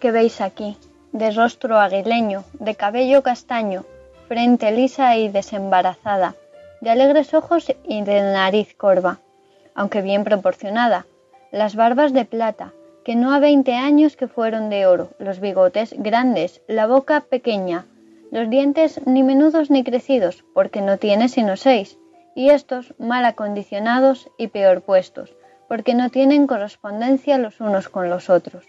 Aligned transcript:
Que 0.00 0.12
veis 0.12 0.40
aquí, 0.40 0.76
de 1.12 1.30
rostro 1.32 1.78
aguileño, 1.78 2.44
de 2.52 2.74
cabello 2.76 3.22
castaño, 3.22 3.84
frente 4.28 4.70
lisa 4.70 5.16
y 5.16 5.28
desembarazada, 5.28 6.36
de 6.80 6.90
alegres 6.90 7.34
ojos 7.34 7.74
y 7.84 8.02
de 8.02 8.20
nariz 8.20 8.74
corva, 8.76 9.18
aunque 9.74 10.00
bien 10.02 10.22
proporcionada, 10.22 11.06
las 11.50 11.74
barbas 11.74 12.12
de 12.12 12.24
plata, 12.24 12.72
que 13.04 13.16
no 13.16 13.32
a 13.32 13.40
veinte 13.40 13.74
años 13.74 14.16
que 14.16 14.28
fueron 14.28 14.70
de 14.70 14.86
oro, 14.86 15.10
los 15.18 15.40
bigotes 15.40 15.94
grandes, 15.96 16.60
la 16.68 16.86
boca 16.86 17.22
pequeña, 17.22 17.86
los 18.30 18.48
dientes 18.50 19.00
ni 19.06 19.22
menudos 19.22 19.70
ni 19.70 19.82
crecidos, 19.82 20.44
porque 20.54 20.80
no 20.80 20.98
tiene 20.98 21.28
sino 21.28 21.56
seis, 21.56 21.98
y 22.36 22.50
estos 22.50 22.94
mal 22.98 23.24
acondicionados 23.24 24.30
y 24.38 24.48
peor 24.48 24.82
puestos, 24.82 25.34
porque 25.66 25.94
no 25.94 26.10
tienen 26.10 26.46
correspondencia 26.46 27.36
los 27.38 27.60
unos 27.60 27.88
con 27.88 28.10
los 28.10 28.30
otros. 28.30 28.64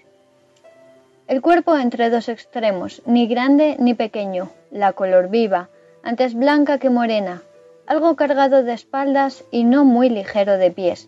El 1.30 1.44
cuerpo 1.44 1.78
entre 1.78 2.10
dos 2.10 2.28
extremos, 2.28 3.04
ni 3.06 3.28
grande 3.28 3.76
ni 3.78 3.94
pequeño, 3.94 4.50
la 4.72 4.94
color 4.94 5.30
viva, 5.30 5.70
antes 6.02 6.34
blanca 6.34 6.80
que 6.80 6.90
morena, 6.90 7.44
algo 7.86 8.16
cargado 8.16 8.64
de 8.64 8.74
espaldas 8.74 9.46
y 9.52 9.64
no 9.64 9.86
muy 9.86 10.10
ligero 10.10 10.58
de 10.58 10.72
pies. 10.72 11.08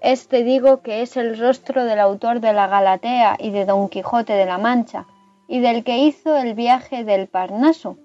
Este 0.00 0.42
digo 0.42 0.82
que 0.82 1.02
es 1.02 1.16
el 1.16 1.38
rostro 1.38 1.84
del 1.84 2.00
autor 2.00 2.40
de 2.40 2.52
la 2.52 2.66
Galatea 2.66 3.36
y 3.38 3.50
de 3.50 3.64
Don 3.64 3.88
Quijote 3.88 4.32
de 4.32 4.44
la 4.44 4.58
Mancha, 4.58 5.06
y 5.46 5.60
del 5.60 5.84
que 5.84 5.98
hizo 5.98 6.36
el 6.36 6.54
viaje 6.54 7.04
del 7.04 7.28
Parnaso, 7.28 7.96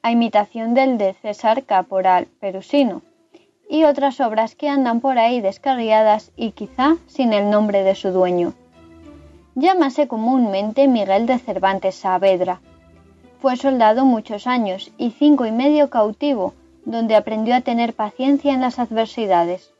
a 0.00 0.10
imitación 0.10 0.72
del 0.72 0.96
de 0.96 1.12
César 1.12 1.64
Caporal 1.64 2.28
Perusino, 2.40 3.02
y 3.68 3.84
otras 3.84 4.20
obras 4.20 4.54
que 4.54 4.70
andan 4.70 5.02
por 5.02 5.18
ahí 5.18 5.42
descarriadas 5.42 6.32
y 6.34 6.52
quizá 6.52 6.96
sin 7.06 7.34
el 7.34 7.50
nombre 7.50 7.82
de 7.82 7.94
su 7.94 8.10
dueño. 8.10 8.54
Llámase 9.60 10.06
comúnmente 10.06 10.86
Miguel 10.86 11.26
de 11.26 11.36
Cervantes 11.40 11.96
Saavedra. 11.96 12.60
Fue 13.40 13.56
soldado 13.56 14.04
muchos 14.04 14.46
años 14.46 14.92
y 14.98 15.10
cinco 15.10 15.46
y 15.46 15.50
medio 15.50 15.90
cautivo, 15.90 16.54
donde 16.84 17.16
aprendió 17.16 17.56
a 17.56 17.60
tener 17.62 17.92
paciencia 17.92 18.54
en 18.54 18.60
las 18.60 18.78
adversidades. 18.78 19.72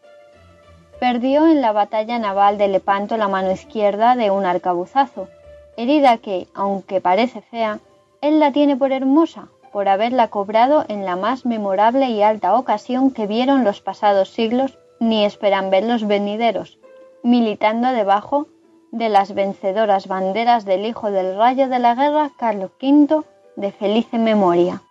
Perdió 0.98 1.46
en 1.46 1.60
la 1.60 1.70
batalla 1.70 2.18
naval 2.18 2.58
de 2.58 2.66
Lepanto 2.66 3.16
la 3.16 3.28
mano 3.28 3.52
izquierda 3.52 4.16
de 4.16 4.32
un 4.32 4.46
arcabuzazo, 4.46 5.28
herida 5.76 6.16
que, 6.16 6.48
aunque 6.54 7.00
parece 7.00 7.40
fea, 7.40 7.78
él 8.20 8.40
la 8.40 8.50
tiene 8.50 8.76
por 8.76 8.90
hermosa, 8.90 9.46
por 9.72 9.88
haberla 9.88 10.26
cobrado 10.26 10.86
en 10.88 11.04
la 11.04 11.14
más 11.14 11.46
memorable 11.46 12.10
y 12.10 12.20
alta 12.20 12.56
ocasión 12.56 13.12
que 13.12 13.28
vieron 13.28 13.62
los 13.62 13.80
pasados 13.80 14.30
siglos 14.30 14.76
ni 14.98 15.24
esperan 15.24 15.70
ver 15.70 15.84
los 15.84 16.04
venideros, 16.04 16.80
militando 17.22 17.92
debajo 17.92 18.48
de 18.92 19.08
las 19.08 19.34
vencedoras 19.34 20.08
banderas 20.08 20.64
del 20.64 20.86
hijo 20.86 21.10
del 21.10 21.36
rayo 21.36 21.68
de 21.68 21.78
la 21.78 21.94
guerra 21.94 22.30
Carlos 22.38 22.70
V 22.80 23.22
de 23.56 23.72
felice 23.72 24.18
memoria. 24.18 24.82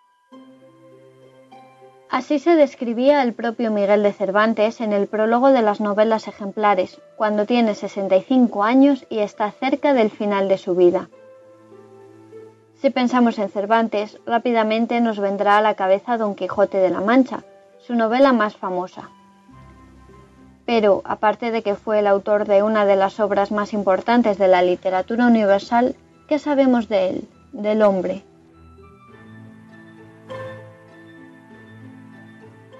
Así 2.09 2.39
se 2.39 2.55
describía 2.55 3.21
el 3.21 3.33
propio 3.33 3.69
Miguel 3.69 4.01
de 4.01 4.13
Cervantes 4.13 4.79
en 4.79 4.93
el 4.93 5.07
prólogo 5.07 5.49
de 5.49 5.61
las 5.61 5.81
novelas 5.81 6.27
ejemplares, 6.27 7.01
cuando 7.17 7.45
tiene 7.45 7.75
65 7.75 8.63
años 8.63 9.05
y 9.09 9.19
está 9.19 9.51
cerca 9.51 9.93
del 9.93 10.09
final 10.09 10.47
de 10.47 10.57
su 10.57 10.73
vida. 10.75 11.09
Si 12.75 12.91
pensamos 12.91 13.39
en 13.39 13.49
Cervantes, 13.49 14.19
rápidamente 14.25 15.01
nos 15.01 15.19
vendrá 15.19 15.57
a 15.57 15.61
la 15.61 15.73
cabeza 15.73 16.17
Don 16.17 16.35
Quijote 16.35 16.77
de 16.77 16.91
la 16.91 17.01
Mancha, 17.01 17.43
su 17.79 17.95
novela 17.95 18.31
más 18.31 18.55
famosa, 18.55 19.09
pero 20.67 21.01
aparte 21.05 21.49
de 21.49 21.63
que 21.63 21.75
fue 21.75 21.99
el 21.99 22.07
autor 22.07 22.45
de 22.45 22.61
una 22.61 22.85
de 22.85 22.97
las 22.97 23.21
obras 23.21 23.51
más 23.51 23.71
importantes 23.71 24.37
de 24.37 24.49
la 24.49 24.61
literatura 24.61 25.25
universal, 25.25 25.95
¿qué 26.27 26.39
sabemos 26.39 26.89
de 26.89 27.09
él, 27.09 27.27
del 27.53 27.81
hombre? 27.81 28.23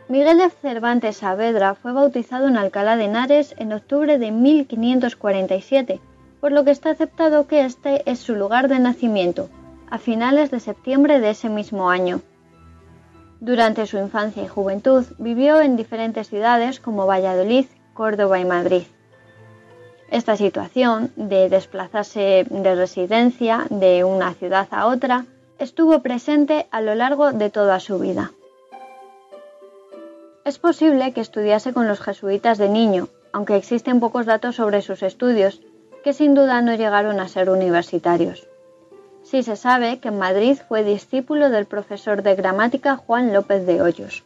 Miguel 0.09 0.37
de 0.37 0.49
Cervantes 0.49 1.17
Saavedra 1.17 1.75
fue 1.75 1.93
bautizado 1.93 2.49
en 2.49 2.57
Alcalá 2.57 2.97
de 2.97 3.05
Henares 3.05 3.55
en 3.57 3.71
octubre 3.71 4.17
de 4.17 4.31
1547, 4.31 6.01
por 6.41 6.51
lo 6.51 6.65
que 6.65 6.71
está 6.71 6.89
aceptado 6.89 7.47
que 7.47 7.63
este 7.63 8.09
es 8.09 8.19
su 8.19 8.35
lugar 8.35 8.67
de 8.67 8.79
nacimiento, 8.79 9.49
a 9.89 9.97
finales 9.97 10.51
de 10.51 10.59
septiembre 10.59 11.21
de 11.21 11.29
ese 11.29 11.47
mismo 11.47 11.89
año. 11.89 12.19
Durante 13.39 13.85
su 13.85 13.97
infancia 13.97 14.43
y 14.43 14.47
juventud 14.47 15.05
vivió 15.19 15.61
en 15.61 15.77
diferentes 15.77 16.27
ciudades 16.27 16.79
como 16.79 17.05
Valladolid, 17.05 17.67
Córdoba 17.97 18.39
y 18.39 18.45
Madrid. 18.45 18.83
Esta 20.11 20.37
situación 20.37 21.11
de 21.15 21.49
desplazarse 21.49 22.45
de 22.47 22.75
residencia 22.75 23.65
de 23.71 24.03
una 24.03 24.35
ciudad 24.35 24.67
a 24.69 24.85
otra 24.85 25.25
estuvo 25.57 26.03
presente 26.03 26.67
a 26.69 26.79
lo 26.81 26.93
largo 26.93 27.33
de 27.33 27.49
toda 27.49 27.79
su 27.79 27.97
vida. 27.97 28.31
Es 30.45 30.59
posible 30.59 31.11
que 31.11 31.21
estudiase 31.21 31.73
con 31.73 31.87
los 31.87 31.99
jesuitas 31.99 32.59
de 32.59 32.69
niño, 32.69 33.09
aunque 33.33 33.55
existen 33.55 33.99
pocos 33.99 34.27
datos 34.27 34.55
sobre 34.57 34.83
sus 34.83 35.01
estudios, 35.01 35.61
que 36.03 36.13
sin 36.13 36.35
duda 36.35 36.61
no 36.61 36.75
llegaron 36.75 37.19
a 37.19 37.27
ser 37.27 37.49
universitarios. 37.49 38.47
Sí 39.23 39.41
se 39.41 39.55
sabe 39.55 39.99
que 39.99 40.09
en 40.09 40.19
Madrid 40.19 40.59
fue 40.67 40.83
discípulo 40.83 41.49
del 41.49 41.65
profesor 41.65 42.21
de 42.21 42.35
gramática 42.35 42.95
Juan 42.95 43.33
López 43.33 43.65
de 43.65 43.81
Hoyos. 43.81 44.23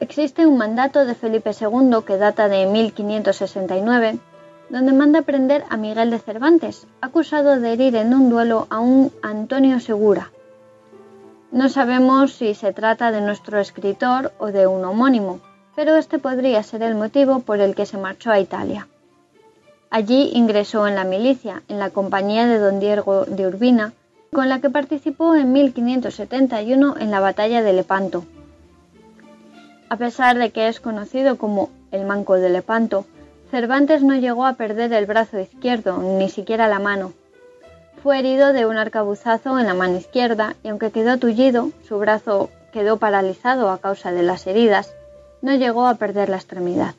Existe 0.00 0.46
un 0.46 0.56
mandato 0.58 1.04
de 1.04 1.14
Felipe 1.14 1.50
II 1.50 2.04
que 2.06 2.18
data 2.18 2.48
de 2.48 2.66
1569, 2.66 4.18
donde 4.70 4.92
manda 4.92 5.22
prender 5.22 5.64
a 5.70 5.76
Miguel 5.76 6.10
de 6.10 6.20
Cervantes, 6.20 6.86
acusado 7.00 7.58
de 7.58 7.72
herir 7.72 7.96
en 7.96 8.14
un 8.14 8.30
duelo 8.30 8.68
a 8.70 8.78
un 8.78 9.10
Antonio 9.22 9.80
Segura. 9.80 10.30
No 11.50 11.68
sabemos 11.68 12.32
si 12.34 12.54
se 12.54 12.72
trata 12.72 13.10
de 13.10 13.22
nuestro 13.22 13.58
escritor 13.58 14.32
o 14.38 14.48
de 14.48 14.66
un 14.68 14.84
homónimo, 14.84 15.40
pero 15.74 15.96
este 15.96 16.18
podría 16.18 16.62
ser 16.62 16.82
el 16.82 16.94
motivo 16.94 17.40
por 17.40 17.60
el 17.60 17.74
que 17.74 17.86
se 17.86 17.98
marchó 17.98 18.30
a 18.30 18.38
Italia. 18.38 18.86
Allí 19.90 20.30
ingresó 20.34 20.86
en 20.86 20.94
la 20.94 21.04
milicia, 21.04 21.62
en 21.68 21.78
la 21.78 21.90
compañía 21.90 22.46
de 22.46 22.58
don 22.58 22.78
Diego 22.78 23.24
de 23.24 23.46
Urbina, 23.46 23.94
con 24.32 24.48
la 24.48 24.60
que 24.60 24.70
participó 24.70 25.34
en 25.34 25.52
1571 25.52 26.96
en 27.00 27.10
la 27.10 27.20
batalla 27.20 27.62
de 27.62 27.72
Lepanto. 27.72 28.24
A 29.90 29.96
pesar 29.96 30.36
de 30.38 30.50
que 30.50 30.68
es 30.68 30.80
conocido 30.80 31.38
como 31.38 31.70
el 31.92 32.04
Manco 32.04 32.34
de 32.34 32.50
Lepanto, 32.50 33.06
Cervantes 33.50 34.02
no 34.02 34.14
llegó 34.14 34.44
a 34.44 34.54
perder 34.54 34.92
el 34.92 35.06
brazo 35.06 35.40
izquierdo, 35.40 35.98
ni 35.98 36.28
siquiera 36.28 36.68
la 36.68 36.78
mano. 36.78 37.14
Fue 38.02 38.18
herido 38.18 38.52
de 38.52 38.66
un 38.66 38.76
arcabuzazo 38.76 39.58
en 39.58 39.66
la 39.66 39.74
mano 39.74 39.96
izquierda 39.96 40.54
y 40.62 40.68
aunque 40.68 40.90
quedó 40.90 41.16
tullido, 41.16 41.70
su 41.88 41.98
brazo 41.98 42.50
quedó 42.72 42.98
paralizado 42.98 43.70
a 43.70 43.78
causa 43.78 44.12
de 44.12 44.22
las 44.22 44.46
heridas, 44.46 44.94
no 45.40 45.54
llegó 45.54 45.86
a 45.86 45.94
perder 45.94 46.28
la 46.28 46.36
extremidad. 46.36 46.94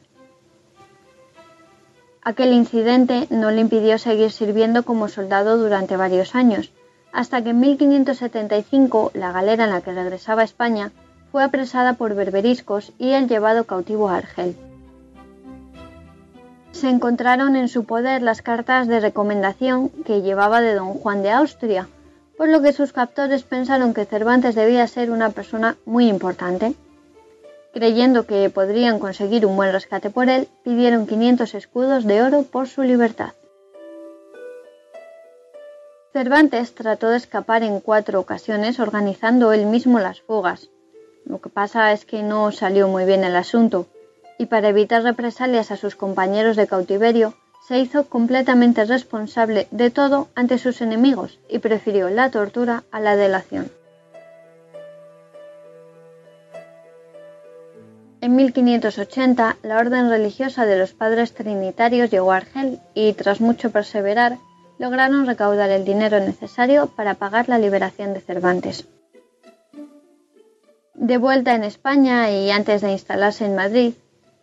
Aquel 2.23 2.53
incidente 2.53 3.27
no 3.29 3.51
le 3.51 3.61
impidió 3.61 3.97
seguir 3.99 4.31
sirviendo 4.31 4.83
como 4.83 5.07
soldado 5.07 5.57
durante 5.57 5.95
varios 5.95 6.35
años, 6.35 6.71
hasta 7.11 7.43
que 7.43 7.51
en 7.51 7.59
1575 7.59 9.11
la 9.13 9.31
galera 9.31 9.65
en 9.65 9.69
la 9.69 9.81
que 9.81 9.93
regresaba 9.93 10.41
a 10.41 10.45
España 10.45 10.91
fue 11.31 11.43
apresada 11.43 11.93
por 11.93 12.15
berberiscos 12.15 12.91
y 12.97 13.11
el 13.11 13.27
llevado 13.27 13.65
cautivo 13.65 14.09
a 14.09 14.17
Argel. 14.17 14.55
Se 16.71 16.89
encontraron 16.89 17.55
en 17.55 17.67
su 17.67 17.83
poder 17.83 18.21
las 18.21 18.41
cartas 18.41 18.87
de 18.87 18.99
recomendación 18.99 19.89
que 19.89 20.21
llevaba 20.21 20.61
de 20.61 20.75
don 20.75 20.93
Juan 20.93 21.23
de 21.23 21.31
Austria, 21.31 21.87
por 22.37 22.47
lo 22.47 22.61
que 22.61 22.73
sus 22.73 22.93
captores 22.93 23.43
pensaron 23.43 23.93
que 23.93 24.05
Cervantes 24.05 24.55
debía 24.55 24.87
ser 24.87 25.11
una 25.11 25.29
persona 25.31 25.75
muy 25.85 26.07
importante. 26.07 26.73
Creyendo 27.73 28.25
que 28.25 28.49
podrían 28.49 28.99
conseguir 28.99 29.45
un 29.45 29.55
buen 29.55 29.71
rescate 29.71 30.09
por 30.09 30.29
él, 30.29 30.47
pidieron 30.63 31.05
500 31.05 31.53
escudos 31.53 32.05
de 32.05 32.21
oro 32.21 32.43
por 32.43 32.67
su 32.67 32.81
libertad. 32.83 33.33
Cervantes 36.13 36.73
trató 36.73 37.09
de 37.09 37.17
escapar 37.17 37.61
en 37.61 37.81
cuatro 37.81 38.19
ocasiones 38.19 38.79
organizando 38.79 39.53
él 39.53 39.65
mismo 39.65 39.99
las 39.99 40.21
fugas, 40.21 40.69
lo 41.29 41.39
que 41.39 41.49
pasa 41.49 41.93
es 41.93 42.05
que 42.05 42.23
no 42.23 42.51
salió 42.51 42.87
muy 42.87 43.05
bien 43.05 43.23
el 43.23 43.35
asunto, 43.35 43.85
y 44.39 44.47
para 44.47 44.69
evitar 44.69 45.03
represalias 45.03 45.69
a 45.69 45.77
sus 45.77 45.95
compañeros 45.95 46.57
de 46.57 46.67
cautiverio, 46.67 47.35
se 47.67 47.77
hizo 47.77 48.05
completamente 48.05 48.83
responsable 48.83 49.67
de 49.69 49.91
todo 49.91 50.29
ante 50.33 50.57
sus 50.57 50.81
enemigos 50.81 51.39
y 51.47 51.59
prefirió 51.59 52.09
la 52.09 52.31
tortura 52.31 52.83
a 52.91 52.99
la 52.99 53.15
delación. 53.15 53.71
En 58.21 58.35
1580, 58.35 59.57
la 59.61 59.77
orden 59.77 60.09
religiosa 60.09 60.65
de 60.65 60.79
los 60.79 60.93
padres 60.93 61.33
trinitarios 61.33 62.09
llegó 62.09 62.31
a 62.31 62.37
Argel 62.37 62.79
y, 62.95 63.13
tras 63.13 63.39
mucho 63.39 63.71
perseverar, 63.71 64.39
lograron 64.79 65.27
recaudar 65.27 65.69
el 65.69 65.85
dinero 65.85 66.19
necesario 66.19 66.87
para 66.87 67.13
pagar 67.13 67.49
la 67.49 67.59
liberación 67.59 68.13
de 68.13 68.21
Cervantes. 68.21 68.87
De 70.99 71.17
vuelta 71.17 71.55
en 71.55 71.63
España 71.63 72.29
y 72.29 72.51
antes 72.51 72.81
de 72.81 72.91
instalarse 72.91 73.45
en 73.45 73.55
Madrid, 73.55 73.93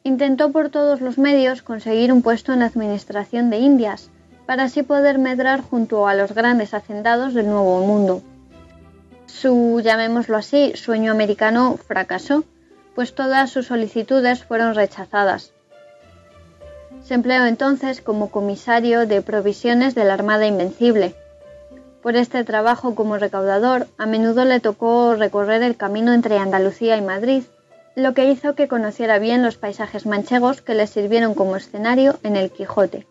intentó 0.05 0.53
por 0.53 0.71
todos 0.71 1.03
los 1.03 1.19
medios 1.19 1.61
conseguir 1.61 2.11
un 2.11 2.23
puesto 2.23 2.55
en 2.55 2.61
la 2.61 2.65
Administración 2.65 3.51
de 3.51 3.59
Indias, 3.59 4.09
para 4.47 4.63
así 4.65 4.83
poder 4.83 5.19
medrar 5.19 5.61
junto 5.61 6.09
a 6.09 6.15
los 6.15 6.33
grandes 6.33 6.73
hacendados 6.73 7.35
del 7.35 7.45
Nuevo 7.45 7.85
Mundo. 7.85 8.23
Su, 9.27 9.83
llamémoslo 9.85 10.39
así, 10.39 10.73
sueño 10.77 11.13
americano 11.13 11.77
fracasó, 11.77 12.45
pues 12.95 13.15
todas 13.15 13.51
sus 13.51 13.67
solicitudes 13.67 14.43
fueron 14.43 14.75
rechazadas. 14.75 15.53
Se 17.05 17.13
empleó 17.13 17.45
entonces 17.45 18.01
como 18.01 18.31
comisario 18.31 19.07
de 19.07 19.21
provisiones 19.21 19.95
de 19.95 20.05
la 20.07 20.15
Armada 20.15 20.47
Invencible. 20.47 21.17
Por 22.07 22.15
este 22.15 22.45
trabajo 22.45 22.95
como 22.95 23.19
recaudador, 23.19 23.89
a 23.99 24.07
menudo 24.07 24.45
le 24.45 24.61
tocó 24.61 25.17
recorrer 25.17 25.65
el 25.65 25.77
camino 25.77 26.13
entre 26.13 26.39
Andalucía 26.39 26.97
y 26.97 27.03
Madrid, 27.03 27.43
lo 27.97 28.15
que 28.15 28.31
hizo 28.31 28.55
que 28.55 28.69
conociera 28.69 29.19
bien 29.19 29.43
los 29.43 29.57
paisajes 29.57 30.07
manchegos 30.07 30.63
que 30.63 30.77
le 30.77 30.87
sirvieron 30.87 31.35
como 31.35 31.57
escenario 31.57 32.21
en 32.23 32.37
el 32.37 32.53
Quijote. 32.53 33.09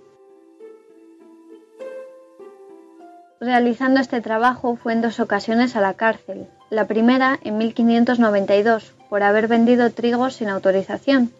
Realizando 3.41 3.99
este 3.99 4.21
trabajo 4.21 4.77
fue 4.77 4.93
en 4.93 5.01
dos 5.01 5.19
ocasiones 5.19 5.75
a 5.75 5.81
la 5.81 5.95
cárcel, 5.95 6.47
la 6.69 6.87
primera 6.87 7.37
en 7.43 7.57
1592 7.57 8.93
por 9.09 9.23
haber 9.23 9.49
vendido 9.49 9.91
trigo 9.91 10.29
sin 10.29 10.47
autorización 10.47 11.33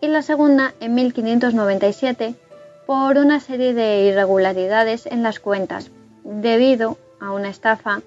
y 0.00 0.08
la 0.08 0.22
segunda 0.22 0.74
en 0.80 0.96
1597 0.96 2.34
por 2.84 3.16
una 3.18 3.38
serie 3.38 3.74
de 3.74 4.06
irregularidades 4.06 5.06
en 5.06 5.22
las 5.22 5.38
cuentas 5.38 5.92
debido 6.26 6.98
a 7.20 7.30
una 7.30 7.48
estafa 7.48 8.02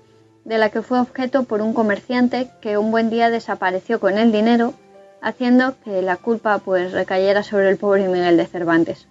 de 0.46 0.58
la 0.58 0.70
que 0.70 0.82
fue 0.82 1.00
objeto 1.00 1.44
por 1.44 1.62
un 1.62 1.74
comerciante 1.74 2.50
que 2.62 2.78
un 2.78 2.92
buen 2.92 3.10
día 3.10 3.30
desapareció 3.30 4.00
con 4.00 4.18
el 4.18 4.32
dinero 4.32 4.74
haciendo 5.22 5.76
que 5.84 6.02
la 6.02 6.18
culpa 6.18 6.60
pues 6.60 6.92
recayera 6.92 7.44
sobre 7.44 7.70
el 7.70 7.78
pobre 7.78 8.08
Miguel 8.08 8.38
de 8.38 8.46
Cervantes. 8.46 9.08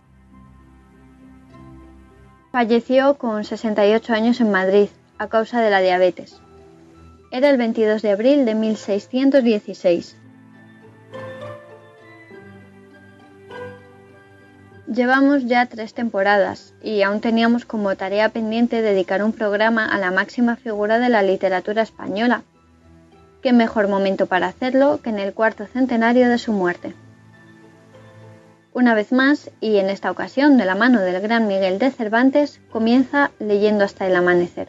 Falleció 2.53 3.15
con 3.15 3.45
68 3.45 4.13
años 4.15 4.41
en 4.41 4.51
Madrid 4.51 4.89
a 5.19 5.29
causa 5.29 5.61
de 5.61 5.71
la 5.71 5.81
diabetes. 5.81 6.41
Era 7.31 7.51
el 7.51 7.59
22 7.59 8.01
de 8.01 8.11
abril 8.11 8.45
de 8.47 8.55
1616. 8.55 10.17
Llevamos 14.91 15.45
ya 15.45 15.67
tres 15.67 15.93
temporadas 15.93 16.73
y 16.83 17.03
aún 17.03 17.21
teníamos 17.21 17.67
como 17.67 17.95
tarea 17.95 18.31
pendiente 18.31 18.81
dedicar 18.81 19.23
un 19.23 19.33
programa 19.33 19.85
a 19.85 19.99
la 19.99 20.11
máxima 20.11 20.57
figura 20.57 20.99
de 20.99 21.11
la 21.11 21.21
literatura 21.21 21.83
española. 21.83 22.43
¿Qué 23.43 23.53
mejor 23.53 23.89
momento 23.89 24.25
para 24.25 24.47
hacerlo 24.47 25.01
que 25.03 25.11
en 25.11 25.19
el 25.19 25.35
cuarto 25.35 25.67
centenario 25.67 26.31
de 26.31 26.39
su 26.39 26.55
muerte? 26.55 26.95
Una 28.73 28.95
vez 28.95 29.13
más, 29.13 29.51
y 29.61 29.77
en 29.77 29.91
esta 29.91 30.11
ocasión 30.11 30.57
de 30.57 30.65
la 30.65 30.75
mano 30.75 31.03
del 31.03 31.21
gran 31.21 31.49
Miguel 31.49 31.79
de 31.79 31.91
Cervantes, 31.91 32.59
comienza 32.71 33.31
leyendo 33.39 33.85
hasta 33.85 34.07
el 34.07 34.17
amanecer. 34.17 34.69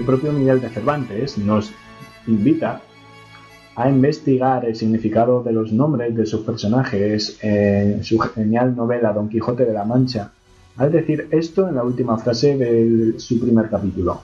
El 0.00 0.06
propio 0.06 0.32
Miguel 0.32 0.62
de 0.62 0.70
Cervantes 0.70 1.36
nos 1.36 1.72
invita 2.26 2.80
a 3.76 3.90
investigar 3.90 4.64
el 4.64 4.74
significado 4.74 5.42
de 5.42 5.52
los 5.52 5.72
nombres 5.72 6.16
de 6.16 6.24
sus 6.24 6.40
personajes 6.40 7.38
en 7.42 8.02
su 8.02 8.18
genial 8.18 8.74
novela 8.74 9.12
Don 9.12 9.28
Quijote 9.28 9.66
de 9.66 9.74
la 9.74 9.84
Mancha, 9.84 10.32
al 10.78 10.90
decir 10.90 11.28
esto 11.30 11.68
en 11.68 11.74
la 11.74 11.84
última 11.84 12.16
frase 12.16 12.56
de 12.56 13.20
su 13.20 13.38
primer 13.38 13.68
capítulo. 13.68 14.22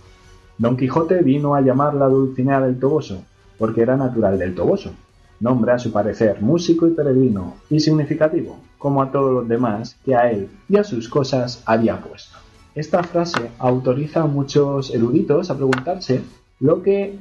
Don 0.56 0.78
Quijote 0.78 1.23
vino 1.23 1.54
a 1.54 1.61
llamarla 1.61 2.06
Dulcinea 2.06 2.62
del 2.62 2.78
Toboso, 2.78 3.23
porque 3.59 3.83
era 3.83 3.99
natural 3.99 4.38
del 4.38 4.54
Toboso, 4.54 4.92
nombre 5.40 5.73
a 5.73 5.78
su 5.78 5.92
parecer 5.92 6.40
músico 6.40 6.87
y 6.87 6.92
peregrino 6.92 7.56
y 7.68 7.80
significativo, 7.80 8.56
como 8.78 9.02
a 9.02 9.12
todos 9.12 9.35
los 9.35 9.49
demás 9.49 9.95
que 10.06 10.14
a 10.14 10.30
él 10.30 10.49
y 10.71 10.78
a 10.78 10.85
sus 10.85 11.06
cosas 11.06 11.62
había 11.66 12.00
puesto. 12.00 12.45
Esta 12.76 13.02
frase 13.02 13.52
autoriza 13.59 14.21
a 14.21 14.26
muchos 14.26 14.95
eruditos 14.95 15.50
a 15.50 15.56
preguntarse 15.56 16.21
lo 16.61 16.83
que 16.83 17.18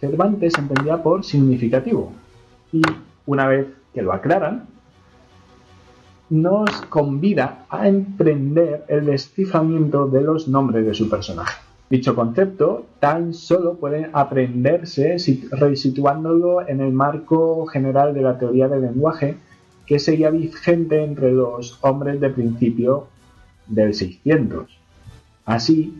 Cervantes 0.00 0.56
entendía 0.56 1.02
por 1.02 1.24
significativo. 1.24 2.12
Y 2.72 2.82
una 3.26 3.48
vez 3.48 3.66
que 3.92 4.00
lo 4.00 4.12
aclaran, 4.12 4.68
nos 6.30 6.70
convida 6.82 7.66
a 7.68 7.88
emprender 7.88 8.84
el 8.86 9.06
desciframiento 9.06 10.06
de 10.06 10.22
los 10.22 10.46
nombres 10.46 10.86
de 10.86 10.94
su 10.94 11.10
personaje. 11.10 11.60
Dicho 11.90 12.14
concepto 12.14 12.86
tan 13.00 13.34
solo 13.34 13.74
puede 13.74 14.08
aprenderse 14.12 15.16
resituándolo 15.50 16.66
en 16.68 16.80
el 16.80 16.92
marco 16.92 17.66
general 17.66 18.14
de 18.14 18.22
la 18.22 18.38
teoría 18.38 18.68
del 18.68 18.82
lenguaje 18.82 19.36
que 19.84 19.98
seguía 19.98 20.30
vigente 20.30 21.02
entre 21.02 21.32
los 21.32 21.76
hombres 21.82 22.20
de 22.20 22.30
principio 22.30 23.08
del 23.66 23.94
600. 23.94 24.81
Así, 25.44 25.94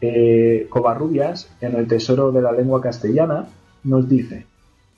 eh, 0.00 0.66
Covarrubias, 0.68 1.50
en 1.60 1.74
el 1.74 1.86
Tesoro 1.86 2.32
de 2.32 2.42
la 2.42 2.52
Lengua 2.52 2.80
Castellana, 2.80 3.46
nos 3.84 4.08
dice, 4.08 4.46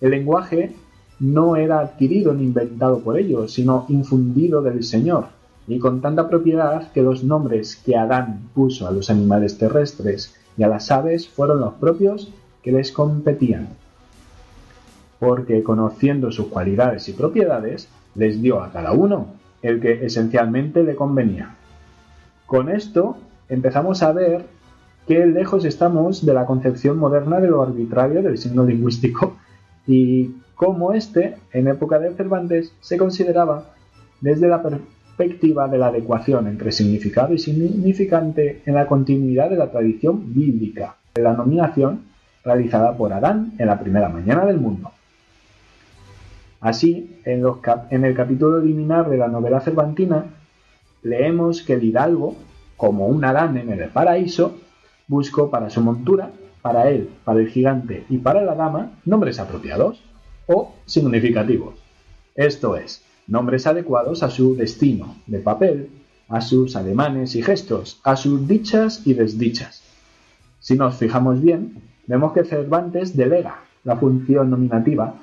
el 0.00 0.10
lenguaje 0.10 0.74
no 1.20 1.56
era 1.56 1.80
adquirido 1.80 2.32
ni 2.32 2.44
inventado 2.44 3.00
por 3.00 3.18
ellos, 3.18 3.52
sino 3.52 3.84
infundido 3.88 4.62
del 4.62 4.84
Señor. 4.84 5.38
y 5.68 5.78
con 5.78 6.00
tanta 6.00 6.28
propiedad 6.28 6.90
que 6.90 7.02
los 7.02 7.22
nombres 7.22 7.76
que 7.76 7.96
Adán 7.96 8.48
puso 8.54 8.88
a 8.88 8.90
los 8.90 9.08
animales 9.08 9.56
terrestres 9.56 10.34
y 10.56 10.64
a 10.64 10.68
las 10.68 10.90
aves 10.90 11.28
fueron 11.28 11.60
los 11.60 11.74
propios 11.74 12.32
que 12.60 12.72
les 12.72 12.90
competían. 12.90 13.68
Porque 15.20 15.62
conociendo 15.62 16.32
sus 16.32 16.46
cualidades 16.46 17.08
y 17.08 17.12
propiedades, 17.12 17.88
les 18.16 18.42
dio 18.42 18.60
a 18.60 18.72
cada 18.72 18.90
uno 18.90 19.28
el 19.62 19.80
que 19.80 20.04
esencialmente 20.04 20.82
le 20.82 20.96
convenía. 20.96 21.54
Con 22.46 22.68
esto 22.68 23.16
empezamos 23.50 24.02
a 24.02 24.12
ver 24.12 24.46
qué 25.06 25.26
lejos 25.26 25.64
estamos 25.64 26.24
de 26.24 26.32
la 26.32 26.46
concepción 26.46 26.98
moderna 26.98 27.40
de 27.40 27.48
lo 27.48 27.62
arbitrario 27.62 28.22
del 28.22 28.38
signo 28.38 28.64
lingüístico 28.64 29.36
y 29.86 30.36
cómo 30.54 30.92
éste, 30.92 31.36
en 31.52 31.68
época 31.68 31.98
de 31.98 32.14
Cervantes, 32.14 32.72
se 32.80 32.96
consideraba 32.96 33.74
desde 34.20 34.48
la 34.48 34.62
perspectiva 34.62 35.68
de 35.68 35.78
la 35.78 35.88
adecuación 35.88 36.46
entre 36.46 36.72
significado 36.72 37.34
y 37.34 37.38
significante 37.38 38.62
en 38.64 38.74
la 38.74 38.86
continuidad 38.86 39.50
de 39.50 39.56
la 39.56 39.70
tradición 39.70 40.32
bíblica, 40.32 40.96
de 41.14 41.22
la 41.22 41.32
nominación 41.34 42.02
realizada 42.44 42.96
por 42.96 43.12
Adán 43.12 43.52
en 43.58 43.66
la 43.66 43.78
primera 43.78 44.08
mañana 44.08 44.46
del 44.46 44.58
mundo. 44.58 44.92
Así, 46.60 47.20
en, 47.24 47.42
en 47.90 48.04
el 48.04 48.14
capítulo 48.14 48.58
liminar 48.60 49.08
de 49.08 49.16
la 49.16 49.28
novela 49.28 49.60
cervantina, 49.60 50.26
leemos 51.02 51.62
que 51.62 51.74
el 51.74 51.84
hidalgo, 51.84 52.36
como 52.80 53.08
un 53.08 53.22
Adán 53.26 53.58
en 53.58 53.70
el 53.70 53.90
paraíso, 53.90 54.56
buscó 55.06 55.50
para 55.50 55.68
su 55.68 55.82
montura, 55.82 56.30
para 56.62 56.88
él, 56.88 57.10
para 57.24 57.40
el 57.40 57.48
gigante 57.48 58.06
y 58.08 58.16
para 58.16 58.40
la 58.42 58.54
dama, 58.54 58.92
nombres 59.04 59.38
apropiados 59.38 60.02
o 60.46 60.76
significativos. 60.86 61.74
Esto 62.34 62.78
es, 62.78 63.04
nombres 63.26 63.66
adecuados 63.66 64.22
a 64.22 64.30
su 64.30 64.56
destino 64.56 65.16
de 65.26 65.40
papel, 65.40 65.90
a 66.30 66.40
sus 66.40 66.74
ademanes 66.74 67.36
y 67.36 67.42
gestos, 67.42 68.00
a 68.02 68.16
sus 68.16 68.48
dichas 68.48 69.06
y 69.06 69.12
desdichas. 69.12 69.82
Si 70.58 70.74
nos 70.74 70.96
fijamos 70.96 71.42
bien, 71.42 71.82
vemos 72.06 72.32
que 72.32 72.44
Cervantes 72.44 73.14
delega 73.14 73.56
la 73.84 73.96
función 73.96 74.48
nominativa 74.48 75.16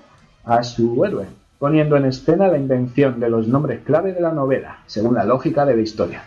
a 0.43 0.61
su 0.61 1.03
héroe, 1.03 1.25
poniendo 1.57 1.97
en 1.97 2.05
escena 2.05 2.49
la 2.49 2.59
invención 2.59 3.19
de 3.19 3.31
los 3.31 3.47
nombres 3.47 3.79
clave 3.83 4.13
de 4.13 4.21
la 4.21 4.31
novela, 4.31 4.83
según 4.85 5.15
la 5.15 5.25
lógica 5.25 5.65
de 5.65 5.75
la 5.75 5.81
historia. 5.81 6.23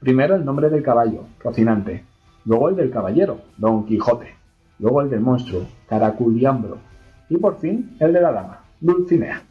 Primero 0.00 0.34
el 0.34 0.46
nombre 0.46 0.70
del 0.70 0.82
caballo, 0.82 1.26
Rocinante, 1.44 2.04
luego 2.46 2.70
el 2.70 2.76
del 2.76 2.90
caballero, 2.90 3.42
Don 3.58 3.84
Quijote, 3.84 4.34
luego 4.78 5.02
el 5.02 5.10
del 5.10 5.20
monstruo, 5.20 5.66
Caraculiambro, 5.90 6.78
y 7.28 7.36
por 7.36 7.58
fin 7.58 7.96
el 8.00 8.14
de 8.14 8.22
la 8.22 8.32
dama, 8.32 8.64
Dulcinea. 8.80 9.42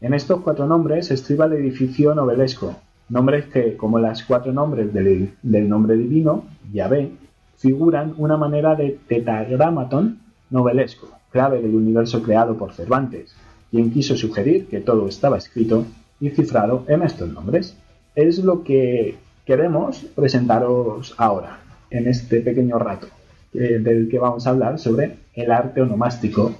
En 0.00 0.12
estos 0.12 0.40
cuatro 0.40 0.66
nombres 0.66 1.12
estriba 1.12 1.44
el 1.46 1.52
edificio 1.52 2.16
novelesco, 2.16 2.74
nombres 3.08 3.46
que, 3.46 3.76
como 3.76 4.00
las 4.00 4.24
cuatro 4.24 4.52
nombres 4.52 4.92
del, 4.92 5.68
nombre 5.68 5.94
divino, 5.94 6.46
Yahvé, 6.72 7.12
figuran 7.56 8.14
una 8.16 8.36
manera 8.36 8.74
de 8.74 8.98
tetragramatón 9.06 10.18
novelesco, 10.50 11.10
clave 11.30 11.62
del 11.62 11.76
universo 11.76 12.24
creado 12.24 12.56
por 12.56 12.72
Cervantes, 12.72 13.36
quien 13.70 13.92
quiso 13.92 14.16
sugerir 14.16 14.66
que 14.66 14.80
todo 14.80 15.06
estaba 15.06 15.38
escrito 15.38 15.86
y 16.18 16.30
cifrado 16.30 16.84
en 16.88 17.02
estos 17.02 17.32
nombres. 17.32 17.76
Es 18.16 18.40
lo 18.40 18.64
que 18.64 19.16
queremos 19.44 19.98
presentaros 20.14 21.14
ahora, 21.18 21.60
en 21.90 22.08
este 22.08 22.40
pequeño 22.40 22.78
rato, 22.78 23.08
eh, 23.54 23.78
del 23.80 24.08
que 24.08 24.18
vamos 24.18 24.46
a 24.46 24.50
hablar 24.50 24.78
sobre 24.78 25.16
el 25.34 25.50
arte 25.50 25.80
onomástico 25.82 26.54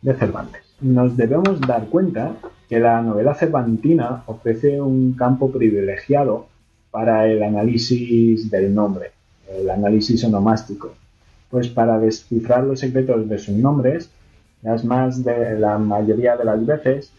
de 0.00 0.14
Cervantes. 0.14 0.62
Nos 0.80 1.16
debemos 1.16 1.60
dar 1.60 1.86
cuenta 1.86 2.34
que 2.68 2.80
la 2.80 3.00
novela 3.02 3.34
cervantina 3.34 4.24
ofrece 4.26 4.80
un 4.80 5.12
campo 5.12 5.52
privilegiado 5.52 6.46
para 6.90 7.28
el 7.28 7.42
análisis 7.42 8.50
del 8.50 8.74
nombre, 8.74 9.12
el 9.48 9.68
análisis 9.70 10.24
onomástico, 10.24 10.94
pues 11.50 11.68
para 11.68 11.98
descifrar 11.98 12.64
los 12.64 12.80
secretos 12.80 13.28
de 13.28 13.38
sus 13.38 13.54
nombres 13.54 14.10
las 14.62 14.84
más 14.84 15.24
de 15.24 15.58
la 15.58 15.76
mayoría 15.78 16.36
de 16.36 16.44
las 16.44 16.64
veces, 16.64 17.12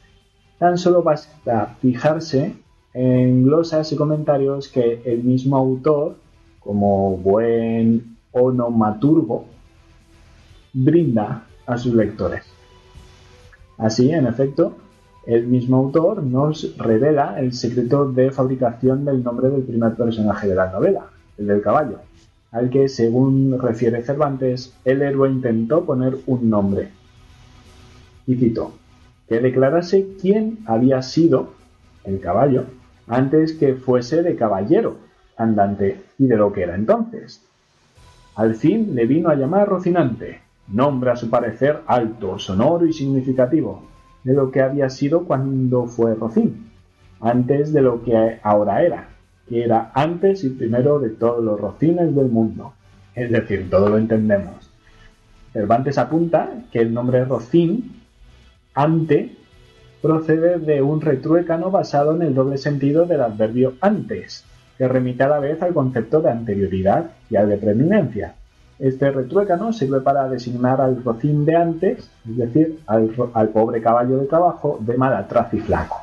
tan 0.57 0.77
solo 0.77 1.03
basta 1.03 1.75
fijarse 1.81 2.55
en 2.93 3.43
glosas 3.43 3.91
y 3.91 3.95
comentarios 3.95 4.67
que 4.67 5.01
el 5.05 5.23
mismo 5.23 5.57
autor, 5.57 6.15
como 6.59 7.17
buen 7.17 8.17
onomaturgo, 8.31 9.45
brinda 10.73 11.45
a 11.65 11.77
sus 11.77 11.93
lectores. 11.93 12.43
Así, 13.77 14.11
en 14.11 14.27
efecto, 14.27 14.75
el 15.25 15.47
mismo 15.47 15.77
autor 15.77 16.23
nos 16.23 16.77
revela 16.77 17.39
el 17.39 17.53
secreto 17.53 18.11
de 18.11 18.31
fabricación 18.31 19.05
del 19.05 19.23
nombre 19.23 19.49
del 19.49 19.63
primer 19.63 19.95
personaje 19.95 20.47
de 20.47 20.55
la 20.55 20.71
novela, 20.71 21.05
el 21.37 21.47
del 21.47 21.61
caballo, 21.61 21.99
al 22.51 22.69
que, 22.69 22.87
según 22.89 23.57
refiere 23.59 24.03
Cervantes, 24.03 24.73
el 24.85 25.01
héroe 25.01 25.29
intentó 25.29 25.83
poner 25.85 26.17
un 26.27 26.49
nombre, 26.49 26.89
y 28.27 28.35
citó, 28.35 28.73
que 29.27 29.39
declarase 29.39 30.07
quién 30.21 30.59
había 30.65 31.01
sido 31.01 31.53
el 32.03 32.19
caballo 32.19 32.65
antes 33.07 33.53
que 33.53 33.75
fuese 33.75 34.23
de 34.23 34.35
caballero 34.35 34.97
andante 35.37 36.01
y 36.17 36.27
de 36.27 36.37
lo 36.37 36.53
que 36.53 36.63
era 36.63 36.75
entonces. 36.75 37.41
Al 38.35 38.55
fin 38.55 38.95
le 38.95 39.05
vino 39.05 39.29
a 39.29 39.35
llamar 39.35 39.67
Rocinante, 39.67 40.41
nombre 40.67 41.11
a 41.11 41.15
su 41.15 41.29
parecer 41.29 41.81
alto, 41.87 42.39
sonoro 42.39 42.85
y 42.85 42.93
significativo, 42.93 43.83
de 44.23 44.33
lo 44.33 44.51
que 44.51 44.61
había 44.61 44.89
sido 44.89 45.25
cuando 45.25 45.85
fue 45.85 46.15
Rocín, 46.15 46.71
antes 47.19 47.73
de 47.73 47.81
lo 47.81 48.03
que 48.03 48.39
ahora 48.41 48.83
era, 48.83 49.09
que 49.47 49.63
era 49.63 49.91
antes 49.93 50.43
y 50.43 50.49
primero 50.49 50.99
de 50.99 51.09
todos 51.09 51.43
los 51.43 51.59
rocines 51.59 52.15
del 52.15 52.29
mundo. 52.29 52.73
Es 53.13 53.29
decir, 53.29 53.69
todo 53.69 53.89
lo 53.89 53.97
entendemos. 53.97 54.71
Cervantes 55.51 55.97
apunta 55.97 56.49
que 56.71 56.79
el 56.79 56.93
nombre 56.93 57.25
Rocín 57.25 58.01
ante 58.73 59.37
procede 60.03 60.59
de 60.59 60.81
un 60.81 60.99
retruécano 60.99 61.71
basado 61.71 62.13
en 62.13 62.23
el 62.23 62.35
doble 62.35 62.57
sentido 62.57 63.05
del 63.05 63.21
adverbio 63.21 63.75
antes, 63.79 64.43
que 64.77 64.89
remite 64.89 65.23
a 65.23 65.29
la 65.29 65.39
vez 65.39 65.61
al 65.61 65.73
concepto 65.73 66.19
de 66.19 66.29
anterioridad 66.29 67.11
y 67.29 67.37
al 67.37 67.47
de 67.47 67.55
preeminencia. 67.55 68.35
Este 68.79 69.09
retruécano 69.11 69.71
sirve 69.71 70.01
para 70.01 70.27
designar 70.27 70.81
al 70.81 71.01
rocín 71.01 71.45
de 71.45 71.55
antes, 71.55 72.11
es 72.29 72.37
decir, 72.37 72.79
al, 72.85 73.49
pobre 73.53 73.81
caballo 73.81 74.17
de 74.17 74.25
trabajo 74.25 74.77
de 74.81 74.97
mal 74.97 75.15
atrás 75.15 75.53
y 75.53 75.59
flaco, 75.59 75.95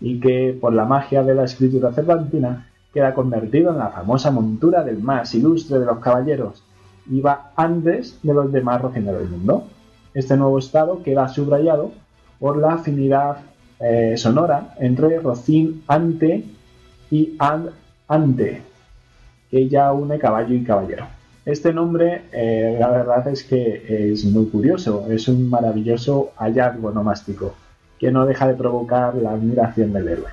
y 0.00 0.20
que 0.20 0.56
por 0.60 0.72
la 0.72 0.84
magia 0.84 1.24
de 1.24 1.34
la 1.34 1.44
escritura 1.44 1.92
cervantina 1.92 2.68
queda 2.94 3.12
convertido 3.12 3.72
en 3.72 3.78
la 3.78 3.88
famosa 3.88 4.30
montura 4.30 4.84
del 4.84 5.00
más 5.02 5.34
ilustre 5.34 5.80
de 5.80 5.86
los 5.86 5.98
caballeros, 5.98 6.62
y 7.10 7.20
va 7.20 7.50
antes 7.56 8.20
de 8.22 8.34
los 8.34 8.52
demás 8.52 8.80
rocineros 8.80 9.22
del 9.22 9.30
mundo. 9.30 9.64
Este 10.14 10.36
nuevo 10.36 10.60
estado 10.60 11.02
queda 11.02 11.26
subrayado 11.26 11.90
por 12.40 12.56
la 12.56 12.74
afinidad 12.74 13.36
eh, 13.78 14.14
sonora 14.16 14.74
entre 14.80 15.20
rocín 15.20 15.84
ante 15.86 16.44
y 17.10 17.36
and 17.38 17.70
ante, 18.08 18.62
que 19.50 19.68
ya 19.68 19.92
une 19.92 20.18
caballo 20.18 20.54
y 20.54 20.64
caballero. 20.64 21.06
Este 21.44 21.72
nombre, 21.72 22.22
eh, 22.32 22.76
la 22.78 22.90
verdad 22.90 23.28
es 23.28 23.44
que 23.44 24.10
es 24.12 24.24
muy 24.24 24.46
curioso, 24.46 25.06
es 25.08 25.28
un 25.28 25.48
maravilloso 25.48 26.32
hallazgo 26.36 26.90
nomástico, 26.90 27.54
que 27.98 28.10
no 28.10 28.26
deja 28.26 28.48
de 28.48 28.54
provocar 28.54 29.14
la 29.14 29.30
admiración 29.30 29.92
del 29.92 30.08
héroe. 30.08 30.30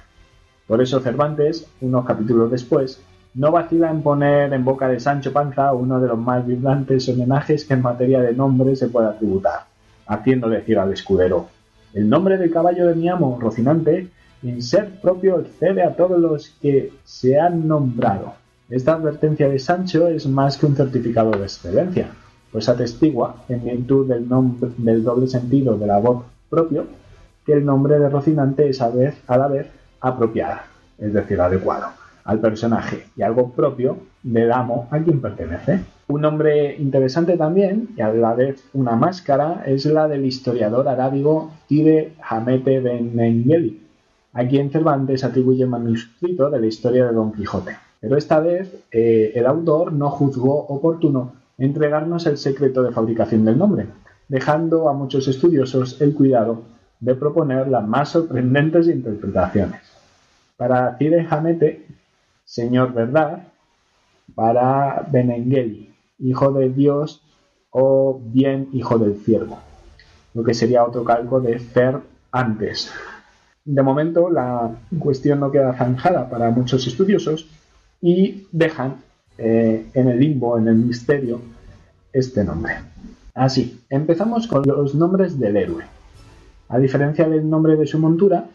Por 0.67 0.81
eso 0.81 0.99
Cervantes, 0.99 1.67
unos 1.81 2.05
capítulos 2.05 2.49
después, 2.49 3.01
no 3.35 3.51
vacila 3.51 3.91
en 3.91 4.01
poner 4.01 4.51
en 4.53 4.65
boca 4.65 4.87
de 4.87 4.99
Sancho 4.99 5.31
Panza 5.31 5.73
uno 5.73 5.99
de 5.99 6.07
los 6.07 6.17
más 6.17 6.45
vibrantes 6.45 7.07
homenajes 7.07 7.65
que 7.65 7.75
en 7.75 7.83
materia 7.83 8.21
de 8.21 8.33
nombre 8.33 8.75
se 8.75 8.89
puede 8.89 9.13
tributar, 9.13 9.65
haciendo 10.07 10.49
decir 10.49 10.79
al 10.79 10.91
escudero, 10.91 11.47
el 11.93 12.09
nombre 12.09 12.37
del 12.37 12.51
caballo 12.51 12.87
de 12.87 12.95
mi 12.95 13.09
amo, 13.09 13.37
Rocinante, 13.39 14.09
en 14.43 14.61
ser 14.61 14.99
propio 15.01 15.39
excede 15.39 15.83
a 15.83 15.95
todos 15.95 16.19
los 16.19 16.49
que 16.61 16.93
se 17.03 17.39
han 17.39 17.67
nombrado. 17.67 18.33
Esta 18.69 18.93
advertencia 18.93 19.49
de 19.49 19.59
Sancho 19.59 20.07
es 20.07 20.27
más 20.27 20.57
que 20.57 20.65
un 20.65 20.75
certificado 20.75 21.31
de 21.31 21.43
excelencia, 21.43 22.09
pues 22.51 22.69
atestigua, 22.69 23.43
en 23.49 23.63
virtud 23.63 24.07
del, 24.07 24.27
nombre, 24.27 24.69
del 24.77 25.03
doble 25.03 25.27
sentido 25.27 25.77
de 25.77 25.87
la 25.87 25.99
voz 25.99 26.25
propio, 26.49 26.85
que 27.45 27.53
el 27.53 27.65
nombre 27.65 27.97
de 27.97 28.09
Rocinante 28.09 28.69
es 28.69 28.81
a, 28.81 28.89
vez, 28.89 29.15
a 29.27 29.37
la 29.37 29.47
vez 29.47 29.67
apropiada, 30.01 30.65
es 30.97 31.13
decir, 31.13 31.39
adecuado 31.39 31.87
al 32.25 32.39
personaje 32.39 33.05
y 33.15 33.21
algo 33.21 33.51
propio 33.51 33.97
del 34.27 34.51
amo 34.51 34.87
a 34.91 34.99
quien 34.99 35.21
pertenece. 35.21 35.79
Un 36.07 36.21
nombre 36.21 36.75
interesante 36.77 37.37
también, 37.37 37.89
y 37.95 38.01
a 38.01 38.13
la 38.13 38.33
vez 38.33 38.63
una 38.73 38.95
máscara, 38.95 39.63
es 39.65 39.85
la 39.85 40.07
del 40.07 40.25
historiador 40.25 40.87
arábigo 40.87 41.51
Tide 41.67 42.13
Hamete 42.21 42.79
Ben 42.79 43.15
Mengeli, 43.15 43.81
a 44.33 44.45
quien 44.45 44.69
Cervantes 44.69 45.23
atribuye 45.23 45.63
el 45.63 45.69
manuscrito 45.69 46.49
de 46.49 46.59
la 46.59 46.65
historia 46.65 47.05
de 47.05 47.13
Don 47.13 47.31
Quijote. 47.33 47.77
Pero 47.99 48.17
esta 48.17 48.39
vez 48.39 48.73
eh, 48.91 49.31
el 49.33 49.45
autor 49.45 49.91
no 49.91 50.09
juzgó 50.09 50.65
oportuno 50.67 51.33
entregarnos 51.57 52.25
el 52.27 52.37
secreto 52.37 52.83
de 52.83 52.91
fabricación 52.91 53.45
del 53.45 53.57
nombre, 53.57 53.87
dejando 54.27 54.89
a 54.89 54.93
muchos 54.93 55.27
estudiosos 55.27 55.99
el 56.01 56.13
cuidado 56.13 56.63
de 56.99 57.15
proponer 57.15 57.67
las 57.67 57.87
más 57.87 58.09
sorprendentes 58.09 58.87
interpretaciones. 58.87 59.81
Para 60.57 60.97
Cide 60.97 61.25
Hamete 61.29 61.85
señor 62.47 62.93
verdad, 62.93 63.43
para 64.35 65.07
Benengeli, 65.11 65.93
hijo 66.19 66.51
de 66.51 66.69
Dios 66.69 67.23
o 67.69 68.19
bien 68.23 68.69
hijo 68.73 68.97
del 68.97 69.15
ciervo, 69.17 69.59
lo 70.33 70.43
que 70.43 70.53
sería 70.53 70.83
otro 70.83 71.03
calco 71.03 71.39
de 71.39 71.59
Fer 71.59 71.99
antes. 72.31 72.91
De 73.65 73.81
momento 73.81 74.29
la 74.29 74.71
cuestión 74.99 75.39
no 75.39 75.51
queda 75.51 75.73
zanjada 75.73 76.29
para 76.29 76.49
muchos 76.51 76.87
estudiosos 76.87 77.47
y 78.01 78.47
dejan 78.51 78.95
eh, 79.37 79.87
en 79.93 80.07
el 80.07 80.19
limbo, 80.19 80.57
en 80.57 80.67
el 80.67 80.75
misterio, 80.75 81.41
este 82.13 82.43
nombre. 82.43 82.75
Así, 83.33 83.81
empezamos 83.89 84.47
con 84.47 84.63
los 84.65 84.95
nombres 84.95 85.37
del 85.39 85.57
héroe. 85.57 85.83
A 86.69 86.79
diferencia 86.79 87.29
del 87.29 87.47
nombre 87.49 87.75
de 87.75 87.85
su 87.85 87.99
montura, 87.99 88.45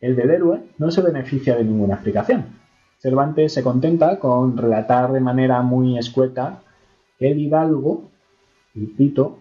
el 0.00 0.16
del 0.16 0.30
héroe 0.30 0.60
no 0.78 0.90
se 0.90 1.00
beneficia 1.00 1.56
de 1.56 1.64
ninguna 1.64 1.94
explicación. 1.94 2.61
Cervantes 3.02 3.52
se 3.52 3.64
contenta 3.64 4.20
con 4.20 4.56
relatar 4.56 5.10
de 5.10 5.18
manera 5.18 5.60
muy 5.62 5.98
escueta 5.98 6.62
que 7.18 7.32
el 7.32 7.40
hidalgo, 7.40 8.04
y 8.76 8.86
cito, 8.96 9.38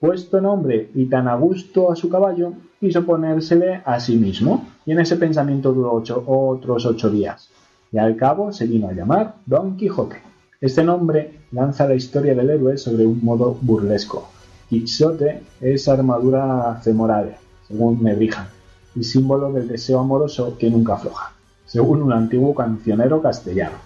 puesto 0.00 0.40
nombre 0.40 0.90
y 0.94 1.04
tan 1.04 1.28
a 1.28 1.34
gusto 1.34 1.92
a 1.92 1.96
su 1.96 2.08
caballo, 2.08 2.54
quiso 2.80 3.04
ponérsele 3.04 3.82
a 3.84 4.00
sí 4.00 4.16
mismo, 4.16 4.66
y 4.86 4.92
en 4.92 5.00
ese 5.00 5.16
pensamiento 5.16 5.74
duró 5.74 5.92
otros 5.92 6.86
ocho 6.86 7.10
días, 7.10 7.50
y 7.92 7.98
al 7.98 8.16
cabo 8.16 8.50
se 8.50 8.66
vino 8.66 8.88
a 8.88 8.94
llamar 8.94 9.34
Don 9.44 9.76
Quijote. 9.76 10.22
Este 10.58 10.82
nombre 10.82 11.40
lanza 11.52 11.86
la 11.86 11.96
historia 11.96 12.34
del 12.34 12.48
héroe 12.48 12.78
sobre 12.78 13.04
un 13.06 13.22
modo 13.22 13.58
burlesco. 13.60 14.26
Quijote 14.70 15.42
es 15.60 15.86
armadura 15.86 16.80
femoral, 16.82 17.36
según 17.68 18.02
Nebrija, 18.02 18.48
y 18.96 19.04
símbolo 19.04 19.52
del 19.52 19.68
deseo 19.68 20.00
amoroso 20.00 20.56
que 20.56 20.70
nunca 20.70 20.94
afloja, 20.94 21.34
según 21.70 22.02
un 22.02 22.12
antiguo 22.12 22.52
cancionero 22.52 23.22
castellano. 23.22 23.76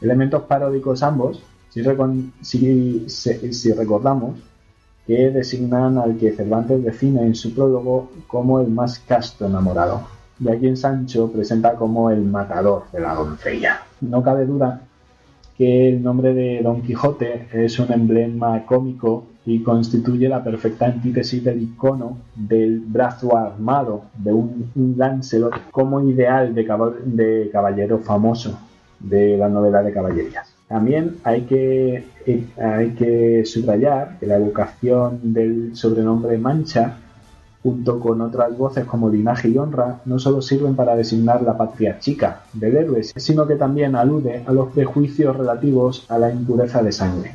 Elementos 0.00 0.44
paródicos 0.44 1.02
ambos, 1.02 1.42
si 1.68 1.82
recordamos, 1.82 2.38
que 5.06 5.30
designan 5.30 5.98
al 5.98 6.16
que 6.16 6.32
Cervantes 6.32 6.82
define 6.82 7.22
en 7.22 7.34
su 7.34 7.54
prólogo 7.54 8.10
como 8.26 8.60
el 8.60 8.68
más 8.68 9.00
casto 9.00 9.46
enamorado, 9.46 10.00
y 10.40 10.48
a 10.48 10.58
quien 10.58 10.78
Sancho 10.78 11.30
presenta 11.30 11.74
como 11.74 12.10
el 12.10 12.22
matador 12.22 12.84
de 12.90 13.00
la 13.00 13.14
doncella. 13.14 13.82
No 14.00 14.22
cabe 14.22 14.46
duda 14.46 14.80
que 15.58 15.90
el 15.90 16.02
nombre 16.02 16.32
de 16.32 16.62
Don 16.62 16.80
Quijote 16.80 17.48
es 17.52 17.78
un 17.78 17.92
emblema 17.92 18.64
cómico 18.64 19.26
y 19.46 19.62
constituye 19.62 20.28
la 20.28 20.44
perfecta 20.44 20.86
antítesis 20.86 21.42
del 21.42 21.62
icono 21.62 22.18
del 22.34 22.80
brazo 22.80 23.36
armado 23.36 24.04
de 24.16 24.32
un, 24.32 24.94
Lancelot 24.96 25.70
como 25.70 26.00
ideal 26.02 26.54
de 26.54 27.50
caballero 27.50 27.98
famoso 27.98 28.58
de 29.00 29.36
la 29.36 29.48
novela 29.48 29.82
de 29.82 29.92
caballerías. 29.92 30.54
También 30.70 31.16
hay 31.24 31.42
que, 31.42 32.04
hay 32.56 32.90
que 32.90 33.44
subrayar 33.44 34.18
que 34.20 34.26
la 34.26 34.36
evocación 34.36 35.18
del 35.32 35.74
sobrenombre 35.74 36.38
Mancha, 36.38 36.98
junto 37.60 37.98
con 37.98 38.20
otras 38.20 38.56
voces 38.56 38.84
como 38.84 39.10
linaje 39.10 39.48
y 39.48 39.58
honra, 39.58 40.00
no 40.04 40.20
solo 40.20 40.40
sirven 40.40 40.76
para 40.76 40.94
designar 40.94 41.42
la 41.42 41.58
patria 41.58 41.98
chica 41.98 42.42
del 42.52 42.76
héroe, 42.76 43.02
sino 43.02 43.48
que 43.48 43.56
también 43.56 43.96
alude 43.96 44.44
a 44.46 44.52
los 44.52 44.68
prejuicios 44.68 45.36
relativos 45.36 46.06
a 46.08 46.18
la 46.18 46.30
impureza 46.30 46.84
de 46.84 46.92
sangre, 46.92 47.34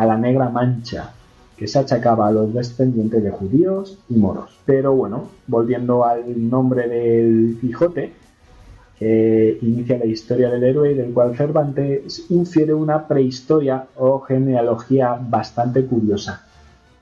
a 0.00 0.06
la 0.06 0.16
negra 0.16 0.48
mancha, 0.48 1.12
que 1.58 1.66
se 1.66 1.78
achacaba 1.78 2.28
a 2.28 2.32
los 2.32 2.54
descendientes 2.54 3.22
de 3.22 3.30
judíos 3.30 3.98
y 4.08 4.14
moros. 4.14 4.58
Pero 4.64 4.94
bueno, 4.94 5.28
volviendo 5.46 6.06
al 6.06 6.48
nombre 6.48 6.88
del 6.88 7.58
Quijote, 7.60 8.14
inicia 8.98 9.98
la 9.98 10.06
historia 10.06 10.48
del 10.48 10.64
héroe 10.64 10.94
del 10.94 11.12
cual 11.12 11.36
Cervantes 11.36 12.24
infiere 12.30 12.72
una 12.72 13.06
prehistoria 13.06 13.88
o 13.98 14.20
genealogía 14.20 15.20
bastante 15.20 15.84
curiosa, 15.84 16.46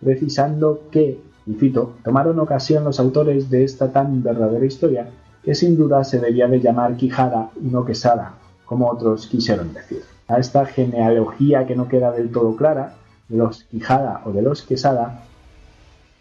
precisando 0.01 0.89
que, 0.91 1.21
y 1.47 1.55
cito, 1.55 1.95
tomaron 2.03 2.41
ocasión 2.41 2.83
los 2.83 2.99
autores 2.99 3.49
de 3.49 3.63
esta 3.63 3.93
tan 3.93 4.25
verdadera 4.25 4.67
historia 4.67 5.09
que 5.45 5.55
sin 5.55 5.77
duda 5.77 6.03
se 6.03 6.19
debía 6.19 6.49
de 6.49 6.59
llamar 6.59 6.97
Quijada 6.97 7.51
y 7.63 7.69
no 7.69 7.85
Quesada, 7.85 8.35
como 8.65 8.89
otros 8.91 9.29
quisieron 9.29 9.73
decir. 9.73 10.18
A 10.29 10.39
esta 10.39 10.67
genealogía 10.67 11.67
que 11.67 11.75
no 11.75 11.89
queda 11.89 12.13
del 12.13 12.31
todo 12.31 12.55
clara, 12.55 12.95
de 13.29 13.39
los 13.39 13.65
Quijada 13.65 14.23
o 14.25 14.33
de 14.33 14.43
los 14.43 14.63
Quesada, 14.63 15.23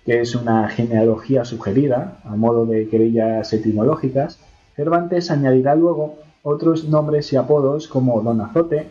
que 0.05 0.21
es 0.21 0.33
una 0.35 0.69
genealogía 0.69 1.43
sugerida 1.43 2.19
a 2.23 2.35
modo 2.35 2.65
de 2.65 2.87
querellas 2.87 3.51
etimológicas, 3.51 4.39
Cervantes 4.77 5.31
añadirá 5.31 5.75
luego 5.75 6.19
otros 6.43 6.85
nombres 6.85 7.33
y 7.33 7.35
apodos 7.35 7.87
como 7.87 8.21
Don 8.21 8.39
Azote, 8.39 8.87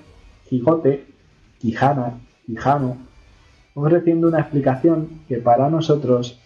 Quijote, 0.48 1.06
Quijana, 1.60 2.18
Quijano, 2.44 2.98
ofreciendo 3.74 4.28
una 4.28 4.40
explicación 4.40 5.22
que 5.28 5.38
para 5.38 5.70
nosotros, 5.70 6.38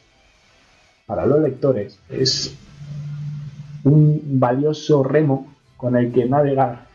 para 1.07 1.27
los 1.27 1.41
lectores, 1.41 1.99
es 2.09 2.55
un 3.83 4.21
valioso 4.39 5.03
remo 5.03 5.49
con 5.77 5.97
el 5.97 6.13
que 6.13 6.27
navegar 6.27 6.90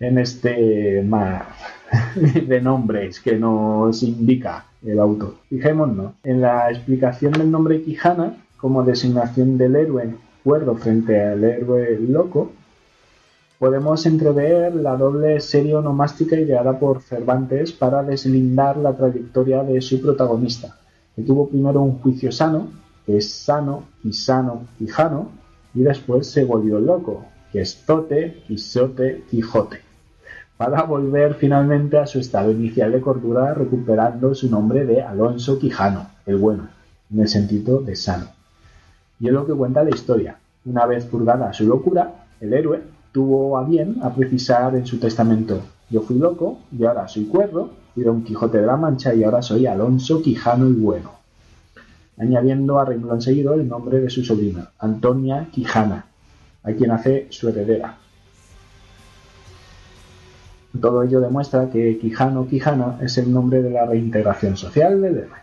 en 0.00 0.18
este 0.18 1.02
mar 1.02 1.48
de 2.14 2.60
nombres 2.60 3.20
que 3.20 3.36
nos 3.36 4.02
indica 4.02 4.64
el 4.84 4.98
autor. 4.98 5.36
Fijémonos 5.48 6.14
en 6.24 6.40
la 6.40 6.70
explicación 6.70 7.32
del 7.32 7.50
nombre 7.50 7.82
Quijana 7.82 8.34
como 8.56 8.82
designación 8.82 9.56
del 9.58 9.76
héroe 9.76 10.14
cuerdo 10.42 10.74
frente 10.74 11.22
al 11.22 11.44
héroe 11.44 11.98
loco, 12.00 12.52
podemos 13.58 14.06
entrever 14.06 14.74
la 14.74 14.96
doble 14.96 15.40
serie 15.40 15.74
onomástica 15.74 16.36
ideada 16.36 16.78
por 16.78 17.02
Cervantes 17.02 17.72
para 17.72 18.02
deslindar 18.02 18.76
la 18.78 18.96
trayectoria 18.96 19.62
de 19.62 19.80
su 19.80 20.00
protagonista, 20.00 20.78
que 21.14 21.22
tuvo 21.22 21.48
primero 21.48 21.82
un 21.82 21.98
juicio 21.98 22.32
sano, 22.32 22.68
que 23.04 23.18
es 23.18 23.30
sano, 23.30 23.84
y 24.02 24.12
sano, 24.12 24.66
quijano, 24.78 25.30
y 25.74 25.82
después 25.82 26.26
se 26.26 26.44
volvió 26.44 26.80
loco, 26.80 27.26
que 27.52 27.60
es 27.60 27.84
tote, 27.84 28.42
quisote, 28.46 29.24
quijote, 29.30 29.80
para 30.60 30.82
volver 30.82 31.36
finalmente 31.36 31.96
a 31.96 32.06
su 32.06 32.18
estado 32.18 32.50
inicial 32.50 32.92
de 32.92 33.00
cordura 33.00 33.54
recuperando 33.54 34.34
su 34.34 34.50
nombre 34.50 34.84
de 34.84 35.00
Alonso 35.00 35.58
Quijano, 35.58 36.08
el 36.26 36.36
bueno, 36.36 36.68
en 37.10 37.20
el 37.20 37.28
sentido 37.28 37.80
de 37.80 37.96
sano. 37.96 38.26
Y 39.18 39.28
es 39.28 39.32
lo 39.32 39.46
que 39.46 39.54
cuenta 39.54 39.82
la 39.82 39.88
historia. 39.88 40.36
Una 40.66 40.84
vez 40.84 41.06
purgada 41.06 41.54
su 41.54 41.64
locura, 41.64 42.26
el 42.42 42.52
héroe 42.52 42.82
tuvo 43.10 43.56
a 43.56 43.64
bien 43.64 44.00
a 44.02 44.14
precisar 44.14 44.76
en 44.76 44.84
su 44.84 45.00
testamento, 45.00 45.62
yo 45.88 46.02
fui 46.02 46.18
loco 46.18 46.58
y 46.78 46.84
ahora 46.84 47.08
soy 47.08 47.24
cuerdo, 47.24 47.70
y 47.96 48.02
Don 48.02 48.22
Quijote 48.22 48.58
de 48.58 48.66
la 48.66 48.76
Mancha 48.76 49.14
y 49.14 49.24
ahora 49.24 49.40
soy 49.40 49.64
Alonso 49.64 50.20
Quijano 50.20 50.68
y 50.68 50.74
Bueno, 50.74 51.12
añadiendo 52.18 52.78
a 52.78 52.84
renglón 52.84 53.22
seguido 53.22 53.54
el 53.54 53.66
nombre 53.66 53.98
de 53.98 54.10
su 54.10 54.22
sobrina, 54.22 54.68
Antonia 54.78 55.48
Quijana, 55.50 56.04
a 56.62 56.72
quien 56.72 56.90
hace 56.90 57.28
su 57.30 57.48
heredera. 57.48 57.99
Todo 60.78 61.02
ello 61.02 61.20
demuestra 61.20 61.68
que 61.70 61.98
Quijano 61.98 62.46
Quijana 62.46 62.98
es 63.00 63.18
el 63.18 63.32
nombre 63.32 63.62
de 63.62 63.70
la 63.70 63.86
reintegración 63.86 64.56
social 64.56 65.00
del 65.00 65.18
héroe. 65.18 65.38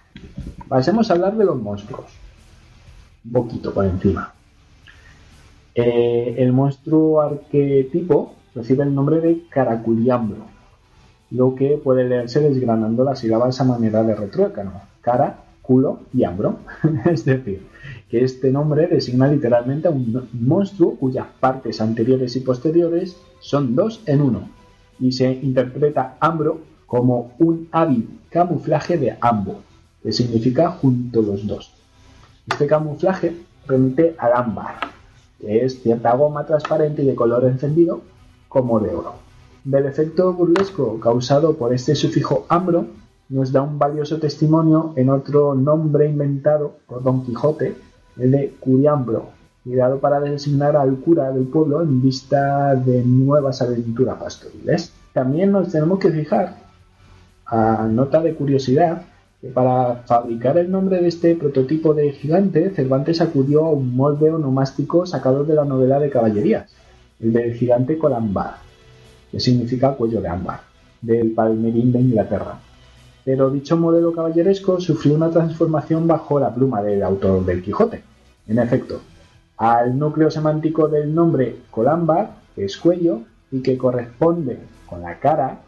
Pasemos 0.68 1.10
a 1.10 1.14
hablar 1.14 1.36
de 1.36 1.46
los 1.46 1.62
monstruos 1.62 2.06
un 3.28 3.32
poquito 3.32 3.74
por 3.74 3.86
encima. 3.86 4.34
Eh, 5.76 6.36
el 6.38 6.54
monstruo 6.54 7.22
arquetipo 7.22 8.34
recibe 8.56 8.84
el 8.84 8.96
nombre 8.96 9.20
de 9.20 9.44
Caraculiambro, 9.50 10.46
lo 11.32 11.56
que 11.56 11.80
puede 11.84 12.08
leerse 12.08 12.40
desgranando 12.40 13.04
las 13.04 13.20
sílabas 13.20 13.60
a 13.62 13.66
manera 13.66 14.04
de 14.04 14.16
retruécano, 14.16 14.82
cara, 15.02 15.44
culo 15.62 16.00
y 16.14 16.24
ambro. 16.24 16.60
es 17.06 17.26
decir, 17.26 17.68
que 18.10 18.24
este 18.24 18.52
nombre 18.52 18.88
designa 18.88 19.28
literalmente 19.28 19.88
a 19.88 19.92
un 19.92 20.28
monstruo 20.34 20.96
cuyas 20.96 21.28
partes 21.40 21.82
anteriores 21.82 22.36
y 22.36 22.40
posteriores 22.40 23.18
son 23.40 23.76
dos 23.76 24.02
en 24.08 24.22
uno, 24.22 24.50
y 25.00 25.12
se 25.12 25.32
interpreta 25.32 26.18
ambro 26.20 26.62
como 26.86 27.34
un 27.40 27.68
hábil 27.72 28.20
camuflaje 28.30 28.98
de 28.98 29.18
ambo, 29.22 29.62
que 30.02 30.12
significa 30.12 30.72
junto 30.72 31.22
los 31.22 31.46
dos. 31.46 31.74
Este 32.48 32.68
camuflaje 32.68 33.36
remite 33.68 34.16
al 34.18 34.34
ámbar, 34.34 34.76
que 35.40 35.66
es 35.66 35.82
cierta 35.82 36.16
goma 36.16 36.46
transparente 36.46 37.04
y 37.04 37.06
de 37.06 37.16
color 37.16 37.46
encendido 37.46 38.02
como 38.48 38.80
de 38.80 38.96
oro. 38.96 39.16
Del 39.64 39.86
efecto 39.86 40.32
burlesco 40.34 41.00
causado 41.00 41.58
por 41.58 41.74
este 41.74 41.94
sufijo 41.94 42.46
ambro 42.48 42.88
nos 43.30 43.52
da 43.52 43.62
un 43.62 43.78
valioso 43.78 44.20
testimonio 44.20 44.94
en 44.96 45.10
otro 45.10 45.54
nombre 45.54 46.08
inventado 46.08 46.78
por 46.88 47.04
Don 47.04 47.26
Quijote, 47.26 47.76
el 48.18 48.32
de 48.32 48.56
Curiambro, 48.60 49.32
ideado 49.68 50.00
para 50.00 50.20
designar 50.20 50.76
al 50.78 50.96
cura 50.98 51.32
del 51.32 51.48
pueblo 51.48 51.82
en 51.82 52.02
vista 52.02 52.74
de 52.76 53.04
nuevas 53.04 53.62
aventuras 53.62 54.18
pastoriles. 54.18 54.94
También 55.14 55.52
nos 55.52 55.72
tenemos 55.72 56.00
que 56.00 56.10
fijar, 56.10 56.56
a 57.46 57.88
nota 57.90 58.22
de 58.22 58.34
curiosidad, 58.34 59.02
que 59.42 59.50
para 59.50 60.04
fabricar 60.06 60.58
el 60.58 60.72
nombre 60.72 61.02
de 61.02 61.08
este 61.08 61.36
prototipo 61.36 61.94
de 61.94 62.12
gigante, 62.12 62.72
Cervantes 62.72 63.22
acudió 63.22 63.66
a 63.66 63.72
un 63.72 63.96
molde 63.96 64.32
onomástico 64.32 65.06
sacado 65.06 65.44
de 65.44 65.56
la 65.56 65.66
novela 65.66 66.00
de 66.00 66.10
caballerías, 66.10 66.72
el 67.20 67.34
del 67.34 67.54
gigante 67.54 67.98
Colambard, 67.98 68.56
que 69.32 69.40
significa 69.40 69.94
cuello 69.94 70.22
de 70.22 70.30
ámbar, 70.30 70.62
del 71.02 71.32
palmerín 71.32 71.92
de 71.92 72.00
Inglaterra. 72.00 72.60
Pero 73.26 73.50
dicho 73.50 73.76
modelo 73.76 74.14
caballeresco 74.14 74.80
sufrió 74.80 75.16
una 75.16 75.30
transformación 75.30 76.08
bajo 76.08 76.40
la 76.40 76.54
pluma 76.56 76.82
del 76.82 77.04
autor 77.04 77.46
del 77.46 77.62
Quijote. 77.62 78.02
En 78.48 78.60
efecto, 78.60 79.02
al 79.58 79.98
núcleo 79.98 80.30
semántico 80.32 80.88
del 80.88 81.14
nombre 81.14 81.58
colámbar, 81.72 82.36
que 82.56 82.66
es 82.66 82.78
cuello, 82.78 83.22
y 83.52 83.62
que 83.62 83.78
corresponde 83.78 84.58
con 84.86 85.02
la 85.02 85.20
cara 85.20 85.62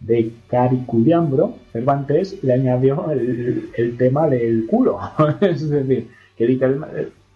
de 0.00 0.32
Caricudiambro, 0.48 1.54
Cervantes 1.72 2.42
le 2.42 2.54
añadió 2.54 3.10
el, 3.10 3.96
tema 3.98 4.28
del 4.28 4.66
culo. 4.66 4.98
es 5.40 5.68
decir, 5.68 6.08
que, 6.36 6.58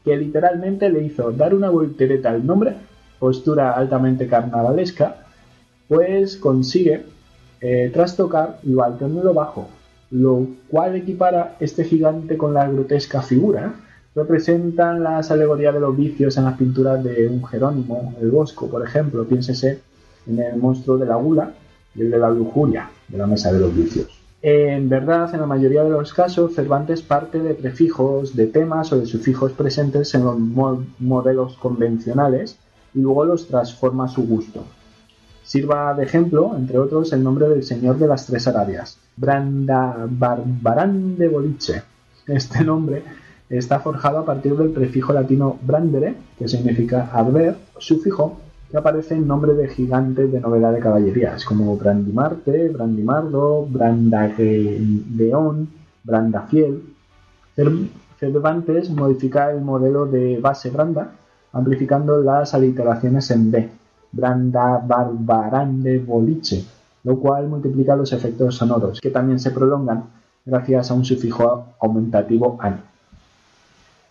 que 0.05 0.17
literalmente 0.17 0.89
le 0.89 1.03
hizo 1.05 1.31
dar 1.33 1.55
una 1.55 1.71
voltereta 1.71 2.31
al 2.31 2.47
nombre, 2.47 2.75
postura 3.19 3.73
altamente 3.73 4.27
carnavalesca, 4.27 5.17
pues 5.89 6.37
consigue 6.37 7.05
eh, 7.61 7.91
trastocar 7.93 8.59
lo 8.63 8.83
alto 8.83 9.07
en 9.07 9.23
lo 9.23 9.35
bajo, 9.35 9.69
lo 10.11 10.47
cual 10.69 10.97
equipara 10.97 11.57
este 11.61 11.85
gigante 11.85 12.37
con 12.37 12.55
la 12.55 12.69
grotesca 12.69 13.23
figura. 13.23 13.75
Representan 14.15 15.03
las 15.03 15.31
alegorías 15.31 15.75
de 15.75 15.81
los 15.81 15.97
vicios 15.97 16.37
en 16.37 16.45
las 16.45 16.57
pinturas 16.57 17.03
de 17.03 17.27
un 17.27 17.45
Jerónimo, 17.45 18.15
el 18.21 18.31
Bosco, 18.31 18.69
por 18.69 18.87
ejemplo. 18.87 19.25
Piénsese 19.25 19.81
en 20.27 20.39
el 20.39 20.57
monstruo 20.57 20.97
de 20.97 21.07
la 21.07 21.17
gula 21.17 21.53
y 21.95 22.03
el 22.03 22.11
de 22.11 22.19
la 22.19 22.31
lujuria, 22.31 22.91
de 23.09 23.19
la 23.19 23.27
mesa 23.27 23.53
de 23.53 23.59
los 23.59 23.75
vicios. 23.75 24.07
En 24.41 24.89
verdad, 24.89 25.33
en 25.33 25.41
la 25.41 25.47
mayoría 25.47 25.83
de 25.83 25.91
los 25.91 26.13
casos, 26.13 26.55
Cervantes 26.55 27.03
parte 27.03 27.39
de 27.39 27.55
prefijos, 27.55 28.37
de 28.37 28.47
temas 28.47 28.93
o 28.93 28.99
de 28.99 29.07
sufijos 29.07 29.53
presentes 29.53 30.15
en 30.15 30.25
los 30.25 30.39
modelos 30.39 31.57
convencionales 31.57 32.59
y 32.95 33.01
luego 33.01 33.25
los 33.25 33.49
transforma 33.49 34.05
a 34.05 34.09
su 34.09 34.27
gusto. 34.27 34.65
Sirva 35.43 35.95
de 35.95 36.05
ejemplo, 36.05 36.55
entre 36.57 36.79
otros, 36.79 37.13
el 37.13 37.25
nombre 37.25 37.49
del 37.49 37.65
señor 37.65 37.99
de 37.99 38.07
las 38.07 38.27
tres 38.27 38.47
Arabias, 38.47 38.99
Branda 39.17 40.07
Barbarán 40.09 41.17
de 41.17 41.29
Boliche. 41.29 41.83
Este 42.27 42.65
nombre 42.65 43.03
está 43.59 43.81
forjado 43.81 44.19
a 44.19 44.25
partir 44.25 44.57
del 44.57 44.71
prefijo 44.71 45.13
latino 45.13 45.59
brandere, 45.63 46.15
que 46.39 46.49
significa 46.49 47.11
arder, 47.13 47.57
sufijo 47.79 48.39
que 48.71 48.79
aparece 48.79 49.15
en 49.15 49.29
nombre 49.29 49.53
de 49.55 49.69
gigantes 49.69 50.33
de 50.33 50.41
novela 50.41 50.73
de 50.73 50.81
caballerías, 50.81 51.45
como 51.45 51.77
Brandimarte, 51.77 52.71
Brandimardo, 52.71 53.67
Brandagedeón, 53.67 55.69
Brandafiel. 56.03 56.83
Cervantes 58.19 58.91
modifica 58.91 59.53
el 59.53 59.61
modelo 59.61 60.07
de 60.07 60.41
base 60.41 60.71
branda, 60.71 61.13
amplificando 61.53 62.23
las 62.23 62.55
aliteraciones 62.55 63.31
en 63.31 63.51
B, 63.51 63.69
Branda 64.11 64.83
Barbarande 64.85 65.99
Boliche, 66.01 66.65
lo 67.05 67.21
cual 67.21 67.47
multiplica 67.49 67.95
los 67.95 68.13
efectos 68.13 68.57
sonoros, 68.57 69.01
que 69.01 69.11
también 69.11 69.39
se 69.39 69.53
prolongan 69.53 70.05
gracias 70.45 70.91
a 70.91 70.95
un 70.95 71.05
sufijo 71.05 71.75
aumentativo 71.79 72.59
an. 72.61 72.94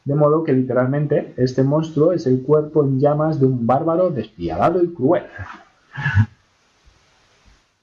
De 0.06 0.16
modo 0.16 0.44
que 0.44 0.54
literalmente 0.54 1.34
este 1.38 1.64
monstruo 1.64 2.12
es 2.12 2.28
el 2.28 2.42
cuerpo 2.42 2.84
en 2.84 3.00
llamas 3.00 3.40
de 3.40 3.46
un 3.46 3.66
bárbaro 3.66 4.10
despiadado 4.10 4.84
y 4.84 4.94
cruel. 4.94 5.24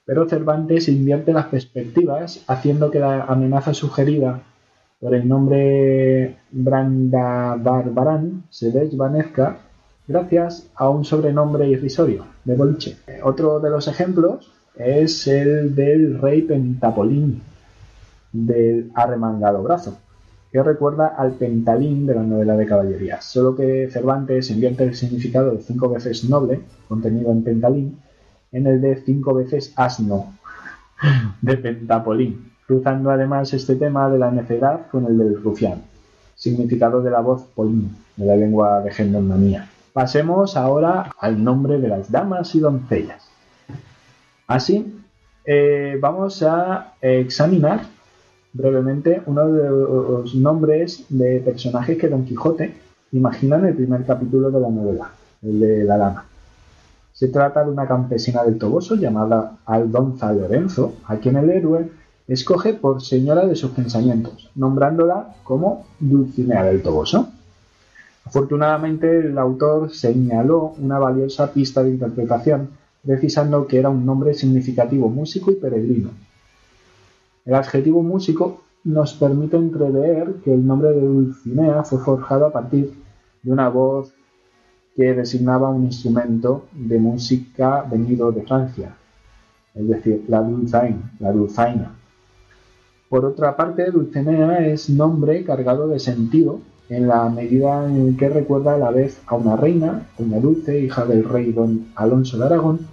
Pero 0.05 0.29
Cervantes 0.29 0.89
invierte 0.89 1.33
las 1.33 1.47
perspectivas, 1.47 2.45
haciendo 2.49 2.91
que 2.91 2.99
la 2.99 3.23
amenaza 3.23 3.73
sugerida 3.73 4.43
por 5.01 5.15
el 5.15 5.27
nombre 5.27 6.37
Branda 6.51 7.57
Barbarán 7.57 8.45
se 8.51 8.71
desvanezca 8.71 9.59
gracias 10.07 10.69
a 10.75 10.89
un 10.91 11.05
sobrenombre 11.05 11.69
irrisorio 11.69 12.27
de 12.45 12.55
boliche. 12.55 12.97
Otro 13.23 13.61
de 13.61 13.71
los 13.71 13.89
ejemplos 13.89 14.53
es 14.75 15.27
el 15.27 15.75
del 15.75 16.21
rey 16.21 16.43
Pentapolín 16.43 17.41
del 18.33 18.91
arremangado 18.95 19.63
brazo, 19.63 19.99
que 20.53 20.63
recuerda 20.63 21.15
al 21.17 21.33
pentalín 21.33 22.07
de 22.07 22.15
la 22.15 22.23
novela 22.23 22.57
de 22.57 22.67
caballerías, 22.67 23.25
solo 23.25 23.55
que 23.55 23.89
Cervantes 23.91 24.51
invierte 24.51 24.85
el 24.85 24.95
significado 24.95 25.53
de 25.53 25.63
cinco 25.63 25.89
veces 25.89 26.29
noble, 26.29 26.61
contenido 26.89 27.31
en 27.31 27.45
pentalín, 27.45 27.99
en 28.51 28.67
el 28.67 28.81
de 28.81 28.97
cinco 28.97 29.35
veces 29.35 29.73
asno, 29.77 30.35
de 31.43 31.57
pentapolín, 31.57 32.53
cruzando 32.67 33.11
además 33.11 33.53
este 33.53 33.77
tema 33.77 34.11
de 34.11 34.19
la 34.19 34.31
necedad 34.33 34.89
con 34.91 35.07
el 35.07 35.17
del 35.17 35.41
rufián, 35.41 35.83
significado 36.35 37.01
de 37.01 37.11
la 37.11 37.21
voz 37.21 37.43
polín, 37.55 37.97
de 38.17 38.27
la 38.27 38.35
lengua 38.35 38.81
de 38.81 38.91
gendarmería. 38.91 39.69
Pasemos 39.93 40.57
ahora 40.57 41.13
al 41.21 41.43
nombre 41.43 41.79
de 41.79 41.89
las 41.89 42.11
damas 42.11 42.55
y 42.55 42.61
doncellas. 42.61 43.29
Así, 44.49 45.01
eh, 45.45 45.97
vamos 46.01 46.43
a 46.43 46.95
examinar 47.01 47.83
brevemente 48.53 49.23
uno 49.27 49.49
de 49.49 49.69
los 49.71 50.35
nombres 50.35 51.05
de 51.09 51.41
personajes 51.41 51.99
que 51.99 52.09
Don 52.09 52.25
Quijote 52.25 52.75
imagina 53.13 53.57
en 53.57 53.67
el 53.67 53.75
primer 53.75 54.05
capítulo 54.05 54.51
de 54.51 54.61
la 54.61 54.69
novela, 54.69 55.11
el 55.43 55.61
de 55.61 55.85
la 55.85 55.97
dama. 55.97 56.25
Se 57.13 57.29
trata 57.29 57.65
de 57.65 57.71
una 57.71 57.87
campesina 57.87 58.43
del 58.45 58.59
Toboso 58.59 58.95
llamada 58.95 59.59
Aldonza 59.67 60.33
Lorenzo, 60.33 60.95
a 61.07 61.17
quien 61.17 61.37
el 61.37 61.51
héroe 61.51 61.91
escoge 62.27 62.75
por 62.75 63.03
señora 63.03 63.45
de 63.47 63.57
sus 63.57 63.73
pensamientos, 63.73 64.51
nombrándola 64.55 65.35
como 65.45 65.87
Dulcinea 65.99 66.65
del 66.65 66.83
Toboso. 66.83 67.29
Afortunadamente, 68.25 69.19
el 69.19 69.37
autor 69.37 69.93
señaló 69.93 70.75
una 70.79 70.99
valiosa 70.99 71.53
pista 71.53 71.83
de 71.83 71.91
interpretación, 71.91 72.71
precisando 73.05 73.67
que 73.67 73.79
era 73.79 73.89
un 73.89 74.07
nombre 74.07 74.35
significativo 74.35 75.09
músico 75.09 75.51
y 75.51 75.57
peregrino. 75.57 76.11
El 77.51 77.57
adjetivo 77.57 78.01
músico 78.05 78.61
nos 78.85 79.13
permite 79.15 79.57
entrever 79.57 80.35
que 80.45 80.55
el 80.55 80.65
nombre 80.65 80.91
de 80.91 81.01
Dulcinea 81.01 81.83
fue 81.83 81.99
forjado 81.99 82.47
a 82.47 82.53
partir 82.53 82.95
de 83.43 83.51
una 83.51 83.69
voz 83.69 84.15
que 84.95 85.15
designaba 85.15 85.69
un 85.69 85.83
instrumento 85.83 86.67
de 86.73 87.01
música 87.01 87.85
venido 87.91 88.31
de 88.31 88.43
Francia, 88.43 88.95
es 89.75 89.89
decir, 89.89 90.25
la 90.29 90.43
dulzaine, 90.43 91.01
la 91.19 91.33
dulzaina. 91.33 91.91
Por 93.09 93.25
otra 93.25 93.57
parte, 93.57 93.91
Dulcinea 93.91 94.65
es 94.69 94.89
nombre 94.89 95.43
cargado 95.43 95.89
de 95.89 95.99
sentido 95.99 96.61
en 96.89 97.09
la 97.09 97.29
medida 97.31 97.85
en 97.85 98.17
que 98.17 98.29
recuerda 98.29 98.77
a 98.77 98.79
la 98.79 98.93
vez 98.93 99.21
a 99.27 99.35
una 99.35 99.57
reina, 99.57 100.07
una 100.19 100.39
dulce, 100.39 100.79
hija 100.79 101.05
del 101.05 101.25
rey 101.25 101.51
don 101.51 101.89
Alonso 101.97 102.39
de 102.39 102.45
Aragón, 102.45 102.87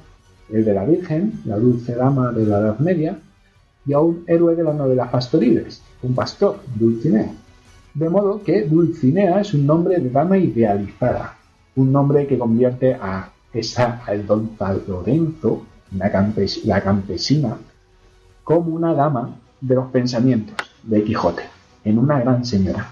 el 0.49 0.65
de 0.65 0.73
la 0.73 0.83
Virgen, 0.83 1.41
la 1.45 1.59
dulce 1.59 1.93
dama 1.93 2.31
de 2.31 2.47
la 2.47 2.57
Edad 2.57 2.79
Media, 2.79 3.19
y 3.87 3.93
a 3.93 3.99
un 3.99 4.23
héroe 4.27 4.55
de 4.55 4.63
las 4.63 4.75
novelas 4.75 5.09
pastoriles, 5.09 5.81
un 6.03 6.13
pastor, 6.13 6.59
Dulcinea. 6.75 7.31
De 7.93 8.09
modo 8.09 8.43
que 8.43 8.63
Dulcinea 8.63 9.39
es 9.39 9.53
un 9.53 9.65
nombre 9.65 9.97
de 9.99 10.09
dama 10.09 10.37
idealizada, 10.37 11.35
un 11.75 11.91
nombre 11.91 12.27
que 12.27 12.37
convierte 12.37 12.93
a 12.93 13.29
esa 13.53 14.03
Aldonza 14.05 14.75
Lorenzo, 14.87 15.63
la 15.97 16.81
campesina, 16.81 17.57
como 18.43 18.75
una 18.75 18.93
dama 18.93 19.35
de 19.61 19.75
los 19.75 19.89
pensamientos 19.89 20.55
de 20.83 21.03
Quijote, 21.03 21.43
en 21.85 21.97
una 21.97 22.19
gran 22.19 22.45
señora. 22.45 22.91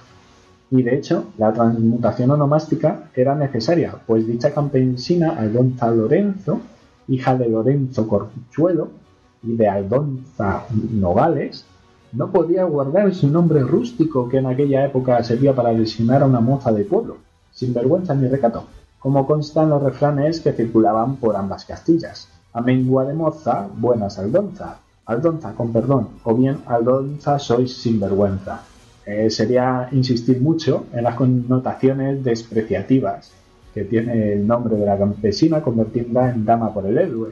Y 0.72 0.82
de 0.82 0.96
hecho, 0.96 1.26
la 1.38 1.54
transmutación 1.54 2.32
onomástica 2.32 3.10
era 3.14 3.36
necesaria, 3.36 3.96
pues 4.08 4.26
dicha 4.26 4.54
campesina, 4.54 5.32
Aldonza 5.38 5.92
Lorenzo, 5.92 6.62
hija 7.08 7.36
de 7.36 7.50
Lorenzo 7.50 8.08
Corchuelo 8.08 9.05
y 9.46 9.56
de 9.56 9.68
Aldonza 9.68 10.64
Nogales, 10.92 11.66
no 12.12 12.32
podía 12.32 12.64
guardar 12.64 13.14
su 13.14 13.28
nombre 13.30 13.62
rústico 13.62 14.30
que 14.30 14.38
en 14.38 14.46
aquella 14.46 14.86
época 14.86 15.24
servía 15.24 15.54
para 15.54 15.74
designar 15.74 16.24
a 16.24 16.26
una 16.26 16.40
moza 16.40 16.72
de 16.72 16.86
pueblo, 16.86 17.18
sin 17.52 17.74
vergüenza 17.74 18.16
ni 18.16 18.28
recato, 18.28 18.66
como 19.00 19.28
constan 19.28 19.70
los 19.70 19.84
refranes 19.84 20.40
que 20.40 20.54
circulaban 20.54 21.18
por 21.18 21.36
ambas 21.36 21.66
Castillas. 21.66 22.30
A 22.54 22.62
mengua 22.62 23.04
de 23.06 23.14
moza, 23.14 23.68
buenas 23.78 24.18
Aldonza, 24.18 24.80
Aldonza 25.06 25.54
con 25.54 25.74
perdón, 25.74 26.08
o 26.24 26.34
bien 26.34 26.60
Aldonza 26.66 27.38
sois 27.38 27.76
sin 27.76 28.00
vergüenza. 28.00 28.62
Eh, 29.06 29.30
sería 29.30 29.90
insistir 29.92 30.42
mucho 30.42 30.86
en 30.94 31.04
las 31.04 31.16
connotaciones 31.16 32.24
despreciativas 32.24 33.32
que 33.74 33.84
tiene 33.84 34.34
el 34.34 34.48
nombre 34.48 34.78
de 34.78 34.86
la 34.86 34.98
campesina 34.98 35.62
convirtiéndola 35.62 36.32
en 36.32 36.46
dama 36.46 36.74
por 36.74 36.86
el 36.86 36.98
héroe. 36.98 37.30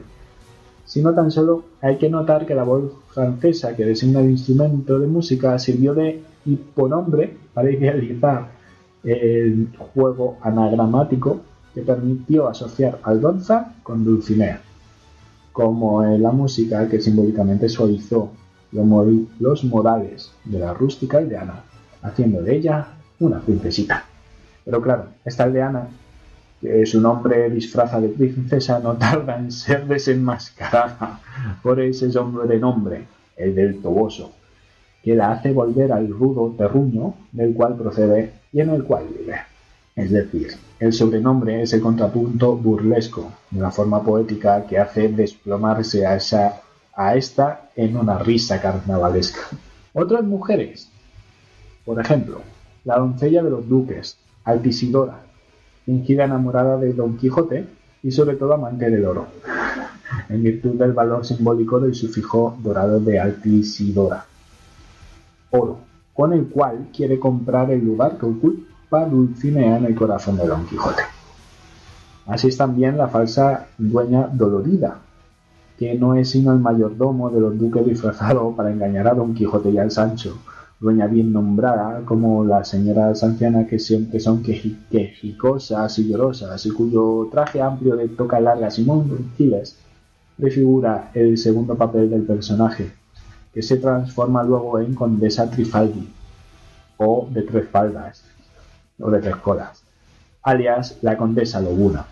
Sino 0.84 1.14
tan 1.14 1.30
solo 1.30 1.64
hay 1.80 1.96
que 1.96 2.10
notar 2.10 2.46
que 2.46 2.54
la 2.54 2.64
voz 2.64 2.92
francesa 3.08 3.74
que 3.74 3.84
designa 3.84 4.20
el 4.20 4.30
instrumento 4.30 4.98
de 4.98 5.06
música 5.06 5.58
sirvió 5.58 5.94
de 5.94 6.22
hiponombre 6.44 7.36
para 7.54 7.70
idealizar 7.70 8.48
el 9.02 9.68
juego 9.94 10.38
anagramático 10.42 11.40
que 11.74 11.82
permitió 11.82 12.48
asociar 12.48 12.98
Aldonza 13.02 13.74
con 13.82 14.04
Dulcinea, 14.04 14.60
como 15.52 16.04
la 16.04 16.30
música 16.30 16.88
que 16.88 17.00
simbólicamente 17.00 17.68
suavizó 17.68 18.30
los 18.72 19.64
modales 19.64 20.32
de 20.44 20.58
la 20.58 20.74
rústica 20.74 21.18
aldeana, 21.18 21.64
haciendo 22.02 22.42
de 22.42 22.56
ella 22.56 22.88
una 23.20 23.40
princesita. 23.40 24.04
Pero 24.64 24.80
claro, 24.82 25.06
esta 25.24 25.44
aldeana 25.44 25.88
que 26.64 26.86
su 26.86 26.98
nombre 26.98 27.50
disfraza 27.50 28.00
de 28.00 28.08
princesa 28.08 28.78
no 28.78 28.94
tarda 28.94 29.38
en 29.38 29.52
ser 29.52 29.86
desenmascarada 29.86 31.20
por 31.62 31.78
ese 31.78 32.08
nombre, 32.58 33.04
el 33.36 33.54
del 33.54 33.82
Toboso, 33.82 34.32
que 35.02 35.14
la 35.14 35.32
hace 35.32 35.52
volver 35.52 35.92
al 35.92 36.08
rudo 36.08 36.54
terruño 36.56 37.14
del 37.32 37.52
cual 37.52 37.76
procede 37.76 38.32
y 38.50 38.60
en 38.60 38.70
el 38.70 38.84
cual 38.84 39.04
vive. 39.10 39.40
Es 39.94 40.10
decir, 40.10 40.56
el 40.80 40.94
sobrenombre 40.94 41.62
es 41.62 41.74
el 41.74 41.82
contrapunto 41.82 42.56
burlesco 42.56 43.30
la 43.50 43.70
forma 43.70 44.02
poética 44.02 44.64
que 44.66 44.78
hace 44.78 45.08
desplomarse 45.08 46.06
a, 46.06 46.16
esa, 46.16 46.62
a 46.94 47.14
esta 47.14 47.68
en 47.76 47.94
una 47.96 48.18
risa 48.18 48.62
carnavalesca. 48.62 49.40
Otras 49.92 50.24
mujeres, 50.24 50.88
por 51.84 52.00
ejemplo, 52.00 52.40
la 52.84 52.96
doncella 52.96 53.42
de 53.42 53.50
los 53.50 53.68
duques, 53.68 54.16
Altisidora, 54.44 55.23
fingida 55.84 56.24
enamorada 56.24 56.76
de 56.78 56.92
Don 56.92 57.16
Quijote 57.16 57.66
y 58.02 58.10
sobre 58.10 58.36
todo 58.36 58.54
amante 58.54 58.90
del 58.90 59.04
oro, 59.04 59.26
en 60.28 60.42
virtud 60.42 60.74
del 60.74 60.92
valor 60.92 61.24
simbólico 61.24 61.80
del 61.80 61.94
sufijo 61.94 62.56
dorado 62.62 63.00
de 63.00 63.18
Altisidora, 63.18 64.24
oro, 65.50 65.78
con 66.12 66.32
el 66.32 66.46
cual 66.46 66.88
quiere 66.94 67.18
comprar 67.18 67.70
el 67.70 67.84
lugar 67.84 68.18
que 68.18 68.26
ocupa 68.26 69.04
Dulcinea 69.04 69.78
en 69.78 69.86
el 69.86 69.94
corazón 69.94 70.36
de 70.36 70.46
Don 70.46 70.66
Quijote. 70.66 71.02
Así 72.26 72.48
es 72.48 72.56
también 72.56 72.96
la 72.96 73.08
falsa 73.08 73.66
dueña 73.76 74.28
dolorida, 74.32 74.98
que 75.78 75.94
no 75.94 76.14
es 76.14 76.30
sino 76.30 76.52
el 76.52 76.60
mayordomo 76.60 77.30
de 77.30 77.40
los 77.40 77.58
duques 77.58 77.84
disfrazado 77.84 78.54
para 78.56 78.70
engañar 78.70 79.08
a 79.08 79.14
Don 79.14 79.34
Quijote 79.34 79.70
y 79.70 79.78
al 79.78 79.90
Sancho, 79.90 80.38
dueña 80.84 81.06
bien 81.06 81.32
nombrada, 81.32 82.02
como 82.04 82.44
las 82.44 82.68
señoras 82.68 83.24
ancianas 83.24 83.66
que 83.66 83.78
siempre 83.78 84.20
son 84.20 84.42
quejicosas 84.42 85.98
y 85.98 86.10
llorosas, 86.10 86.66
y 86.66 86.70
cuyo 86.72 87.26
traje 87.32 87.62
amplio 87.62 87.96
de 87.96 88.08
toca 88.08 88.38
largas 88.38 88.78
y 88.78 88.84
montiles 88.84 89.78
prefigura 90.36 91.10
el 91.14 91.38
segundo 91.38 91.74
papel 91.74 92.10
del 92.10 92.24
personaje, 92.24 92.92
que 93.54 93.62
se 93.62 93.78
transforma 93.78 94.42
luego 94.44 94.78
en 94.78 94.94
Condesa 94.94 95.50
Trifaldi, 95.50 96.06
o 96.98 97.28
de 97.30 97.42
tres 97.44 97.66
faldas, 97.70 98.22
o 99.00 99.10
de 99.10 99.20
tres 99.20 99.36
colas, 99.36 99.82
alias 100.42 100.98
la 101.00 101.16
Condesa 101.16 101.62
Lobuna. 101.62 102.04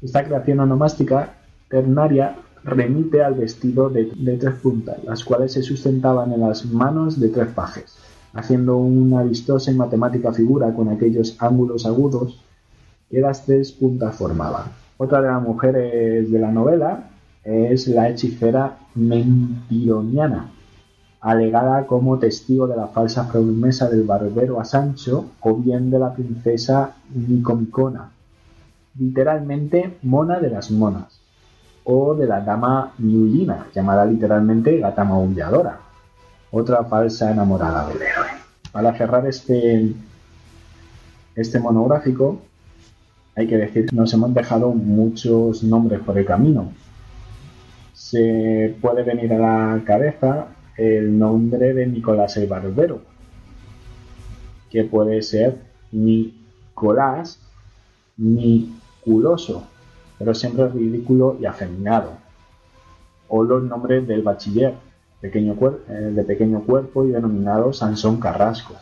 Esta 0.00 0.22
creación 0.22 0.60
onomástica 0.60 1.34
ternaria 1.68 2.36
remite 2.64 3.22
al 3.22 3.34
vestido 3.34 3.90
de, 3.90 4.06
tres 4.40 4.54
puntas, 4.54 5.02
las 5.04 5.24
cuales 5.24 5.52
se 5.52 5.62
sustentaban 5.62 6.32
en 6.32 6.40
las 6.40 6.64
manos 6.64 7.20
de 7.20 7.28
tres 7.28 7.48
pajes, 7.48 7.96
haciendo 8.32 8.78
una 8.78 9.22
vistosa 9.22 9.70
y 9.70 9.74
matemática 9.74 10.32
figura 10.32 10.72
con 10.74 10.88
aquellos 10.88 11.36
ángulos 11.40 11.86
agudos 11.86 12.40
que 13.10 13.20
las 13.20 13.44
tres 13.44 13.72
puntas 13.72 14.16
formaban. 14.16 14.64
Otra 14.96 15.20
de 15.20 15.28
las 15.28 15.42
mujeres 15.42 16.30
de 16.30 16.38
la 16.38 16.50
novela 16.50 17.10
es 17.44 17.86
la 17.88 18.08
hechicera 18.08 18.78
mentironiana, 18.94 20.50
alegada 21.20 21.86
como 21.86 22.18
testigo 22.18 22.66
de 22.66 22.76
la 22.76 22.88
falsa 22.88 23.30
promesa 23.30 23.90
del 23.90 24.04
barbero 24.04 24.58
a 24.60 24.64
Sancho 24.64 25.26
o 25.40 25.54
bien 25.54 25.90
de 25.90 25.98
la 25.98 26.14
princesa 26.14 26.96
Nicomicona, 27.14 28.10
literalmente 28.98 29.98
mona 30.02 30.40
de 30.40 30.50
las 30.50 30.70
monas 30.70 31.23
o 31.84 32.14
de 32.14 32.26
la 32.26 32.40
dama 32.40 32.92
Miulina, 32.98 33.66
llamada 33.74 34.04
literalmente 34.06 34.78
dama 34.78 35.04
maulladora, 35.04 35.78
otra 36.50 36.84
falsa 36.84 37.30
enamorada 37.30 37.88
del 37.88 38.02
héroe. 38.02 38.28
Para 38.72 38.96
cerrar 38.96 39.26
este, 39.26 39.92
este 41.36 41.60
monográfico, 41.60 42.40
hay 43.36 43.46
que 43.46 43.56
decir 43.56 43.86
que 43.86 43.96
nos 43.96 44.12
hemos 44.14 44.32
dejado 44.32 44.70
muchos 44.70 45.62
nombres 45.62 46.00
por 46.00 46.16
el 46.18 46.24
camino. 46.24 46.72
Se 47.92 48.76
puede 48.80 49.02
venir 49.02 49.32
a 49.34 49.38
la 49.38 49.84
cabeza 49.84 50.46
el 50.76 51.18
nombre 51.18 51.74
de 51.74 51.86
Nicolás 51.86 52.36
el 52.36 52.46
Barbero, 52.46 53.02
que 54.70 54.84
puede 54.84 55.22
ser 55.22 55.58
Nicolás 55.92 57.40
Niculoso, 58.16 59.66
pero 60.18 60.34
siempre 60.34 60.68
ridículo 60.68 61.36
y 61.40 61.46
afeminado. 61.46 62.12
O 63.28 63.42
los 63.42 63.62
nombres 63.62 64.06
del 64.06 64.22
bachiller, 64.22 64.74
eh, 65.22 65.30
de 65.30 66.24
pequeño 66.24 66.62
cuerpo 66.62 67.06
y 67.06 67.10
denominado 67.10 67.72
Sansón 67.72 68.20
Carrasco, 68.20 68.74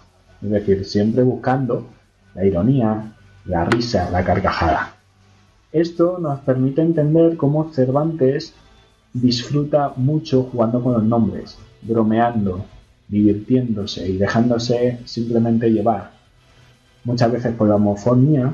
es 0.43 0.51
decir, 0.51 0.85
siempre 0.85 1.23
buscando 1.23 1.87
la 2.35 2.45
ironía, 2.45 3.13
la 3.45 3.65
risa, 3.65 4.11
la 4.11 4.25
carcajada. 4.25 4.95
Esto 5.71 6.19
nos 6.19 6.41
permite 6.41 6.83
entender 6.83 7.37
cómo 7.37 7.73
Cervantes 7.73 8.55
disfruta 9.13 9.93
mucho 9.97 10.43
jugando 10.51 10.83
con 10.83 10.95
los 10.95 11.05
nombres, 11.05 11.57
bromeando, 11.83 12.65
divirtiéndose 13.09 14.09
y 14.09 14.17
dejándose 14.17 14.99
simplemente 15.05 15.71
llevar, 15.71 16.11
muchas 17.05 17.31
veces 17.31 17.55
por 17.55 17.69
la 17.69 17.77
homofonía 17.77 18.53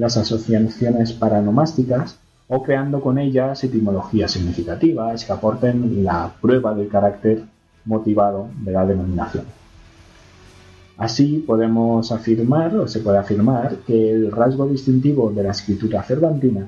las 0.00 0.16
asociaciones 0.16 1.12
paranomásticas 1.12 2.18
o 2.48 2.62
creando 2.62 3.02
con 3.02 3.18
ellas 3.18 3.62
etimologías 3.62 4.32
significativas 4.32 5.26
que 5.26 5.32
aporten 5.32 6.02
la 6.02 6.32
prueba 6.40 6.74
del 6.74 6.88
carácter 6.88 7.42
motivado 7.84 8.48
de 8.64 8.72
la 8.72 8.86
denominación. 8.86 9.44
Así 10.96 11.44
podemos 11.46 12.12
afirmar, 12.12 12.74
o 12.76 12.88
se 12.88 13.00
puede 13.00 13.18
afirmar, 13.18 13.76
que 13.86 14.10
el 14.10 14.32
rasgo 14.32 14.66
distintivo 14.66 15.30
de 15.30 15.42
la 15.42 15.50
escritura 15.50 16.02
cervantina, 16.02 16.66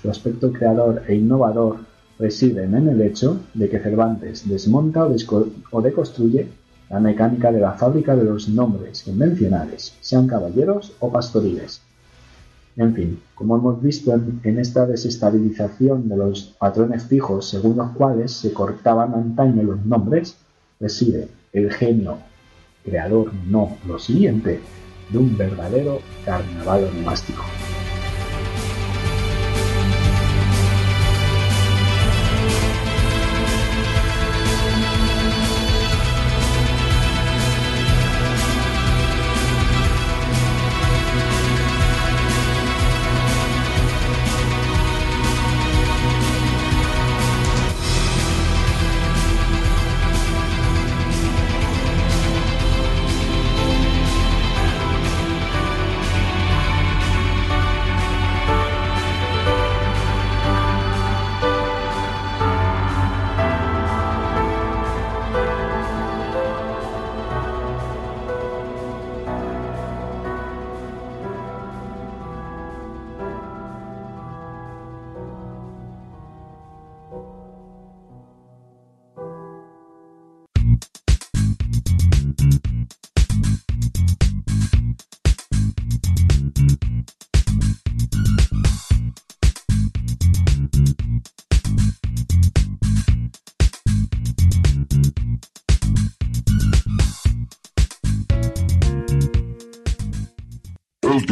su 0.00 0.10
aspecto 0.10 0.50
creador 0.50 1.02
e 1.06 1.14
innovador, 1.16 1.76
residen 2.18 2.74
en 2.74 2.88
el 2.88 3.02
hecho 3.02 3.40
de 3.52 3.68
que 3.68 3.78
Cervantes 3.78 4.48
desmonta 4.48 5.06
o, 5.06 5.82
deconstruye 5.82 6.48
la 6.88 6.98
mecánica 6.98 7.52
de 7.52 7.60
la 7.60 7.72
fábrica 7.72 8.16
de 8.16 8.24
los 8.24 8.48
nombres 8.48 9.02
convencionales, 9.02 9.94
sean 10.00 10.26
caballeros 10.26 10.92
o 11.00 11.10
pastoriles, 11.10 11.82
en 12.76 12.94
fin, 12.94 13.20
como 13.34 13.56
hemos 13.56 13.82
visto 13.82 14.12
en, 14.12 14.58
esta 14.58 14.86
desestabilización 14.86 16.08
de 16.08 16.16
los 16.16 16.54
patrones 16.58 17.04
fijos 17.04 17.48
según 17.48 17.76
los 17.76 17.90
cuales 17.90 18.32
se 18.32 18.52
cortaban 18.52 19.14
antaño 19.14 19.62
los 19.62 19.84
nombres, 19.84 20.36
reside 20.78 21.28
el 21.52 21.72
genio 21.72 22.18
creador 22.84 23.32
no 23.48 23.76
lo 23.86 23.98
siguiente 23.98 24.60
de 25.10 25.18
un 25.18 25.36
verdadero 25.36 26.00
carnaval 26.24 26.84
onomástico. 26.84 27.42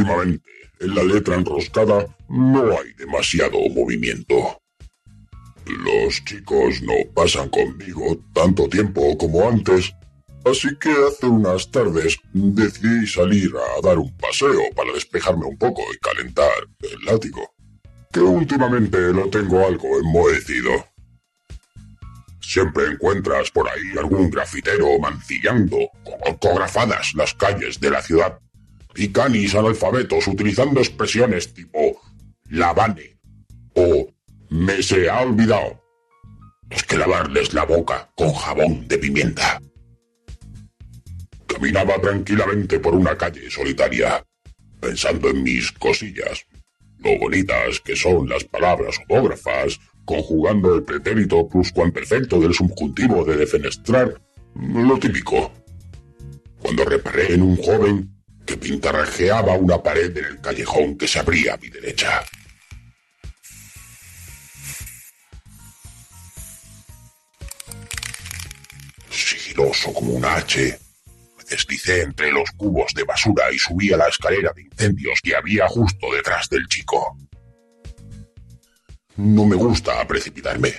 Últimamente, 0.08 0.50
en 0.80 0.94
la 0.94 1.02
letra 1.04 1.34
enroscada 1.34 2.06
no 2.28 2.78
hay 2.78 2.92
demasiado 2.94 3.58
movimiento. 3.74 4.60
Los 5.66 6.24
chicos 6.24 6.80
no 6.82 6.94
pasan 7.14 7.48
conmigo 7.50 8.18
tanto 8.32 8.68
tiempo 8.68 9.16
como 9.18 9.48
antes 9.48 9.94
Así 10.44 10.74
que 10.76 10.90
hace 10.90 11.26
unas 11.26 11.70
tardes 11.70 12.16
decidí 12.32 13.06
salir 13.06 13.52
a 13.54 13.86
dar 13.86 13.98
un 13.98 14.16
paseo 14.16 14.62
para 14.74 14.92
despejarme 14.92 15.44
un 15.44 15.58
poco 15.58 15.82
y 15.92 15.98
calentar 15.98 16.50
el 16.80 17.04
látigo, 17.04 17.54
que 18.12 18.20
últimamente 18.20 19.12
lo 19.12 19.28
tengo 19.28 19.66
algo 19.66 19.98
enmohecido. 19.98 20.70
Siempre 22.40 22.86
encuentras 22.86 23.50
por 23.50 23.68
ahí 23.68 23.98
algún 23.98 24.30
grafitero 24.30 24.98
mancillando 24.98 25.76
con 26.02 26.14
autografadas 26.26 27.12
las 27.14 27.34
calles 27.34 27.78
de 27.78 27.90
la 27.90 28.00
ciudad 28.00 28.38
y 28.98 29.08
canis 29.08 29.54
analfabetos 29.54 30.26
utilizando 30.26 30.80
expresiones 30.80 31.54
tipo 31.54 32.00
lavane 32.50 33.16
o 33.74 34.08
me 34.50 34.82
se 34.82 35.08
ha 35.08 35.20
olvidado. 35.20 35.80
Es 36.68 36.82
que 36.82 36.96
lavarles 36.96 37.54
la 37.54 37.64
boca 37.64 38.10
con 38.16 38.32
jabón 38.32 38.88
de 38.88 38.98
pimienta. 38.98 39.60
Caminaba 41.46 42.00
tranquilamente 42.00 42.80
por 42.80 42.94
una 42.94 43.16
calle 43.16 43.48
solitaria, 43.50 44.24
pensando 44.80 45.30
en 45.30 45.44
mis 45.44 45.70
cosillas, 45.72 46.44
lo 46.98 47.16
bonitas 47.18 47.80
que 47.80 47.94
son 47.94 48.28
las 48.28 48.44
palabras 48.44 48.96
homógrafas, 49.08 49.78
conjugando 50.04 50.74
el 50.74 50.82
pretérito 50.82 51.48
pluscuamperfecto 51.48 52.40
del 52.40 52.52
subjuntivo 52.52 53.24
de 53.24 53.36
defenestrar, 53.36 54.20
lo 54.54 54.98
típico. 54.98 55.52
Cuando 56.60 56.84
reparé 56.84 57.34
en 57.34 57.42
un 57.42 57.56
joven 57.56 58.17
que 58.48 58.56
pintarrajeaba 58.56 59.52
una 59.58 59.82
pared 59.82 60.16
en 60.16 60.24
el 60.24 60.40
callejón 60.40 60.96
que 60.96 61.06
se 61.06 61.18
abría 61.18 61.52
a 61.52 61.56
mi 61.58 61.68
derecha. 61.68 62.24
Sigiloso 69.10 69.92
como 69.92 70.12
un 70.12 70.24
H, 70.24 70.78
me 71.36 71.44
deslicé 71.44 72.00
entre 72.00 72.32
los 72.32 72.50
cubos 72.52 72.94
de 72.94 73.04
basura 73.04 73.52
y 73.52 73.58
subí 73.58 73.92
a 73.92 73.98
la 73.98 74.08
escalera 74.08 74.50
de 74.54 74.62
incendios 74.62 75.20
que 75.22 75.36
había 75.36 75.68
justo 75.68 76.06
detrás 76.14 76.48
del 76.48 76.66
chico. 76.68 77.18
No 79.16 79.44
me 79.44 79.56
gusta 79.56 80.08
precipitarme. 80.08 80.72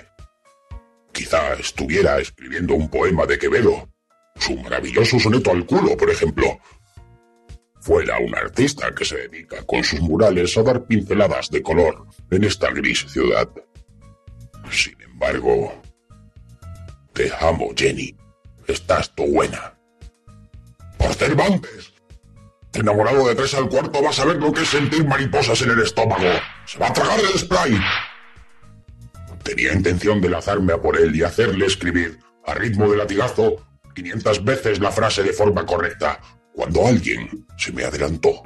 Quizá 1.12 1.54
estuviera 1.54 2.20
escribiendo 2.20 2.74
un 2.74 2.90
poema 2.90 3.28
de 3.28 3.38
Quevedo, 3.38 3.88
su 4.40 4.56
maravilloso 4.56 5.20
soneto 5.20 5.52
al 5.52 5.68
culo, 5.68 5.96
por 5.96 6.10
ejemplo, 6.10 6.60
fuera 7.82 8.20
un 8.20 8.36
artista 8.36 8.94
que 8.94 9.06
se 9.06 9.28
dedica 9.28 9.64
con 9.66 9.84
sus 9.84 10.02
murales 10.02 10.58
a 10.58 10.64
dar 10.64 10.86
pinceladas 10.86 11.50
de 11.50 11.62
color 11.62 12.06
en 12.30 12.44
esta 12.44 12.72
gris 12.72 13.06
ciudad. 13.08 13.50
Sin 14.70 15.00
embargo, 15.02 15.82
te 17.14 17.32
amo, 17.40 17.70
Jenny. 17.76 18.16
Estás 18.68 19.14
tú 19.16 19.26
buena. 19.26 19.74
¡Por 20.98 21.14
Cervantes! 21.16 21.94
Enamorado 22.74 23.28
de 23.28 23.36
tres 23.36 23.56
al 23.56 23.68
cuarto 23.68 24.02
vas 24.02 24.20
a 24.20 24.26
ver 24.26 24.36
lo 24.36 24.54
que 24.54 24.62
es 24.62 24.70
sentir 24.70 25.06
mariposas 25.06 25.62
en 25.64 25.72
el 25.72 25.82
estómago. 25.82 26.30
¡Se 26.66 26.78
va 26.78 26.88
a 26.88 26.94
tragar 26.94 27.20
el 27.20 27.40
spray! 27.40 27.80
Tenía 29.44 29.74
intención 29.74 30.22
de 30.22 30.30
lanzarme 30.30 30.74
a 30.74 30.82
por 30.82 30.98
él 30.98 31.16
y 31.16 31.24
hacerle 31.24 31.66
escribir, 31.66 32.20
a 32.46 32.54
ritmo 32.54 32.90
de 32.90 32.98
latigazo, 32.98 33.56
500 33.96 34.44
veces 34.44 34.80
la 34.80 34.92
frase 34.92 35.24
de 35.24 35.34
forma 35.34 35.66
correcta, 35.66 36.22
cuando 36.60 36.86
alguien 36.86 37.48
se 37.58 37.72
me 37.72 37.86
adelantó. 37.86 38.44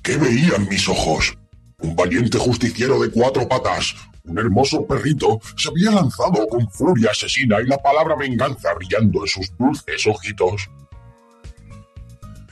¿Qué 0.00 0.16
veían 0.16 0.68
mis 0.68 0.88
ojos? 0.88 1.36
Un 1.78 1.96
valiente 1.96 2.38
justiciero 2.38 3.00
de 3.00 3.10
cuatro 3.10 3.48
patas, 3.48 3.96
un 4.22 4.38
hermoso 4.38 4.86
perrito, 4.86 5.40
se 5.56 5.68
había 5.68 5.90
lanzado 6.00 6.46
con 6.46 6.70
furia 6.70 7.10
asesina 7.10 7.60
y 7.60 7.66
la 7.66 7.78
palabra 7.78 8.14
venganza 8.14 8.72
brillando 8.74 9.22
en 9.22 9.26
sus 9.26 9.50
dulces 9.58 10.06
ojitos. 10.06 10.70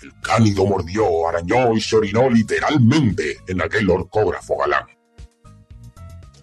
El 0.02 0.12
cánido 0.20 0.66
mordió, 0.66 1.28
arañó 1.28 1.76
y 1.76 1.80
se 1.80 1.94
orinó 1.94 2.28
literalmente 2.28 3.38
en 3.46 3.62
aquel 3.62 3.88
orcógrafo 3.88 4.58
galán. 4.58 4.86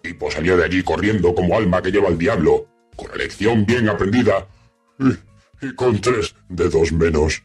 Tipo 0.01 0.31
salió 0.31 0.55
de 0.55 0.63
allí 0.63 0.81
corriendo 0.81 1.35
como 1.35 1.57
alma 1.57 1.81
que 1.81 1.91
lleva 1.91 2.07
al 2.07 2.17
diablo, 2.17 2.69
con 2.99 3.09
la 3.11 3.15
lección 3.15 3.65
bien 3.65 3.87
aprendida 3.87 4.47
y, 5.61 5.73
con 5.75 6.01
tres 6.01 6.35
dedos 6.49 6.91
menos. 6.91 7.41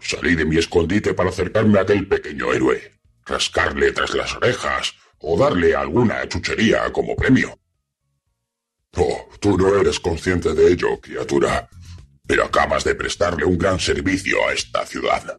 Salí 0.00 0.34
de 0.34 0.44
mi 0.44 0.56
escondite 0.56 1.14
para 1.14 1.30
acercarme 1.30 1.78
a 1.78 1.82
aquel 1.82 2.06
pequeño 2.08 2.52
héroe, 2.52 2.92
rascarle 3.26 3.92
tras 3.92 4.14
las 4.14 4.34
orejas 4.34 4.94
o 5.18 5.38
darle 5.38 5.74
alguna 5.74 6.26
chuchería 6.28 6.90
como 6.92 7.16
premio. 7.16 7.58
Oh, 8.96 9.28
tú 9.40 9.58
no 9.58 9.74
eres 9.76 9.98
consciente 10.00 10.54
de 10.54 10.72
ello, 10.72 11.00
criatura, 11.00 11.68
pero 12.26 12.44
acabas 12.44 12.84
de 12.84 12.94
prestarle 12.94 13.44
un 13.44 13.58
gran 13.58 13.78
servicio 13.78 14.36
a 14.46 14.52
esta 14.52 14.86
ciudad. 14.86 15.36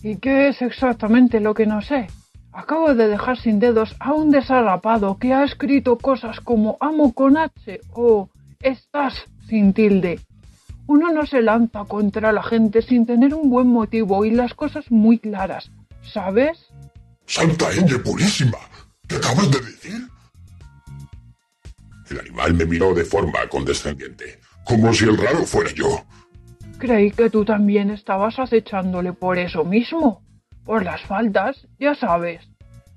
¿Y 0.00 0.18
qué 0.18 0.48
es 0.48 0.60
exactamente 0.62 1.40
lo 1.40 1.54
que 1.54 1.66
no 1.66 1.80
sé? 1.80 2.08
Acabo 2.52 2.94
de 2.94 3.08
dejar 3.08 3.38
sin 3.38 3.58
dedos 3.60 3.96
a 3.98 4.12
un 4.12 4.30
desarrapado 4.30 5.18
que 5.18 5.32
ha 5.32 5.42
escrito 5.42 5.96
cosas 5.96 6.40
como 6.40 6.76
amo 6.80 7.14
con 7.14 7.38
H 7.38 7.80
o 7.92 8.28
estás 8.60 9.14
sin 9.48 9.72
tilde. 9.72 10.20
Uno 10.86 11.10
no 11.12 11.24
se 11.24 11.40
lanza 11.40 11.84
contra 11.84 12.30
la 12.30 12.42
gente 12.42 12.82
sin 12.82 13.06
tener 13.06 13.34
un 13.34 13.48
buen 13.48 13.68
motivo 13.68 14.24
y 14.26 14.32
las 14.32 14.52
cosas 14.52 14.90
muy 14.90 15.18
claras, 15.18 15.70
¿sabes? 16.02 16.68
¡Santa 17.24 17.72
Enge 17.72 17.98
purísima! 18.00 18.58
¿Qué 19.08 19.16
acabas 19.16 19.50
de 19.50 19.60
decir? 19.60 20.08
El 22.10 22.20
animal 22.20 22.52
me 22.52 22.66
miró 22.66 22.92
de 22.92 23.04
forma 23.04 23.48
condescendiente, 23.48 24.40
como 24.64 24.92
si 24.92 25.04
el 25.04 25.16
raro 25.16 25.46
fuera 25.46 25.70
yo. 25.72 26.04
Creí 26.78 27.10
que 27.12 27.30
tú 27.30 27.44
también 27.44 27.90
estabas 27.90 28.38
acechándole 28.38 29.14
por 29.14 29.38
eso 29.38 29.64
mismo. 29.64 30.20
Por 30.64 30.84
las 30.84 31.02
faltas, 31.02 31.66
ya 31.78 31.94
sabes. 31.94 32.42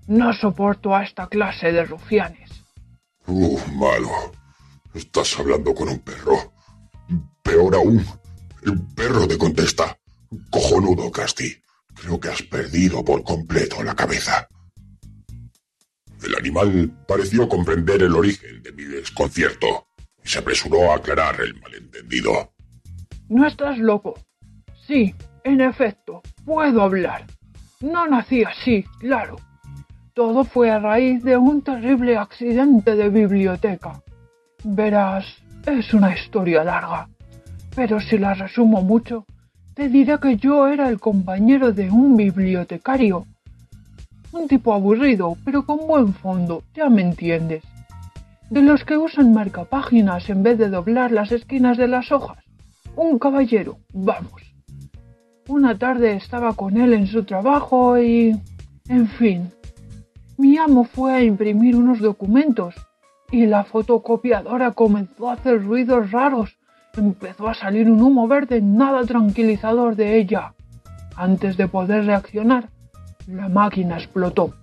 No 0.07 0.33
soporto 0.33 0.95
a 0.95 1.03
esta 1.03 1.27
clase 1.27 1.71
de 1.71 1.83
rufianes. 1.83 2.51
Uh, 3.27 3.57
malo. 3.73 4.09
Estás 4.93 5.39
hablando 5.39 5.73
con 5.73 5.89
un 5.89 5.99
perro. 5.99 6.53
Peor 7.41 7.75
aún, 7.75 8.05
el 8.63 8.81
perro 8.95 9.27
te 9.27 9.37
contesta. 9.37 9.97
Cojonudo, 10.49 11.11
Casti. 11.11 11.55
Creo 11.93 12.19
que 12.19 12.29
has 12.29 12.41
perdido 12.43 13.03
por 13.03 13.23
completo 13.23 13.81
la 13.83 13.95
cabeza. 13.95 14.47
El 16.23 16.35
animal 16.35 16.91
pareció 17.07 17.47
comprender 17.47 18.01
el 18.03 18.15
origen 18.15 18.61
de 18.63 18.71
mi 18.71 18.83
desconcierto 18.83 19.87
y 20.23 20.29
se 20.29 20.39
apresuró 20.39 20.91
a 20.91 20.95
aclarar 20.95 21.39
el 21.41 21.59
malentendido. 21.61 22.53
No 23.29 23.45
estás 23.47 23.77
loco. 23.77 24.19
Sí, 24.87 25.15
en 25.43 25.61
efecto, 25.61 26.21
puedo 26.43 26.81
hablar. 26.81 27.25
No 27.81 28.07
nací 28.07 28.43
así, 28.43 28.85
claro. 28.99 29.35
Todo 30.13 30.45
fue 30.45 30.71
a 30.71 30.79
raíz 30.79 31.23
de 31.23 31.35
un 31.35 31.61
terrible 31.61 32.17
accidente 32.17 32.95
de 32.95 33.09
biblioteca. 33.09 34.01
Verás, 34.63 35.25
es 35.65 35.93
una 35.93 36.13
historia 36.13 36.63
larga, 36.63 37.09
pero 37.75 37.99
si 37.99 38.17
la 38.17 38.33
resumo 38.33 38.81
mucho, 38.81 39.25
te 39.73 39.89
diré 39.89 40.17
que 40.19 40.37
yo 40.37 40.67
era 40.67 40.87
el 40.87 41.01
compañero 41.01 41.73
de 41.73 41.91
un 41.91 42.15
bibliotecario. 42.15 43.25
Un 44.31 44.47
tipo 44.47 44.73
aburrido, 44.73 45.35
pero 45.43 45.65
con 45.65 45.85
buen 45.85 46.13
fondo, 46.13 46.63
ya 46.73 46.89
me 46.89 47.01
entiendes. 47.01 47.63
De 48.49 48.61
los 48.61 48.85
que 48.85 48.97
usan 48.97 49.33
marcapáginas 49.33 50.29
en 50.29 50.43
vez 50.43 50.57
de 50.57 50.69
doblar 50.69 51.11
las 51.11 51.33
esquinas 51.33 51.77
de 51.77 51.89
las 51.89 52.11
hojas. 52.13 52.37
Un 52.95 53.19
caballero, 53.19 53.79
vamos. 53.91 54.54
Una 55.47 55.77
tarde 55.77 56.15
estaba 56.15 56.53
con 56.53 56.75
él 56.77 56.93
en 56.93 57.05
su 57.05 57.23
trabajo 57.23 57.99
y... 57.99 58.35
En 58.87 59.07
fin, 59.07 59.51
mi 60.37 60.57
amo 60.57 60.85
fue 60.85 61.13
a 61.13 61.23
imprimir 61.23 61.75
unos 61.75 61.99
documentos 61.99 62.73
y 63.31 63.45
la 63.45 63.63
fotocopiadora 63.63 64.71
comenzó 64.71 65.29
a 65.29 65.33
hacer 65.33 65.63
ruidos 65.63 66.11
raros. 66.11 66.57
Empezó 66.97 67.47
a 67.47 67.53
salir 67.53 67.89
un 67.89 68.01
humo 68.01 68.27
verde 68.27 68.59
nada 68.61 69.03
tranquilizador 69.05 69.95
de 69.95 70.17
ella. 70.17 70.53
Antes 71.15 71.57
de 71.57 71.67
poder 71.67 72.05
reaccionar, 72.05 72.69
la 73.27 73.47
máquina 73.47 73.97
explotó. 73.97 74.53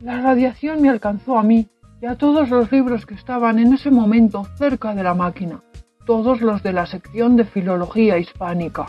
La 0.00 0.20
radiación 0.20 0.82
me 0.82 0.90
alcanzó 0.90 1.38
a 1.38 1.42
mí 1.42 1.68
y 2.02 2.06
a 2.06 2.16
todos 2.16 2.50
los 2.50 2.70
libros 2.70 3.06
que 3.06 3.14
estaban 3.14 3.58
en 3.58 3.72
ese 3.72 3.90
momento 3.90 4.44
cerca 4.56 4.94
de 4.94 5.02
la 5.02 5.14
máquina 5.14 5.62
todos 6.04 6.40
los 6.40 6.62
de 6.62 6.72
la 6.72 6.86
sección 6.86 7.36
de 7.36 7.44
Filología 7.44 8.18
Hispánica. 8.18 8.86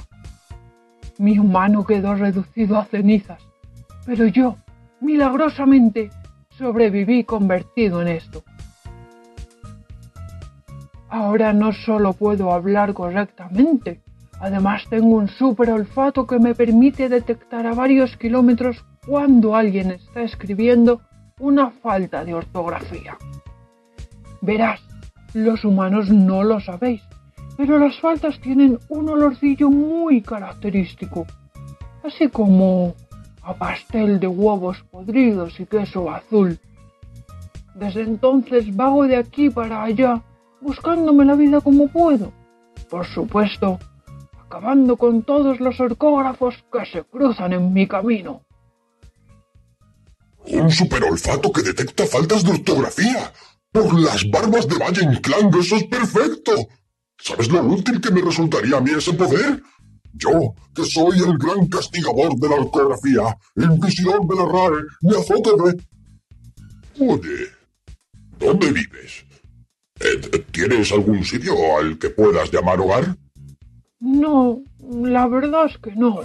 Mi 1.17 1.37
humano 1.37 1.85
quedó 1.85 2.15
reducido 2.15 2.77
a 2.77 2.85
cenizas, 2.85 3.41
pero 4.05 4.25
yo, 4.27 4.57
milagrosamente, 4.99 6.09
sobreviví 6.57 7.23
convertido 7.23 8.01
en 8.01 8.07
esto. 8.07 8.43
Ahora 11.09 11.53
no 11.53 11.73
solo 11.73 12.13
puedo 12.13 12.53
hablar 12.53 12.93
correctamente, 12.93 14.01
además 14.39 14.83
tengo 14.89 15.17
un 15.17 15.27
super 15.27 15.69
olfato 15.71 16.25
que 16.25 16.39
me 16.39 16.55
permite 16.55 17.09
detectar 17.09 17.67
a 17.67 17.73
varios 17.73 18.15
kilómetros 18.17 18.85
cuando 19.05 19.55
alguien 19.55 19.91
está 19.91 20.21
escribiendo 20.21 21.01
una 21.39 21.71
falta 21.71 22.23
de 22.23 22.33
ortografía. 22.33 23.17
Verás, 24.41 24.81
los 25.33 25.63
humanos 25.63 26.09
no 26.09 26.43
lo 26.43 26.59
sabéis, 26.59 27.01
pero 27.57 27.77
las 27.77 27.99
faltas 27.99 28.39
tienen 28.39 28.79
un 28.89 29.09
olorcillo 29.09 29.69
muy 29.69 30.21
característico, 30.21 31.25
así 32.03 32.27
como 32.29 32.95
a 33.43 33.53
pastel 33.53 34.19
de 34.19 34.27
huevos 34.27 34.83
podridos 34.91 35.59
y 35.59 35.65
queso 35.65 36.09
azul. 36.11 36.59
Desde 37.75 38.01
entonces 38.01 38.75
vago 38.75 39.07
de 39.07 39.17
aquí 39.17 39.49
para 39.49 39.83
allá, 39.83 40.21
buscándome 40.61 41.25
la 41.25 41.35
vida 41.35 41.61
como 41.61 41.87
puedo. 41.87 42.31
Por 42.89 43.05
supuesto, 43.05 43.79
acabando 44.45 44.97
con 44.97 45.23
todos 45.23 45.59
los 45.59 45.79
orcógrafos 45.79 46.55
que 46.71 46.85
se 46.85 47.03
cruzan 47.03 47.53
en 47.53 47.73
mi 47.73 47.87
camino. 47.87 48.41
Un 50.45 50.69
superolfato 50.69 51.51
que 51.51 51.61
detecta 51.61 52.05
faltas 52.05 52.43
de 52.43 52.51
ortografía. 52.51 53.31
Por 53.71 53.99
las 53.99 54.29
barbas 54.29 54.67
de 54.67 54.77
Valle 54.77 55.21
Clan, 55.21 55.49
eso 55.57 55.77
es 55.77 55.83
perfecto. 55.85 56.67
¿Sabes 57.17 57.49
lo 57.49 57.63
útil 57.63 58.01
que 58.01 58.11
me 58.11 58.21
resultaría 58.21 58.77
a 58.77 58.81
mí 58.81 58.91
ese 58.91 59.13
poder? 59.13 59.61
Yo, 60.13 60.53
que 60.75 60.83
soy 60.83 61.19
el 61.19 61.37
gran 61.37 61.67
castigador 61.67 62.35
de 62.35 62.49
la 62.49 62.55
ortografía, 62.55 63.37
el 63.55 63.71
inquisidor 63.71 64.27
de 64.27 64.35
la 64.35 64.45
RAE, 64.45 64.83
me 65.01 65.13
de... 65.63 65.83
Oye, 66.99 67.47
¿dónde 68.37 68.71
vives? 68.71 69.25
Eh, 69.99 70.45
¿Tienes 70.51 70.91
algún 70.91 71.23
sitio 71.23 71.53
al 71.77 71.97
que 71.97 72.09
puedas 72.09 72.51
llamar 72.51 72.81
hogar? 72.81 73.15
No, 73.99 74.61
la 74.89 75.27
verdad 75.27 75.67
es 75.67 75.77
que 75.77 75.95
no. 75.95 76.19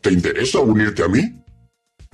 ¿Te 0.00 0.10
interesa 0.10 0.58
unirte 0.58 1.04
a 1.04 1.08
mí? 1.08 1.41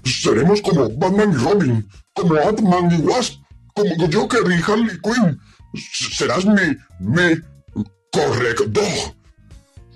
Seremos 0.04 0.62
como 0.62 0.88
Batman 0.96 1.32
y 1.32 1.36
Robin, 1.36 1.88
como 2.14 2.34
Batman 2.34 2.90
y 2.92 3.02
Wasp, 3.02 3.42
como 3.74 3.90
Joker 4.12 4.42
y 4.50 4.62
Harley 4.70 4.98
Quinn. 5.00 5.38
Serás 5.74 6.44
mi... 6.46 6.76
mi... 7.00 7.40
correcto. 8.12 8.80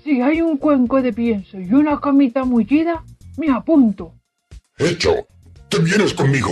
Si 0.03 0.21
hay 0.21 0.41
un 0.41 0.57
cuenco 0.57 1.01
de 1.01 1.13
pienso 1.13 1.59
y 1.59 1.73
una 1.73 1.99
camita 1.99 2.43
mullida, 2.43 3.03
me 3.37 3.49
apunto. 3.49 4.13
Hecho. 4.77 5.27
Te 5.69 5.79
vienes 5.79 6.13
conmigo. 6.13 6.51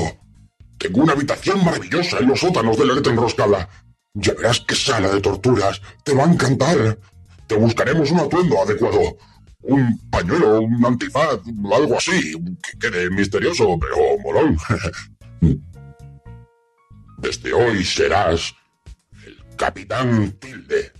Tengo 0.79 1.03
una 1.03 1.13
habitación 1.13 1.63
maravillosa 1.63 2.17
en 2.17 2.29
los 2.29 2.39
sótanos 2.39 2.75
de 2.77 2.85
la 2.85 2.95
letra 2.95 3.13
enroscada. 3.13 3.69
Ya 4.15 4.33
verás 4.33 4.61
qué 4.61 4.73
sala 4.73 5.09
de 5.09 5.21
torturas. 5.21 5.79
Te 6.03 6.15
va 6.15 6.25
a 6.25 6.31
encantar. 6.31 6.97
Te 7.45 7.55
buscaremos 7.55 8.09
un 8.09 8.19
atuendo 8.19 8.59
adecuado 8.59 9.17
un 9.63 10.09
pañuelo, 10.09 10.61
un 10.61 10.85
antifaz, 10.85 11.39
algo 11.73 11.97
así, 11.97 12.33
que 12.61 12.79
quede 12.79 13.09
misterioso, 13.09 13.77
pero 13.79 14.17
molón. 14.23 14.57
Desde 17.19 17.53
hoy 17.53 17.83
serás 17.83 18.53
el 19.25 19.37
Capitán 19.55 20.31
Tilde. 20.39 20.91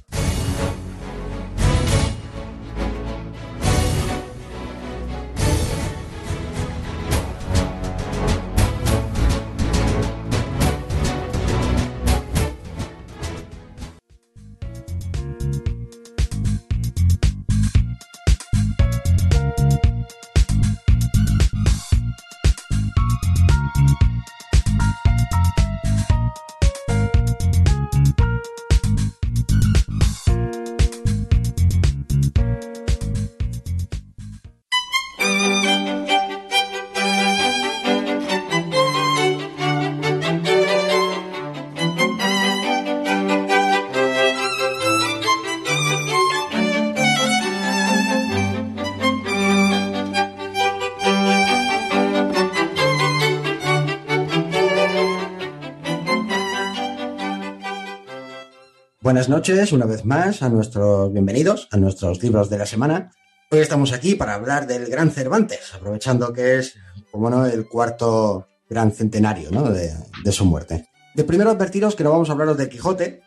Buenas 59.12 59.28
noches, 59.28 59.74
una 59.74 59.86
vez 59.86 60.06
más, 60.06 60.42
a 60.42 60.48
nuestros 60.48 61.12
bienvenidos, 61.12 61.68
a 61.72 61.76
nuestros 61.76 62.24
libros 62.24 62.50
de 62.50 62.58
la 62.58 62.66
semana. 62.66 63.12
Hoy 63.52 63.60
estamos 63.60 63.92
aquí 63.92 64.16
para 64.16 64.36
hablar 64.36 64.68
del 64.68 64.86
Gran 64.86 65.12
Cervantes, 65.12 65.74
aprovechando 65.74 66.32
que 66.32 66.60
es, 66.60 66.76
como 67.12 67.30
no, 67.30 67.46
el 67.46 67.68
cuarto 67.68 68.48
gran 68.70 68.94
centenario 68.94 69.50
de, 69.52 70.32
su 70.32 70.46
muerte. 70.46 70.88
De 71.14 71.26
primero 71.26 71.52
advertiros 71.52 71.94
que 71.94 72.06
no 72.06 72.12
vamos 72.12 72.30
a 72.30 72.32
hablaros 72.32 72.56
de 72.56 72.70
Quijote, 72.70 73.22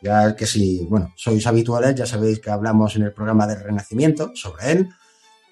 ya 0.00 0.34
que 0.34 0.46
si, 0.46 0.86
bueno, 0.88 1.12
sois 1.16 1.46
habituales, 1.46 1.94
ya 1.94 2.06
sabéis 2.06 2.40
que 2.40 2.48
hablamos 2.48 2.96
en 2.96 3.02
el 3.02 3.12
programa 3.12 3.46
del 3.46 3.60
Renacimiento 3.60 4.32
sobre 4.34 4.72
él, 4.72 4.88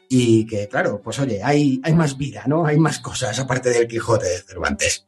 y 0.08 0.46
que, 0.46 0.66
claro, 0.66 1.02
pues 1.04 1.18
oye, 1.18 1.42
hay, 1.42 1.82
hay 1.84 1.92
más 1.92 2.16
vida, 2.16 2.44
¿no? 2.46 2.64
Hay 2.64 2.78
más 2.78 3.00
cosas 3.00 3.38
aparte 3.38 3.68
del 3.68 3.86
Quijote 3.86 4.28
de 4.28 4.38
Cervantes. 4.38 5.06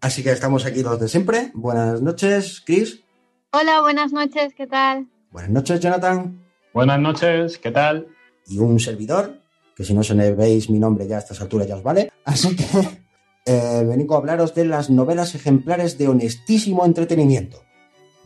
Así 0.00 0.22
que 0.22 0.32
estamos 0.32 0.64
aquí 0.64 0.82
los 0.82 0.98
de 0.98 1.08
siempre. 1.08 1.50
Buenas 1.52 2.00
noches, 2.00 2.62
Chris. 2.64 3.04
Hola, 3.50 3.80
buenas 3.80 4.12
noches, 4.12 4.52
¿qué 4.54 4.66
tal? 4.66 5.08
Buenas 5.30 5.50
noches, 5.50 5.80
Jonathan. 5.80 6.44
Buenas 6.74 7.00
noches, 7.00 7.56
¿qué 7.56 7.70
tal? 7.70 8.08
Y 8.46 8.58
un 8.58 8.78
servidor, 8.78 9.40
que 9.74 9.84
si 9.84 9.94
no 9.94 10.02
se 10.02 10.14
me 10.14 10.32
veis 10.32 10.68
mi 10.68 10.78
nombre 10.78 11.08
ya 11.08 11.16
a 11.16 11.20
estas 11.20 11.40
alturas 11.40 11.66
ya 11.66 11.76
os 11.76 11.82
vale. 11.82 12.12
Así 12.26 12.54
que 12.54 12.64
eh, 13.46 13.84
vengo 13.88 14.14
a 14.14 14.18
hablaros 14.18 14.54
de 14.54 14.66
las 14.66 14.90
novelas 14.90 15.34
ejemplares 15.34 15.96
de 15.96 16.08
honestísimo 16.08 16.84
entretenimiento, 16.84 17.62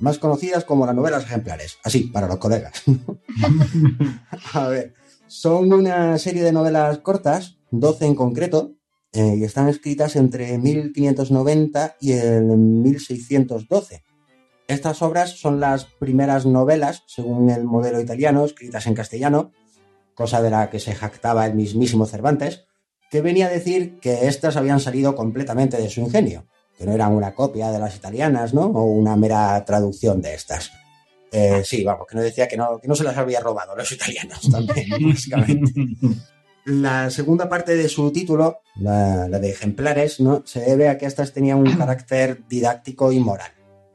más 0.01 0.19
conocidas 0.19 0.65
como 0.65 0.87
las 0.87 0.97
novelas 0.97 1.23
ejemplares, 1.23 1.79
así, 1.85 2.09
para 2.09 2.27
los 2.27 2.39
colegas. 2.39 2.83
a 4.55 4.67
ver, 4.67 4.95
son 5.29 5.73
una 5.73 6.19
serie 6.19 6.43
de 6.43 6.51
novelas 6.51 6.99
cortas, 6.99 7.59
12 7.71 8.07
en 8.07 8.15
concreto, 8.17 8.73
eh, 9.13 9.37
y 9.39 9.45
están 9.45 9.69
escritas 9.69 10.17
entre 10.17 10.59
1590 10.59 11.99
y 12.01 12.11
el 12.11 12.43
1612 12.43 14.03
estas 14.73 15.03
obras 15.03 15.39
son 15.39 15.61
las 15.61 15.85
primeras 15.85 16.47
novelas, 16.47 17.05
según 17.07 17.51
el 17.51 17.65
modelo 17.65 18.01
italiano, 18.01 18.45
escritas 18.45 18.87
en 18.87 18.95
castellano, 18.95 19.53
cosa 20.15 20.43
de 20.43 20.51
la 20.51 20.71
que 20.71 20.81
se 20.81 20.95
jactaba 20.95 21.47
el 21.47 21.55
mismísimo 21.55 22.07
Cervantes, 22.07 22.65
que 23.11 23.21
venía 23.21 23.47
a 23.47 23.51
decir 23.51 23.99
que 24.01 24.27
éstas 24.27 24.57
habían 24.57 24.81
salido 24.81 25.15
completamente 25.15 25.77
de 25.77 25.91
su 25.91 26.01
ingenio, 26.01 26.47
que 26.77 26.87
no 26.87 26.93
eran 26.93 27.13
una 27.13 27.35
copia 27.35 27.71
de 27.71 27.79
las 27.79 27.97
italianas, 27.97 28.55
¿no? 28.55 28.67
O 28.67 28.85
una 28.85 29.17
mera 29.17 29.65
traducción 29.65 30.23
de 30.23 30.35
estas. 30.35 30.71
Eh, 31.31 31.63
sí, 31.65 31.83
vamos, 31.85 32.07
que 32.09 32.17
no 32.17 32.23
decía 32.23 32.47
que 32.47 32.57
no, 32.57 32.79
que 32.79 32.89
no 32.89 32.95
se 32.95 33.05
las 33.05 33.17
había 33.17 33.41
robado 33.41 33.75
los 33.75 33.91
italianos 33.91 34.51
también, 34.51 34.89
básicamente. 35.09 35.73
La 36.65 37.11
segunda 37.11 37.49
parte 37.49 37.75
de 37.75 37.89
su 37.89 38.13
título, 38.13 38.61
la, 38.77 39.29
la 39.29 39.39
de 39.39 39.51
ejemplares, 39.51 40.21
¿no? 40.21 40.43
se 40.47 40.61
debe 40.61 40.89
a 40.89 40.99
que 40.99 41.07
estas 41.07 41.33
tenían 41.33 41.59
un 41.59 41.77
carácter 41.77 42.47
didáctico 42.49 43.13
y 43.13 43.19
moral 43.19 43.51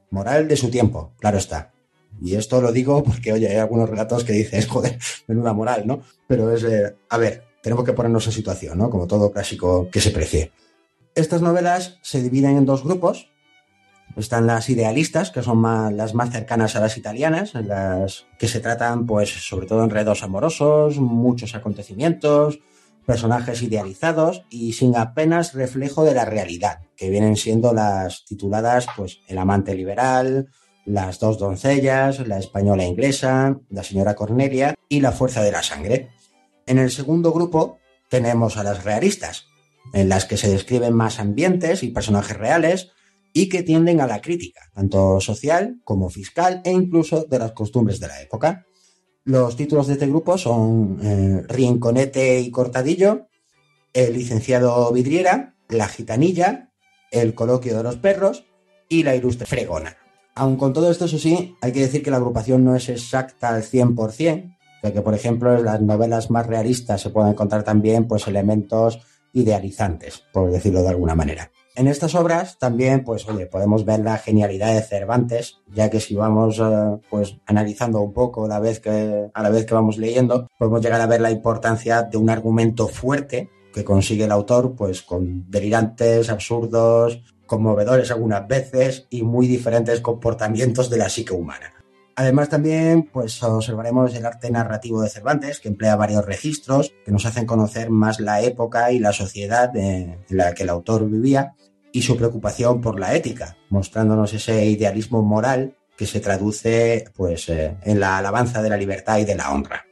moral 0.09 0.47
de 0.47 0.57
su 0.57 0.69
tiempo, 0.69 1.13
claro 1.19 1.37
está. 1.37 1.73
Y 2.21 2.35
esto 2.35 2.61
lo 2.61 2.71
digo 2.71 3.03
porque, 3.03 3.33
oye, 3.33 3.47
hay 3.47 3.57
algunos 3.57 3.89
relatos 3.89 4.23
que 4.23 4.33
dices, 4.33 4.67
joder, 4.69 4.97
menuda 5.27 5.53
moral, 5.53 5.85
¿no? 5.85 6.01
Pero 6.27 6.51
es, 6.51 6.63
eh, 6.63 6.95
a 7.09 7.17
ver, 7.17 7.43
tenemos 7.61 7.85
que 7.85 7.93
ponernos 7.93 8.25
en 8.27 8.33
situación, 8.33 8.77
¿no? 8.77 8.89
Como 8.89 9.07
todo 9.07 9.31
clásico 9.31 9.89
que 9.91 10.01
se 10.01 10.11
precie. 10.11 10.51
Estas 11.15 11.41
novelas 11.41 11.97
se 12.01 12.21
dividen 12.21 12.57
en 12.57 12.65
dos 12.65 12.83
grupos. 12.83 13.29
Están 14.15 14.47
las 14.47 14.69
idealistas, 14.69 15.29
que 15.29 15.43
son 15.43 15.61
las 15.95 16.13
más 16.15 16.31
cercanas 16.31 16.75
a 16.75 16.79
las 16.79 16.97
italianas, 16.97 17.53
las 17.53 18.25
que 18.39 18.47
se 18.47 18.59
tratan, 18.59 19.05
pues, 19.05 19.29
sobre 19.29 19.67
todo 19.67 19.83
enredos 19.83 20.23
amorosos, 20.23 20.97
muchos 20.97 21.53
acontecimientos, 21.53 22.59
personajes 23.07 23.61
idealizados 23.61 24.43
y 24.49 24.73
sin 24.73 24.97
apenas 24.97 25.53
reflejo 25.53 26.03
de 26.03 26.13
la 26.13 26.25
realidad, 26.25 26.81
que 26.97 27.09
vienen 27.09 27.37
siendo 27.37 27.73
las 27.73 28.25
tituladas 28.25 28.85
pues 28.97 29.21
El 29.29 29.37
amante 29.37 29.73
liberal, 29.75 30.49
Las 30.85 31.17
dos 31.17 31.39
doncellas, 31.39 32.27
La 32.27 32.37
española 32.37 32.83
inglesa, 32.83 33.61
La 33.69 33.83
señora 33.83 34.13
Cornelia 34.13 34.75
y 34.89 34.99
La 34.99 35.13
fuerza 35.13 35.41
de 35.41 35.53
la 35.53 35.63
sangre. 35.63 36.09
En 36.65 36.79
el 36.79 36.91
segundo 36.91 37.31
grupo 37.31 37.79
tenemos 38.09 38.57
a 38.57 38.63
las 38.63 38.83
realistas, 38.83 39.45
en 39.93 40.09
las 40.09 40.25
que 40.25 40.35
se 40.35 40.49
describen 40.49 40.93
más 40.93 41.21
ambientes 41.21 41.83
y 41.83 41.91
personajes 41.91 42.35
reales 42.35 42.91
y 43.31 43.47
que 43.47 43.63
tienden 43.63 44.01
a 44.01 44.07
la 44.07 44.19
crítica, 44.19 44.69
tanto 44.73 45.21
social 45.21 45.79
como 45.85 46.09
fiscal 46.09 46.61
e 46.65 46.73
incluso 46.73 47.23
de 47.23 47.39
las 47.39 47.53
costumbres 47.53 48.01
de 48.01 48.07
la 48.09 48.21
época. 48.21 48.66
Los 49.27 49.57
títulos 49.57 49.87
de 49.87 49.93
este 49.93 50.07
grupo 50.07 50.37
son 50.37 50.99
eh, 51.03 51.43
Rinconete 51.49 52.39
y 52.39 52.49
Cortadillo, 52.49 53.27
el 53.93 54.13
licenciado 54.13 54.89
Vidriera, 54.93 55.53
la 55.67 55.89
gitanilla, 55.89 56.69
el 57.11 57.35
coloquio 57.35 57.75
de 57.75 57.83
los 57.83 57.97
perros 57.97 58.45
y 58.87 59.03
la 59.03 59.17
ilustre 59.17 59.45
fregona. 59.45 59.97
Aun 60.33 60.55
con 60.55 60.71
todo 60.71 60.89
esto, 60.89 61.03
eso 61.03 61.19
sí, 61.19 61.57
hay 61.59 61.73
que 61.73 61.81
decir 61.81 62.03
que 62.03 62.09
la 62.09 62.15
agrupación 62.15 62.63
no 62.63 62.73
es 62.73 62.87
exacta 62.87 63.49
al 63.49 63.63
100%, 63.63 64.57
ya 64.81 64.93
que, 64.93 65.01
por 65.01 65.13
ejemplo, 65.13 65.57
en 65.57 65.65
las 65.65 65.81
novelas 65.81 66.31
más 66.31 66.47
realistas 66.47 67.01
se 67.01 67.09
pueden 67.09 67.33
encontrar 67.33 67.65
también 67.65 68.07
pues, 68.07 68.29
elementos 68.29 69.01
idealizantes, 69.33 70.23
por 70.31 70.49
decirlo 70.49 70.83
de 70.83 70.89
alguna 70.89 71.15
manera. 71.15 71.51
En 71.77 71.87
estas 71.87 72.15
obras 72.15 72.57
también, 72.57 73.03
pues, 73.03 73.29
oye, 73.29 73.45
podemos 73.45 73.85
ver 73.85 73.99
la 73.99 74.17
genialidad 74.17 74.73
de 74.73 74.81
Cervantes, 74.81 75.59
ya 75.71 75.91
que 75.91 75.99
si 75.99 76.15
vamos, 76.15 76.57
eh, 76.57 76.97
pues, 77.07 77.37
analizando 77.45 78.01
un 78.01 78.13
poco 78.13 78.45
a 78.45 78.47
la, 78.47 78.59
vez 78.59 78.79
que, 78.79 79.29
a 79.31 79.43
la 79.43 79.49
vez 79.51 79.67
que 79.67 79.75
vamos 79.75 79.99
leyendo, 79.99 80.47
podemos 80.57 80.81
llegar 80.81 80.99
a 81.01 81.05
ver 81.05 81.21
la 81.21 81.29
importancia 81.29 82.01
de 82.01 82.17
un 82.17 82.31
argumento 82.31 82.87
fuerte 82.87 83.51
que 83.71 83.85
consigue 83.85 84.23
el 84.23 84.31
autor, 84.31 84.73
pues, 84.75 85.03
con 85.03 85.51
delirantes, 85.51 86.31
absurdos, 86.31 87.21
conmovedores 87.45 88.09
algunas 88.09 88.47
veces 88.47 89.05
y 89.11 89.21
muy 89.21 89.45
diferentes 89.45 90.01
comportamientos 90.01 90.89
de 90.89 90.97
la 90.97 91.09
psique 91.09 91.35
humana. 91.35 91.75
Además 92.19 92.49
también 92.49 93.03
pues 93.13 93.43
observaremos 93.43 94.15
el 94.15 94.25
arte 94.25 94.49
narrativo 94.49 95.03
de 95.03 95.09
Cervantes, 95.09 95.59
que 95.59 95.67
emplea 95.67 95.95
varios 95.95 96.25
registros 96.25 96.91
que 97.05 97.11
nos 97.11 97.27
hacen 97.27 97.45
conocer 97.45 97.91
más 97.91 98.19
la 98.19 98.41
época 98.41 98.91
y 98.91 98.97
la 98.97 99.13
sociedad 99.13 99.75
en 99.77 100.17
la 100.29 100.55
que 100.55 100.63
el 100.63 100.69
autor 100.69 101.07
vivía 101.07 101.53
y 101.91 102.01
su 102.01 102.17
preocupación 102.17 102.81
por 102.81 102.99
la 102.99 103.15
ética, 103.15 103.57
mostrándonos 103.69 104.33
ese 104.33 104.65
idealismo 104.65 105.21
moral 105.21 105.75
que 105.97 106.05
se 106.05 106.19
traduce 106.19 107.05
pues 107.15 107.49
eh, 107.49 107.77
en 107.83 107.99
la 107.99 108.17
alabanza 108.17 108.61
de 108.61 108.69
la 108.69 108.77
libertad 108.77 109.17
y 109.17 109.25
de 109.25 109.35
la 109.35 109.51
honra. 109.51 109.85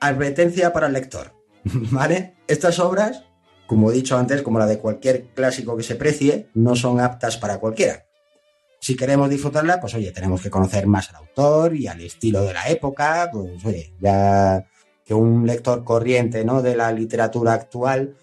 Advertencia 0.00 0.72
para 0.72 0.88
el 0.88 0.92
lector, 0.92 1.32
¿vale? 1.64 2.34
Estas 2.48 2.78
obras, 2.78 3.24
como 3.66 3.90
he 3.90 3.94
dicho 3.94 4.18
antes, 4.18 4.42
como 4.42 4.58
la 4.58 4.66
de 4.66 4.78
cualquier 4.78 5.28
clásico 5.34 5.76
que 5.76 5.82
se 5.82 5.94
precie, 5.94 6.48
no 6.54 6.76
son 6.76 7.00
aptas 7.00 7.36
para 7.36 7.58
cualquiera 7.58 8.04
si 8.84 8.96
queremos 8.96 9.30
disfrutarla, 9.30 9.80
pues 9.80 9.94
oye, 9.94 10.12
tenemos 10.12 10.42
que 10.42 10.50
conocer 10.50 10.86
más 10.86 11.08
al 11.08 11.16
autor 11.16 11.74
y 11.74 11.86
al 11.86 12.02
estilo 12.02 12.44
de 12.44 12.52
la 12.52 12.68
época, 12.68 13.30
pues 13.32 13.64
oye, 13.64 13.94
ya 13.98 14.62
que 15.06 15.14
un 15.14 15.46
lector 15.46 15.84
corriente 15.84 16.44
¿no? 16.44 16.60
de 16.60 16.76
la 16.76 16.92
literatura 16.92 17.54
actual 17.54 18.14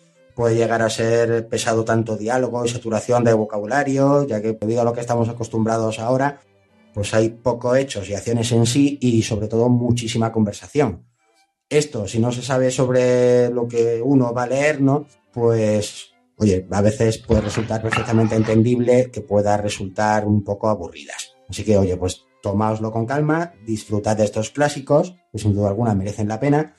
puede 0.42 0.56
llegar 0.56 0.82
a 0.82 0.90
ser 0.90 1.48
pesado 1.50 1.86
tanto 1.86 2.18
diálogo 2.18 2.66
y 2.66 2.68
saturación 2.68 3.24
de 3.24 3.32
vocabulario, 3.34 4.26
ya 4.26 4.42
que 4.42 4.54
debido 4.54 4.82
a 4.82 4.84
lo 4.84 4.92
que 4.92 5.02
estamos 5.02 5.30
acostumbrados 5.30 6.00
ahora, 6.00 6.40
pues 6.96 7.14
hay 7.14 7.30
poco 7.30 7.76
hechos 7.76 8.10
y 8.10 8.16
acciones 8.16 8.52
en 8.52 8.66
sí 8.66 8.98
y 9.00 9.22
sobre 9.22 9.48
todo 9.48 9.70
muchísima 9.70 10.32
conversación. 10.32 11.06
Esto, 11.70 12.08
si 12.08 12.18
no 12.18 12.32
se 12.32 12.42
sabe 12.42 12.72
sobre 12.72 13.52
lo 13.52 13.68
que 13.68 14.02
uno 14.04 14.34
va 14.34 14.46
a 14.46 14.48
leer, 14.48 14.82
¿no? 14.82 15.06
Pues 15.32 16.10
oye, 16.38 16.66
a 16.72 16.82
veces 16.82 17.20
puede 17.20 17.42
resultar 17.42 17.80
perfectamente 17.80 18.36
entendible 18.36 19.12
que 19.12 19.22
pueda 19.22 19.58
resultar 19.58 20.26
un 20.26 20.44
poco 20.44 20.70
aburridas. 20.70 21.36
Así 21.50 21.64
que, 21.64 21.78
oye, 21.78 21.98
pues 21.98 22.26
tomáoslo 22.42 22.92
con 22.92 23.06
calma, 23.06 23.54
disfrutad 23.64 24.18
de 24.18 24.24
estos 24.24 24.50
clásicos, 24.50 25.16
que 25.32 25.38
sin 25.38 25.54
duda 25.54 25.70
alguna 25.70 25.94
merecen 25.94 26.28
la 26.28 26.40
pena, 26.40 26.74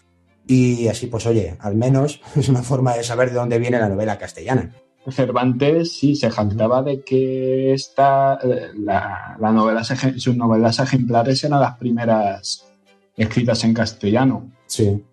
y 0.46 0.88
así, 0.88 1.06
pues, 1.06 1.26
oye, 1.26 1.56
al 1.60 1.76
menos 1.76 2.20
es 2.36 2.48
una 2.48 2.62
forma 2.62 2.94
de 2.94 3.04
saber 3.04 3.30
de 3.30 3.36
dónde 3.36 3.58
viene 3.58 3.78
la 3.78 3.88
novela 3.88 4.18
castellana. 4.18 4.74
Cervantes 5.10 5.98
sí 5.98 6.14
se 6.14 6.30
jactaba 6.30 6.82
de 6.82 7.02
que 7.02 7.72
esta, 7.72 8.38
eh, 8.42 8.70
la, 8.76 9.36
novela, 9.40 9.82
sus 9.82 10.36
novelas 10.36 10.78
ejemplares 10.78 11.42
eran 11.42 11.60
las 11.60 11.76
primeras 11.76 12.72
escritas 13.16 13.64
en 13.64 13.74
castellano. 13.74 14.52
Sí. 14.66 15.04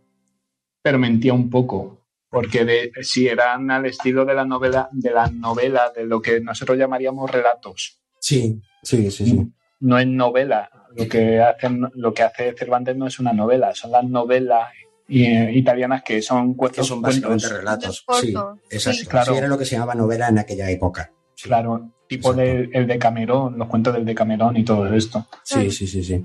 Pero 0.83 0.99
mentía 0.99 1.33
un 1.33 1.49
poco 1.49 1.99
porque 2.29 2.63
de, 2.63 2.91
si 3.01 3.27
eran 3.27 3.71
al 3.71 3.87
estilo 3.87 4.23
de 4.23 4.35
la 4.35 4.45
novela, 4.45 4.87
de 4.91 5.11
la 5.11 5.27
novela, 5.27 5.91
de 5.95 6.05
lo 6.05 6.21
que 6.21 6.39
nosotros 6.39 6.77
llamaríamos 6.77 7.29
relatos. 7.29 7.99
Sí, 8.19 8.61
sí, 8.83 9.09
sí, 9.09 9.25
sí. 9.25 9.53
No 9.79 9.97
es 9.97 10.07
novela. 10.07 10.69
Lo 10.95 11.07
que, 11.07 11.39
hacen, 11.39 11.87
lo 11.95 12.13
que 12.13 12.23
hace 12.23 12.53
Cervantes 12.53 12.95
no 12.95 13.07
es 13.07 13.19
una 13.19 13.31
novela, 13.31 13.73
son 13.75 13.91
las 13.91 14.03
novelas 14.03 14.69
eh, 15.09 15.51
italianas 15.53 16.03
que 16.03 16.21
son 16.21 16.55
que 16.55 16.83
son 16.83 17.01
básicamente 17.01 17.47
relatos. 17.49 18.05
Sí, 18.21 18.33
esas, 18.69 19.03
claro. 19.05 19.35
era 19.35 19.47
lo 19.47 19.57
que 19.57 19.65
se 19.65 19.75
llamaba 19.75 19.95
novela 19.95 20.27
en 20.27 20.39
aquella 20.39 20.69
época. 20.69 21.11
Claro, 21.41 21.91
tipo 22.07 22.33
del 22.33 22.69
el 22.73 22.87
de 22.87 22.99
Camerón, 22.99 23.57
los 23.57 23.67
cuentos 23.67 23.93
del 23.93 24.05
de 24.05 24.15
Camerón 24.15 24.57
y 24.57 24.63
todo 24.63 24.93
esto. 24.93 25.25
Sí, 25.43 25.71
sí, 25.71 25.87
sí, 25.87 26.03
sí. 26.03 26.23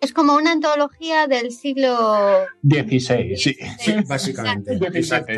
Es 0.00 0.14
como 0.14 0.34
una 0.34 0.52
antología 0.52 1.26
del 1.26 1.52
siglo 1.52 1.94
XVI, 2.62 3.36
sí. 3.36 3.56
Básicamente. 4.08 4.78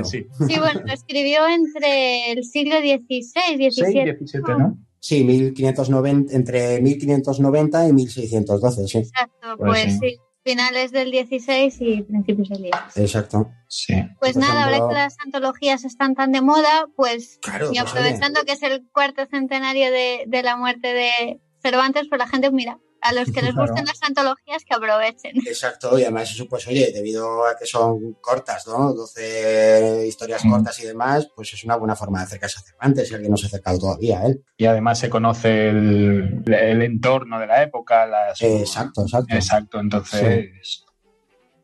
sí. 0.04 0.26
sí, 0.48 0.58
bueno, 0.58 0.82
lo 0.84 0.92
escribió 0.92 1.48
entre 1.48 2.32
el 2.32 2.44
siglo 2.44 2.76
XVI 2.78 3.56
y 3.58 3.70
XVII. 3.70 4.42
¿no? 4.58 4.78
Sí, 5.00 5.24
1590, 5.24 6.32
entre 6.32 6.80
1590 6.80 7.88
y 7.88 7.92
1612, 7.92 8.86
sí. 8.86 8.98
Exacto, 8.98 9.56
pues, 9.58 9.98
pues 9.98 9.98
sí. 9.98 10.20
Finales 10.44 10.90
del 10.90 11.10
16 11.10 11.76
y 11.80 12.02
principios 12.02 12.48
del 12.48 12.62
10. 12.62 12.74
Exacto. 12.96 13.52
Sí. 13.68 13.94
Pues 14.20 14.36
nada, 14.36 14.64
ahora 14.64 14.88
que 14.88 14.94
las 14.94 15.16
antologías 15.24 15.84
están 15.84 16.14
tan 16.14 16.32
de 16.32 16.42
moda, 16.42 16.86
pues 16.96 17.38
y 17.44 17.50
pues, 17.50 17.80
aprovechando 17.80 18.42
que 18.44 18.52
es 18.52 18.62
el 18.62 18.88
cuarto 18.92 19.24
centenario 19.26 19.90
de, 19.92 20.24
de 20.26 20.42
la 20.42 20.56
muerte 20.56 20.92
de 20.92 21.40
Cervantes, 21.62 22.08
pues 22.08 22.18
la 22.18 22.26
gente 22.26 22.50
mira, 22.50 22.78
a 23.02 23.12
los 23.12 23.30
que 23.30 23.42
les 23.42 23.54
gusten 23.54 23.84
las 23.84 24.02
antologías 24.02 24.64
que 24.64 24.74
aprovechen. 24.74 25.36
Exacto, 25.46 25.98
y 25.98 26.02
además 26.02 26.30
eso, 26.30 26.46
pues 26.48 26.66
oye, 26.68 26.92
debido 26.92 27.46
a 27.46 27.56
que 27.56 27.66
son 27.66 28.14
cortas, 28.20 28.66
¿no? 28.66 28.92
12 28.94 30.06
historias 30.06 30.44
mm. 30.44 30.50
cortas 30.50 30.78
y 30.80 30.86
demás, 30.86 31.28
pues 31.34 31.52
es 31.52 31.64
una 31.64 31.76
buena 31.76 31.96
forma 31.96 32.20
de 32.20 32.24
acercarse 32.26 32.60
a 32.60 32.62
Cervantes, 32.62 33.08
si 33.08 33.14
alguien 33.14 33.32
no 33.32 33.36
se 33.36 33.46
ha 33.46 33.48
acercado 33.48 33.78
todavía 33.78 34.20
a 34.20 34.26
él. 34.26 34.44
Y 34.56 34.66
además 34.66 35.00
se 35.00 35.10
conoce 35.10 35.68
el, 35.68 36.82
entorno 36.82 37.40
de 37.40 37.46
la 37.46 37.62
época. 37.62 38.06
Las, 38.06 38.40
exacto, 38.40 39.02
exacto. 39.02 39.34
Exacto, 39.34 39.80
entonces... 39.80 40.84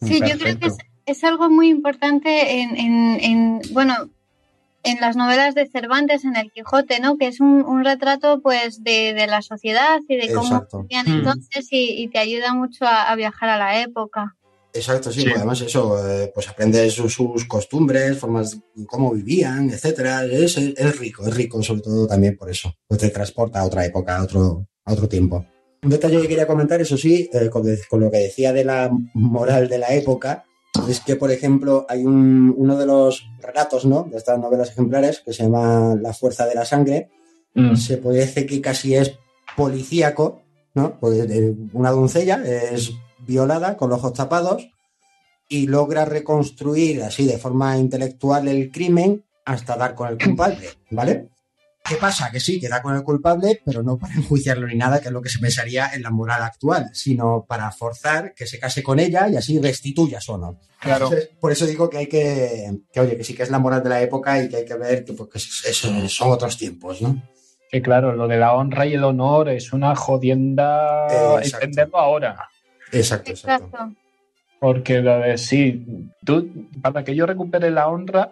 Sí, 0.00 0.20
yo 0.20 0.38
creo 0.38 0.58
que 0.58 0.70
es, 1.06 1.24
algo 1.24 1.50
muy 1.50 1.68
importante 1.68 2.60
en, 2.60 2.76
en 2.76 3.60
bueno, 3.72 4.10
en 4.84 5.00
las 5.00 5.16
novelas 5.16 5.54
de 5.54 5.68
Cervantes, 5.68 6.24
en 6.24 6.36
El 6.36 6.50
Quijote, 6.52 7.00
¿no? 7.00 7.16
Que 7.16 7.28
es 7.28 7.40
un, 7.40 7.84
retrato, 7.84 8.40
pues, 8.40 8.82
de, 8.82 9.26
la 9.28 9.42
sociedad 9.42 10.00
y 10.08 10.16
de 10.16 10.32
cómo 10.32 10.66
vivían 10.82 11.06
mm. 11.06 11.18
entonces 11.18 11.68
y, 11.70 12.08
te 12.08 12.18
ayuda 12.18 12.54
mucho 12.54 12.84
a, 12.86 13.14
viajar 13.16 13.48
a 13.48 13.58
la 13.58 13.80
época. 13.82 14.36
Exacto, 14.72 15.10
sí, 15.10 15.24
además 15.34 15.60
eso, 15.62 16.06
eh, 16.06 16.30
pues 16.32 16.48
aprendes 16.48 16.92
sus, 16.94 17.44
costumbres, 17.48 18.18
formas, 18.18 18.60
cómo 18.86 19.12
vivían, 19.12 19.70
etcétera. 19.70 20.24
Es, 20.24 20.56
rico, 20.98 21.26
es 21.26 21.34
rico 21.34 21.62
sobre 21.62 21.80
todo 21.80 22.06
también 22.06 22.36
por 22.36 22.50
eso. 22.50 22.74
Pues 22.86 23.00
te 23.00 23.08
transporta 23.08 23.60
a 23.60 23.64
otra 23.64 23.84
época, 23.84 24.16
a 24.16 24.22
otro, 24.22 24.66
a 24.84 24.92
otro 24.92 25.08
tiempo. 25.08 25.44
Un 25.82 25.90
detalle 25.90 26.20
que 26.20 26.28
quería 26.28 26.46
comentar, 26.46 26.80
eso 26.80 26.96
sí, 26.96 27.30
eh, 27.32 27.48
con, 27.50 27.64
lo 28.00 28.10
que 28.10 28.18
decía 28.18 28.52
de 28.52 28.64
la 28.64 28.90
moral 29.14 29.68
de 29.68 29.78
la 29.78 29.94
época, 29.94 30.44
es 30.88 31.00
que, 31.00 31.16
por 31.16 31.30
ejemplo, 31.30 31.86
hay 31.88 32.04
uno 32.04 32.76
de 32.76 32.86
los 32.86 33.28
relatos 33.40 33.84
¿no? 33.84 34.04
de 34.04 34.16
estas 34.18 34.38
novelas 34.38 34.70
ejemplares 34.70 35.22
que 35.24 35.32
se 35.32 35.44
llama 35.44 35.96
La 36.00 36.12
fuerza 36.12 36.46
de 36.46 36.54
la 36.54 36.64
sangre. 36.64 37.10
Mm. 37.54 37.74
Se 37.76 37.96
puede 37.96 38.20
decir 38.20 38.46
que 38.46 38.60
casi 38.60 38.94
es 38.94 39.18
policíaco, 39.56 40.42
¿no? 40.74 40.98
Pues, 41.00 41.18
eh, 41.30 41.54
una 41.72 41.90
doncella 41.90 42.42
es 42.44 42.92
violada 43.26 43.76
con 43.76 43.90
los 43.90 43.98
ojos 43.98 44.14
tapados 44.14 44.70
y 45.48 45.66
logra 45.66 46.04
reconstruir 46.04 47.02
así 47.02 47.26
de 47.26 47.38
forma 47.38 47.76
intelectual 47.78 48.48
el 48.48 48.70
crimen 48.70 49.24
hasta 49.44 49.76
dar 49.76 49.94
con 49.94 50.08
el 50.08 50.18
culpable, 50.18 50.68
¿vale? 50.90 51.28
¿Qué 51.88 51.96
pasa? 51.96 52.30
Que 52.30 52.40
sí, 52.40 52.60
queda 52.60 52.82
con 52.82 52.94
el 52.94 53.02
culpable, 53.02 53.62
pero 53.64 53.82
no 53.82 53.98
para 53.98 54.14
enjuiciarlo 54.16 54.66
ni 54.66 54.74
nada, 54.74 55.00
que 55.00 55.08
es 55.08 55.12
lo 55.12 55.22
que 55.22 55.28
se 55.28 55.38
pensaría 55.38 55.90
en 55.94 56.02
la 56.02 56.10
moral 56.10 56.42
actual, 56.42 56.90
sino 56.92 57.46
para 57.48 57.70
forzar 57.70 58.34
que 58.34 58.46
se 58.46 58.58
case 58.58 58.82
con 58.82 58.98
ella 58.98 59.28
y 59.28 59.36
así 59.36 59.58
restituya 59.58 60.20
su 60.20 60.32
honor. 60.32 60.56
Claro. 60.80 61.10
por 61.40 61.50
eso 61.50 61.66
digo 61.66 61.90
que 61.90 61.98
hay 61.98 62.06
que, 62.06 62.70
que, 62.92 63.00
oye, 63.00 63.16
que 63.16 63.24
sí 63.24 63.34
que 63.34 63.42
es 63.42 63.50
la 63.50 63.58
moral 63.58 63.82
de 63.82 63.88
la 63.88 64.00
época 64.00 64.40
y 64.40 64.48
que 64.48 64.58
hay 64.58 64.64
que 64.64 64.76
ver 64.76 65.04
que, 65.04 65.12
pues, 65.12 65.64
eso, 65.66 66.08
son 66.08 66.30
otros 66.30 66.56
tiempos, 66.56 67.02
¿no? 67.02 67.20
Que 67.70 67.82
claro, 67.82 68.14
lo 68.14 68.28
de 68.28 68.38
la 68.38 68.54
honra 68.54 68.86
y 68.86 68.94
el 68.94 69.04
honor 69.04 69.48
es 69.48 69.72
una 69.72 69.94
jodienda 69.96 71.06
entenderlo 71.42 71.98
ahora. 71.98 72.48
Exacto, 72.92 73.32
exacto. 73.32 73.92
Porque 74.60 75.00
lo 75.00 75.18
de 75.20 75.38
sí, 75.38 75.84
tú, 76.24 76.68
para 76.80 77.04
que 77.04 77.14
yo 77.14 77.26
recupere 77.26 77.70
la 77.70 77.88
honra, 77.88 78.30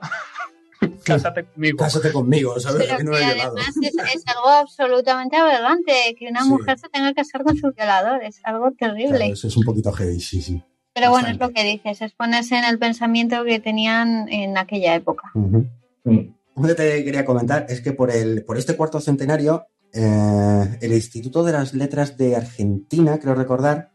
Cásate 1.07 1.45
conmigo. 1.45 1.79
Cásate 1.79 2.13
conmigo, 2.13 2.59
¿sabes? 2.59 2.89
Pero 2.99 3.13
que 3.13 3.25
además 3.25 3.75
es, 3.81 4.25
algo 4.27 4.49
absolutamente 4.49 5.37
aberrante 5.37 5.93
que 6.19 6.27
una 6.29 6.45
mujer 6.45 6.79
se 6.79 6.89
tenga 6.89 7.11
que 7.11 7.15
casar 7.15 7.45
con 7.45 7.57
su 7.57 7.71
violador. 7.73 8.25
Es 8.25 8.41
algo 8.43 8.73
terrible. 8.73 9.29
eso 9.29 9.47
es 9.47 9.57
un 9.57 9.63
poquito 9.63 9.93
heavy, 9.93 10.21
sí, 10.21 10.43
sí. 10.43 10.63
Pero 10.95 11.11
bueno, 11.11 11.29
es 11.29 11.39
lo 11.39 11.51
que 11.51 11.63
dices, 11.63 12.03
es 12.03 12.13
ponerse 12.13 12.57
en 12.57 12.65
el 12.65 12.79
pensamiento 12.79 13.45
que 13.45 13.61
tenían 13.61 14.29
en 14.31 14.59
aquella 14.59 14.97
época. 14.97 15.31
Un 15.35 16.67
detalle 16.67 16.97
que 16.97 17.05
quería 17.05 17.25
comentar 17.25 17.67
es 17.69 17.83
que 17.83 17.93
por, 17.93 18.11
el, 18.11 18.45
por 18.45 18.59
este 18.59 18.77
cuarto 18.77 19.01
centenario, 19.01 19.67
eh, 19.93 20.79
el 20.81 20.93
Instituto 20.93 21.45
de 21.45 21.53
las 21.53 21.75
Letras 21.75 22.17
de 22.17 22.35
Argentina, 22.35 23.19
creo 23.21 23.35
recordar, 23.35 23.91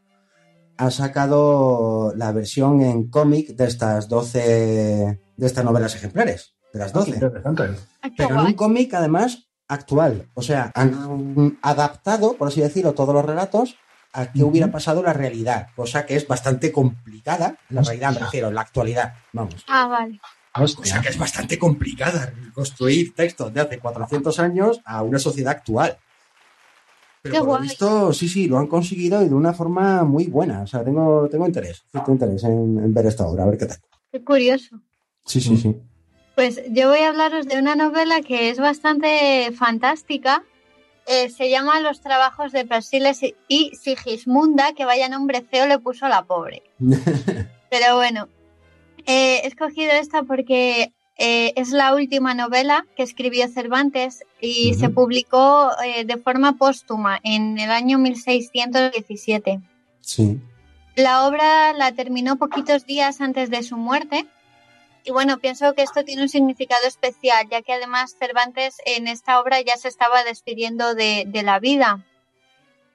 ha 0.78 0.91
sacado 0.91 2.14
la 2.16 2.32
versión 2.32 2.82
en 2.82 3.09
cómic 3.09 3.49
de 3.49 3.66
estas 3.66 4.07
12 4.07 5.20
de 5.36 5.45
estas 5.45 5.66
novelas 5.66 5.95
ejemplares 5.95 6.55
de 6.74 6.80
las 6.80 6.93
12. 6.93 7.11
Interesante. 7.11 7.63
Ah, 8.01 8.09
qué 8.09 8.15
Pero 8.17 8.39
en 8.39 8.47
un 8.47 8.53
cómic, 8.53 8.93
además, 8.93 9.47
actual. 9.67 10.28
O 10.34 10.41
sea, 10.41 10.72
han 10.76 11.57
adaptado, 11.61 12.36
por 12.36 12.49
así 12.49 12.61
decirlo, 12.61 12.93
todos 12.93 13.13
los 13.13 13.26
relatos 13.26 13.78
a 14.13 14.32
qué 14.32 14.43
hubiera 14.43 14.72
pasado 14.72 14.99
en 14.99 15.05
la 15.05 15.13
realidad, 15.13 15.67
cosa 15.76 16.05
que 16.05 16.15
es 16.15 16.28
bastante 16.28 16.72
complicada. 16.72 17.57
La 17.69 17.82
realidad, 17.82 18.13
me 18.13 18.19
refiero, 18.19 18.49
en 18.49 18.55
la 18.55 18.61
actualidad. 18.61 19.13
Vamos. 19.32 19.63
Ah, 19.67 19.88
vale. 19.88 20.19
Cosa 20.53 20.82
Hostia. 20.82 21.01
que 21.01 21.07
es 21.09 21.17
bastante 21.17 21.57
complicada 21.57 22.34
construir 22.53 23.15
textos 23.15 23.53
de 23.53 23.61
hace 23.61 23.80
400 23.80 24.38
años 24.39 24.82
a 24.84 25.01
una 25.01 25.17
sociedad 25.17 25.53
actual. 25.53 25.97
Pero 27.22 27.36
Qué 27.36 27.39
por 27.39 27.59
lo 27.59 27.59
visto, 27.59 28.11
sí, 28.11 28.28
sí, 28.28 28.47
lo 28.47 28.57
han 28.57 28.67
conseguido 28.67 29.22
y 29.22 29.30
de 29.30 29.36
una 29.36 29.53
forma 29.53 30.03
muy 30.03 30.28
buena. 30.28 30.63
O 30.63 30.67
sea, 30.67 30.84
tengo, 30.84 31.30
tengo 31.30 31.45
interés, 31.45 31.84
tengo 31.91 32.11
interés 32.11 32.43
en, 32.43 32.80
en 32.80 32.93
ver 32.93 33.05
esta 33.05 33.26
obra, 33.28 33.43
a 33.43 33.45
ver 33.45 33.57
qué 33.57 33.67
tal. 33.67 33.78
Qué 34.11 34.24
curioso. 34.24 34.82
Sí, 35.26 35.39
sí, 35.39 35.55
sí. 35.55 35.80
Pues 36.36 36.61
yo 36.69 36.89
voy 36.89 36.99
a 36.99 37.09
hablaros 37.09 37.45
de 37.47 37.59
una 37.59 37.75
novela 37.75 38.21
que 38.21 38.49
es 38.49 38.57
bastante 38.57 39.51
fantástica. 39.51 40.43
Eh, 41.07 41.29
se 41.29 41.49
llama 41.49 41.79
Los 41.79 42.01
trabajos 42.01 42.51
de 42.51 42.65
Persiles 42.65 43.21
y 43.47 43.71
Sigismunda, 43.75 44.73
que 44.73 44.86
vaya 44.86 45.09
nombre 45.09 45.41
feo 45.41 45.67
le 45.67 45.79
puso 45.79 46.07
la 46.07 46.23
pobre. 46.23 46.63
Pero 47.69 47.95
bueno, 47.95 48.29
eh, 49.05 49.41
he 49.43 49.47
escogido 49.47 49.91
esta 49.91 50.23
porque 50.23 50.93
eh, 51.17 51.53
es 51.55 51.71
la 51.71 51.93
última 51.93 52.34
novela 52.34 52.86
que 52.95 53.03
escribió 53.03 53.47
Cervantes 53.47 54.23
y 54.39 54.73
se 54.75 54.89
publicó 54.89 55.71
de 56.05 56.17
forma 56.17 56.57
póstuma 56.57 57.19
en 57.23 57.59
el 57.59 57.71
año 57.71 57.97
1617. 57.97 59.59
sí. 59.99 60.39
La 60.95 61.25
obra 61.25 61.73
la 61.73 61.93
terminó 61.93 62.36
poquitos 62.36 62.86
días 62.86 63.21
antes 63.21 63.49
de 63.49 63.63
su 63.63 63.77
muerte. 63.77 64.27
Y 65.04 65.12
bueno, 65.12 65.39
pienso 65.39 65.74
que 65.74 65.82
esto 65.82 66.04
tiene 66.04 66.22
un 66.22 66.30
significado 66.30 66.86
especial, 66.88 67.47
ya 67.49 67.62
que 67.62 67.74
además 67.74 68.16
Cervantes 68.20 68.78
en 68.86 69.08
esta 69.08 69.39
obra 69.39 69.60
ya 69.62 69.76
se 69.78 69.88
estaba 69.88 70.24
despidiendo 70.24 70.93
de, 70.93 71.24
de 71.28 71.43
la 71.43 71.60
vida. 71.60 72.06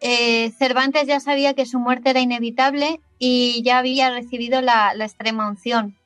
Eh, 0.01 0.53
Cervantes 0.59 1.07
ya 1.07 1.21
sabía 1.21 1.55
que 1.55 1.67
su 1.67 1.79
muerte 1.79 2.11
era 2.11 2.21
inevitable 2.21 3.01
y 3.19 3.63
ya 3.65 3.79
había 3.79 4.11
recibido 4.11 4.61
la, 4.61 4.95
la 4.95 5.05
extrema 5.05 5.49
unción. 5.49 5.97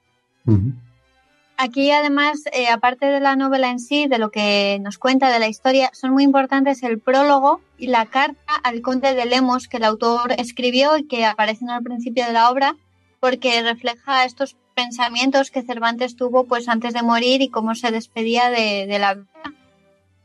Aquí 1.57 1.91
además, 1.91 2.45
eh, 2.53 2.69
aparte 2.69 3.05
de 3.05 3.21
la 3.21 3.37
novela 3.37 3.69
en 3.69 3.79
sí, 3.79 4.07
de 4.07 4.17
lo 4.17 4.31
que 4.31 4.79
nos 4.81 4.97
cuenta 4.97 5.31
de 5.31 5.39
la 5.39 5.49
historia, 5.49 5.91
son 5.93 6.13
muy 6.13 6.25
importantes 6.25 6.83
el 6.83 6.99
prólogo 6.99 7.61
y 7.77 7.89
la 7.89 8.07
carta 8.07 8.55
al 8.65 8.81
conde 8.81 9.15
de 9.15 9.27
Lemos 9.27 9.69
que 9.69 9.77
el 9.77 9.85
autor 9.85 10.33
escribió 10.39 10.97
y 10.97 11.07
que 11.07 11.27
aparecen 11.27 11.69
al 11.69 11.83
principio 11.83 12.25
de 12.25 12.33
la 12.33 12.51
obra, 12.51 12.77
porque 13.21 13.61
refleja 13.63 14.25
estos 14.25 14.57
pensamientos 14.83 15.51
que 15.51 15.63
Cervantes 15.63 16.17
tuvo 16.17 16.45
pues 16.45 16.69
antes 16.69 16.95
de 16.95 17.03
morir 17.03 17.43
y 17.43 17.49
cómo 17.49 17.75
se 17.75 17.91
despedía 17.91 18.51
de, 18.51 18.87
de 18.87 18.99
la 18.99 19.15
vida. 19.15 19.55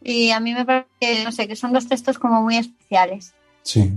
Y 0.03 0.32
a 0.32 0.39
mí 0.39 0.53
me 0.53 0.66
parece 0.66 0.88
que, 0.99 1.24
no 1.24 1.32
sé, 1.32 1.47
que 1.47 1.56
son 1.56 1.74
dos 1.74 1.88
textos 1.88 2.20
como 2.20 2.41
muy 2.41 2.58
especiales. 2.58 3.34
Sí. 3.64 3.91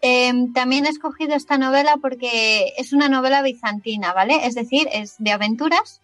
Eh, 0.00 0.32
también 0.54 0.86
he 0.86 0.90
escogido 0.90 1.34
esta 1.34 1.58
novela 1.58 1.96
porque 2.00 2.72
es 2.76 2.92
una 2.92 3.08
novela 3.08 3.42
bizantina, 3.42 4.12
¿vale? 4.12 4.46
Es 4.46 4.54
decir, 4.54 4.88
es 4.92 5.16
de 5.18 5.32
aventuras 5.32 6.00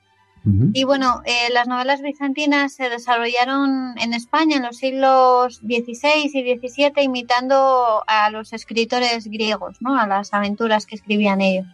y 0.74 0.84
bueno, 0.84 1.22
eh, 1.24 1.50
las 1.54 1.68
novelas 1.68 2.02
bizantinas 2.02 2.74
se 2.74 2.90
desarrollaron 2.90 3.96
en 3.98 4.12
España 4.12 4.56
en 4.56 4.62
los 4.62 4.76
siglos 4.76 5.56
XVI 5.56 6.30
y 6.34 6.58
XVII 6.58 7.02
imitando 7.02 8.04
a 8.06 8.28
los 8.28 8.52
escritores 8.52 9.26
griegos, 9.26 9.80
¿no? 9.80 9.98
A 9.98 10.06
las 10.06 10.34
aventuras 10.34 10.84
que 10.84 10.96
escribían 10.96 11.40
ellos. 11.40 11.66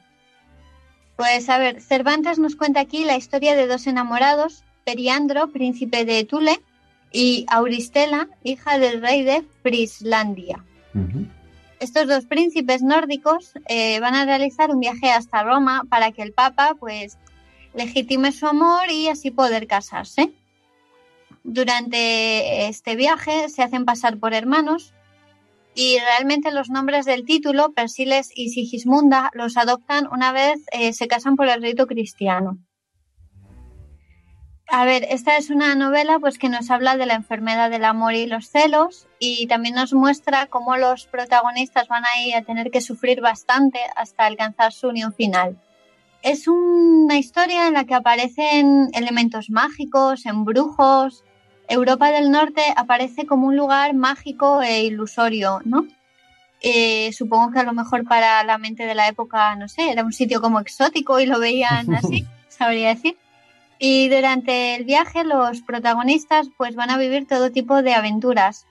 Pues 1.21 1.51
a 1.51 1.59
ver, 1.59 1.83
Cervantes 1.83 2.39
nos 2.39 2.57
cuenta 2.57 2.81
aquí 2.81 3.05
la 3.05 3.15
historia 3.15 3.55
de 3.55 3.67
dos 3.67 3.87
enamorados, 3.87 4.65
Periandro, 4.85 5.51
príncipe 5.51 6.07
de 6.07 6.25
Tule, 6.25 6.63
y 7.13 7.45
Auristela, 7.51 8.31
hija 8.43 8.79
del 8.79 9.03
rey 9.03 9.23
de 9.23 9.45
Frislandia. 9.63 10.65
Estos 11.79 12.09
dos 12.09 12.25
príncipes 12.25 12.81
nórdicos 12.81 13.53
eh, 13.69 14.01
van 14.01 14.15
a 14.15 14.25
realizar 14.25 14.71
un 14.71 14.81
viaje 14.81 15.11
hasta 15.11 15.43
Roma 15.43 15.83
para 15.91 16.11
que 16.11 16.23
el 16.23 16.33
Papa 16.33 16.75
pues 16.81 17.19
legitime 17.75 18.33
su 18.33 18.47
amor 18.47 18.89
y 18.91 19.09
así 19.09 19.31
poder 19.31 19.67
casarse. 19.67 20.33
Durante 21.45 22.67
este 22.69 22.97
viaje 22.97 23.51
se 23.51 23.63
hacen 23.63 23.85
pasar 23.85 24.17
por 24.17 24.33
hermanos 24.33 24.95
y 25.75 25.99
realmente 25.99 26.51
los 26.53 26.71
nombres 26.71 27.07
del 27.07 27.25
título, 27.25 27.73
Persiles 27.73 28.31
y 28.35 28.51
Sigismunda, 28.51 29.31
los 29.35 29.57
adoptan 29.57 30.09
una 30.11 30.33
vez 30.33 30.61
eh, 30.73 30.93
se 30.93 31.09
casan 31.09 31.37
por 31.37 31.49
el 31.49 31.63
rito 31.63 31.87
cristiano. 31.87 32.59
A 34.73 34.85
ver, 34.85 35.05
esta 35.11 35.37
es 35.37 35.51
una 35.51 35.75
novela 35.75 36.21
pues 36.21 36.39
que 36.39 36.49
nos 36.49 36.71
habla 36.71 36.97
de 36.97 37.05
la 37.05 37.15
enfermedad 37.15 37.71
del 37.71 37.85
amor 37.85 38.15
y 38.15 38.27
los 38.27 38.49
celos 38.49 39.09
y 39.19 39.49
también 39.49 39.75
nos 39.75 39.93
muestra 39.93 40.47
cómo 40.47 40.77
los 40.77 41.07
protagonistas 41.07 41.89
van 41.89 42.05
a 42.05 42.43
tener 42.43 42.71
que 42.71 42.81
sufrir 42.81 43.21
bastante 43.21 43.81
hasta 43.97 44.27
alcanzar 44.27 44.73
su 44.73 44.89
unión 44.89 45.13
final. 45.13 45.61
Es 46.23 46.47
una 46.47 47.19
historia 47.19 47.67
en 47.67 47.75
la 47.75 47.85
que 47.85 47.95
aparecen 47.95 48.91
elementos 48.93 49.51
mágicos, 49.51 50.25
embrujos. 50.25 51.25
Europa 51.71 52.11
del 52.11 52.31
Norte 52.31 52.63
aparece 52.77 53.27
como 53.27 53.47
un 53.47 53.57
lugar 53.57 53.95
mágico 53.95 54.61
e 54.61 54.83
ilusorio, 54.83 55.61
¿no? 55.65 55.87
Eh, 56.61 57.13
supongo 57.13 57.53
que 57.53 57.61
a 57.61 57.63
lo 57.63 57.73
mejor 57.73 58.05
para 58.05 58.45
la 58.45 58.59
mente 58.59 58.85
de 58.85 58.95
la 58.95 59.09
época, 59.09 59.55
no 59.57 59.69
sé, 59.69 59.91
era 59.91 60.05
un 60.05 60.13
sitio 60.13 60.41
como 60.41 60.61
exótico 60.61 61.21
y 61.21 61.27
lo 61.27 61.39
veían 61.39 61.95
así, 61.95 62.27
sabría 62.49 62.89
decir. 62.89 63.17
Y 63.79 64.09
durante 64.09 64.75
el 64.75 64.85
viaje 64.85 65.25
los 65.25 65.63
protagonistas 65.63 66.49
pues 66.59 66.75
van 66.75 66.91
a 66.91 66.99
vivir 66.99 67.27
todo 67.27 67.51
tipo 67.51 67.83
de 67.83 67.95
aventuras. 67.95 68.67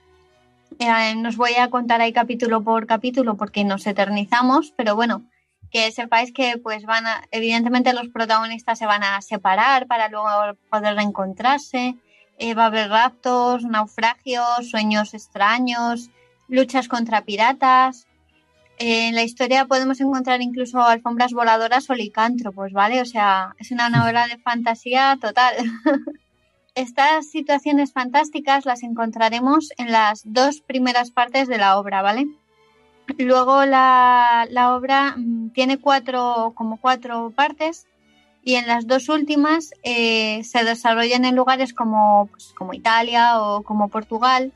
Eh, 0.78 1.14
nos 1.16 1.36
voy 1.36 1.54
a 1.54 1.68
contar 1.68 2.00
ahí 2.00 2.12
capítulo 2.12 2.62
por 2.62 2.86
capítulo 2.86 3.36
porque 3.36 3.64
nos 3.64 3.86
eternizamos, 3.86 4.72
pero 4.76 4.94
bueno, 4.94 5.24
que 5.70 5.90
sepáis 5.90 6.32
que 6.32 6.58
pues 6.62 6.84
van 6.84 7.06
a, 7.06 7.22
evidentemente 7.30 7.92
los 7.92 8.08
protagonistas 8.08 8.78
se 8.78 8.86
van 8.86 9.02
a 9.02 9.20
separar 9.22 9.86
para 9.86 10.08
luego 10.08 10.28
poder 10.70 10.94
reencontrarse. 10.94 11.96
Eh, 12.42 12.54
va 12.54 12.64
a 12.64 12.66
haber 12.66 12.88
raptos, 12.88 13.64
naufragios, 13.64 14.70
sueños 14.70 15.12
extraños, 15.12 16.08
luchas 16.48 16.88
contra 16.88 17.20
piratas. 17.26 18.06
Eh, 18.78 19.08
en 19.08 19.14
la 19.14 19.24
historia 19.24 19.66
podemos 19.66 20.00
encontrar 20.00 20.40
incluso 20.40 20.80
alfombras 20.80 21.34
voladoras 21.34 21.90
o 21.90 21.94
licántropos, 21.94 22.72
¿vale? 22.72 23.02
O 23.02 23.04
sea, 23.04 23.54
es 23.58 23.70
una 23.72 23.90
novela 23.90 24.26
de 24.26 24.38
fantasía 24.38 25.18
total. 25.20 25.54
Estas 26.74 27.30
situaciones 27.30 27.92
fantásticas 27.92 28.64
las 28.64 28.82
encontraremos 28.84 29.68
en 29.76 29.92
las 29.92 30.22
dos 30.24 30.62
primeras 30.62 31.10
partes 31.10 31.46
de 31.46 31.58
la 31.58 31.78
obra, 31.78 32.00
¿vale? 32.00 32.26
Luego 33.18 33.66
la, 33.66 34.46
la 34.48 34.74
obra 34.74 35.14
mm, 35.14 35.50
tiene 35.50 35.76
cuatro, 35.76 36.54
como 36.56 36.78
cuatro 36.78 37.32
partes 37.36 37.86
y 38.42 38.54
en 38.54 38.66
las 38.66 38.86
dos 38.86 39.08
últimas 39.08 39.72
eh, 39.82 40.42
se 40.44 40.64
desarrollan 40.64 41.24
en 41.24 41.36
lugares 41.36 41.74
como, 41.74 42.28
pues, 42.30 42.52
como 42.56 42.74
Italia 42.74 43.40
o 43.40 43.62
como 43.62 43.88
Portugal 43.88 44.52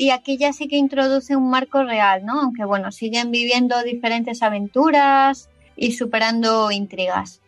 y 0.00 0.10
aquí 0.10 0.38
ya 0.38 0.54
sí 0.54 0.66
que 0.66 0.78
introduce 0.78 1.36
un 1.36 1.50
marco 1.50 1.84
real, 1.84 2.24
¿no? 2.24 2.40
Aunque 2.40 2.64
bueno, 2.64 2.90
siguen 2.90 3.30
viviendo 3.30 3.82
diferentes 3.82 4.42
aventuras 4.42 5.50
y 5.76 5.92
superando 5.92 6.70
intrigas. 6.70 7.42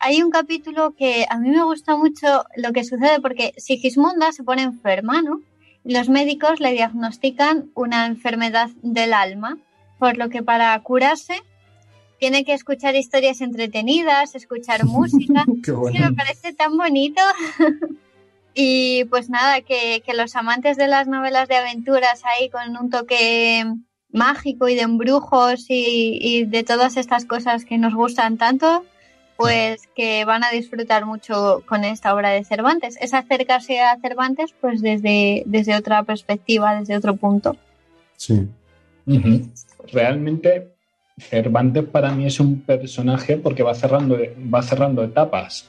Hay 0.00 0.22
un 0.22 0.30
capítulo 0.30 0.94
que 0.94 1.24
a 1.30 1.38
mí 1.38 1.48
me 1.48 1.64
gusta 1.64 1.96
mucho 1.96 2.44
lo 2.56 2.72
que 2.74 2.84
sucede 2.84 3.20
porque 3.20 3.54
Sigismunda 3.56 4.32
se 4.32 4.44
pone 4.44 4.62
enferma, 4.62 5.22
¿no? 5.22 5.40
Los 5.82 6.10
médicos 6.10 6.60
le 6.60 6.72
diagnostican 6.72 7.70
una 7.74 8.04
enfermedad 8.04 8.68
del 8.82 9.14
alma, 9.14 9.56
por 9.98 10.18
lo 10.18 10.28
que 10.28 10.42
para 10.42 10.78
curarse 10.82 11.42
tiene 12.18 12.44
que 12.44 12.52
escuchar 12.54 12.96
historias 12.96 13.40
entretenidas, 13.40 14.34
escuchar 14.34 14.84
música. 14.84 15.44
Qué 15.64 15.72
bueno. 15.72 16.10
me 16.10 16.16
parece 16.16 16.52
tan 16.52 16.76
bonito. 16.76 17.20
y 18.54 19.04
pues 19.04 19.30
nada, 19.30 19.60
que, 19.60 20.02
que 20.04 20.14
los 20.14 20.36
amantes 20.36 20.76
de 20.76 20.88
las 20.88 21.06
novelas 21.06 21.48
de 21.48 21.56
aventuras 21.56 22.22
ahí 22.24 22.50
con 22.50 22.76
un 22.76 22.90
toque 22.90 23.64
mágico 24.10 24.68
y 24.68 24.74
de 24.74 24.82
embrujos 24.82 25.66
y, 25.68 26.18
y 26.20 26.44
de 26.44 26.64
todas 26.64 26.96
estas 26.96 27.24
cosas 27.24 27.64
que 27.64 27.78
nos 27.78 27.94
gustan 27.94 28.38
tanto, 28.38 28.84
pues 29.36 29.88
que 29.94 30.24
van 30.24 30.42
a 30.42 30.50
disfrutar 30.50 31.06
mucho 31.06 31.62
con 31.66 31.84
esta 31.84 32.12
obra 32.12 32.30
de 32.30 32.44
Cervantes. 32.44 32.98
Es 33.00 33.14
acercarse 33.14 33.80
a 33.80 33.96
Cervantes 34.00 34.52
pues 34.60 34.82
desde, 34.82 35.44
desde 35.46 35.76
otra 35.76 36.02
perspectiva, 36.02 36.78
desde 36.78 36.96
otro 36.96 37.14
punto. 37.14 37.56
Sí. 38.16 38.48
Realmente, 39.92 40.68
Cervantes 41.18 41.84
para 41.84 42.12
mí 42.12 42.26
es 42.26 42.40
un 42.40 42.60
personaje 42.60 43.36
porque 43.36 43.62
va 43.62 43.74
cerrando, 43.74 44.18
va 44.52 44.62
cerrando 44.62 45.02
etapas. 45.02 45.68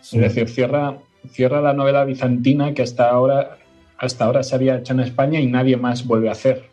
Es 0.00 0.20
decir, 0.20 0.48
cierra, 0.48 0.98
cierra 1.30 1.60
la 1.60 1.72
novela 1.72 2.04
bizantina 2.04 2.74
que 2.74 2.82
hasta 2.82 3.10
ahora, 3.10 3.58
hasta 3.98 4.24
ahora 4.24 4.42
se 4.42 4.54
había 4.54 4.76
hecho 4.76 4.92
en 4.92 5.00
España 5.00 5.40
y 5.40 5.46
nadie 5.46 5.76
más 5.76 6.06
vuelve 6.06 6.28
a 6.28 6.32
hacer. 6.32 6.68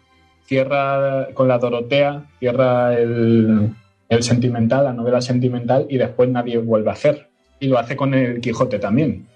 Cierra 0.45 1.29
con 1.33 1.47
la 1.47 1.57
Dorotea, 1.57 2.25
cierra 2.39 2.93
el, 2.99 3.73
el 4.09 4.23
sentimental, 4.23 4.83
la 4.83 4.93
novela 4.93 5.21
sentimental, 5.21 5.85
y 5.89 5.97
después 5.97 6.29
nadie 6.29 6.57
vuelve 6.57 6.89
a 6.89 6.93
hacer. 6.93 7.29
Y 7.59 7.67
lo 7.67 7.79
hace 7.79 7.95
con 7.95 8.13
el 8.13 8.41
Quijote 8.41 8.79
también. 8.79 9.27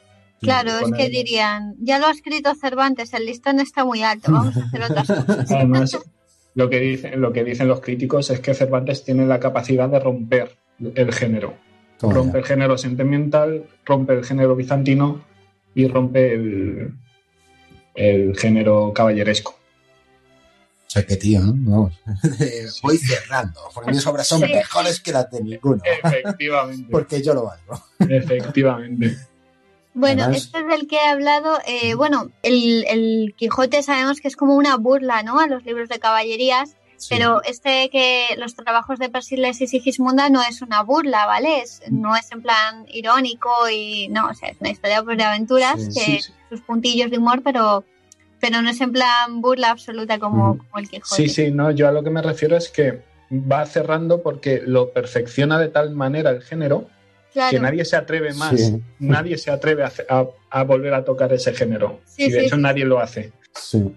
Claro, 0.41 0.71
es 0.79 0.91
que 0.91 1.09
dirían, 1.09 1.75
ya 1.79 1.97
lo 1.99 2.07
ha 2.07 2.11
escrito 2.11 2.53
Cervantes, 2.55 3.13
el 3.13 3.25
listón 3.25 3.59
está 3.59 3.85
muy 3.85 4.03
alto, 4.03 4.31
vamos 4.31 4.57
a 4.57 4.65
hacer 4.65 4.81
otras 4.83 5.07
cosas. 5.25 5.51
Además, 5.51 5.97
lo 6.55 6.69
que, 6.69 6.79
dicen, 6.79 7.21
lo 7.21 7.31
que 7.33 7.43
dicen 7.43 7.67
los 7.67 7.81
críticos 7.81 8.29
es 8.31 8.39
que 8.39 8.53
Cervantes 8.53 9.03
tiene 9.03 9.25
la 9.25 9.39
capacidad 9.39 9.89
de 9.89 9.99
romper 9.99 10.57
el 10.79 11.13
género. 11.13 11.53
Rompe 12.01 12.39
el 12.39 12.45
género 12.45 12.77
sentimental, 12.77 13.65
rompe 13.85 14.13
el 14.13 14.25
género 14.25 14.55
bizantino 14.55 15.23
y 15.73 15.87
rompe 15.87 16.33
el, 16.33 16.93
el 17.93 18.37
género 18.37 18.93
caballeresco. 18.93 19.51
O 19.51 20.89
sea 20.95 21.05
que, 21.05 21.17
tío, 21.17 21.41
¿no? 21.41 21.91
voy 22.83 22.97
cerrando, 22.97 23.59
porque 23.73 23.91
mis 23.91 24.07
obras 24.07 24.27
son 24.27 24.41
mejores 24.41 25.01
que 25.01 25.11
las 25.11 25.29
de 25.29 25.41
ninguno. 25.41 25.81
Efectivamente. 25.83 26.87
porque 26.91 27.21
yo 27.21 27.33
lo 27.33 27.45
valgo. 27.45 27.83
Efectivamente. 27.99 29.17
Bueno, 29.95 30.29
este 30.29 30.59
es 30.59 30.67
del 30.67 30.87
que 30.87 30.97
he 30.97 31.07
hablado. 31.07 31.57
Eh, 31.65 31.95
bueno, 31.95 32.29
el, 32.43 33.33
Quijote 33.37 33.81
sabemos 33.81 34.19
que 34.19 34.27
es 34.27 34.35
como 34.35 34.55
una 34.55 34.75
burla, 34.75 35.23
¿no? 35.23 35.39
A 35.39 35.47
los 35.47 35.63
libros 35.63 35.87
de 35.87 35.99
caballerías. 35.99 36.75
Pero 37.09 37.41
este 37.43 37.89
que 37.89 38.27
los 38.37 38.55
trabajos 38.55 38.99
de 38.99 39.09
Persiles 39.09 39.59
y 39.61 39.67
Sigismunda 39.67 40.29
no 40.29 40.41
es 40.41 40.61
una 40.61 40.81
burla, 40.81 41.25
¿vale? 41.25 41.63
no 41.91 42.15
es 42.15 42.31
en 42.31 42.41
plan 42.41 42.85
irónico 42.87 43.51
y 43.69 44.07
no, 44.07 44.29
o 44.29 44.33
sea, 44.33 44.49
es 44.49 44.57
una 44.61 44.69
historia 44.69 45.03
pues, 45.03 45.17
de 45.17 45.23
aventuras, 45.25 45.89
que 45.93 46.21
sus 46.49 46.61
puntillos 46.61 47.11
de 47.11 47.17
humor, 47.17 47.41
pero, 47.43 47.83
pero 48.39 48.61
no 48.61 48.69
es 48.69 48.79
en 48.79 48.93
plan 48.93 49.41
burla 49.41 49.71
absoluta 49.71 50.19
como, 50.19 50.57
como 50.57 50.77
el 50.77 50.89
Quijote. 50.89 51.15
Sí, 51.15 51.27
sí, 51.27 51.51
no, 51.51 51.69
yo 51.71 51.89
a 51.89 51.91
lo 51.91 52.01
que 52.01 52.09
me 52.09 52.21
refiero 52.21 52.55
es 52.55 52.69
que 52.69 53.03
va 53.29 53.65
cerrando 53.65 54.23
porque 54.23 54.63
lo 54.65 54.91
perfecciona 54.93 55.59
de 55.59 55.67
tal 55.67 55.91
manera 55.91 56.29
el 56.29 56.41
género 56.41 56.87
que 57.49 57.59
nadie 57.59 57.85
se 57.85 57.95
atreve 57.95 58.33
más, 58.33 58.73
nadie 58.99 59.37
se 59.37 59.51
atreve 59.51 59.83
a, 59.83 60.63
volver 60.63 60.93
a 60.93 61.03
tocar 61.03 61.31
ese 61.33 61.53
género. 61.53 61.99
y 62.17 62.29
de 62.29 62.45
hecho 62.45 62.57
nadie 62.57 62.85
lo 62.85 62.99
hace. 62.99 63.31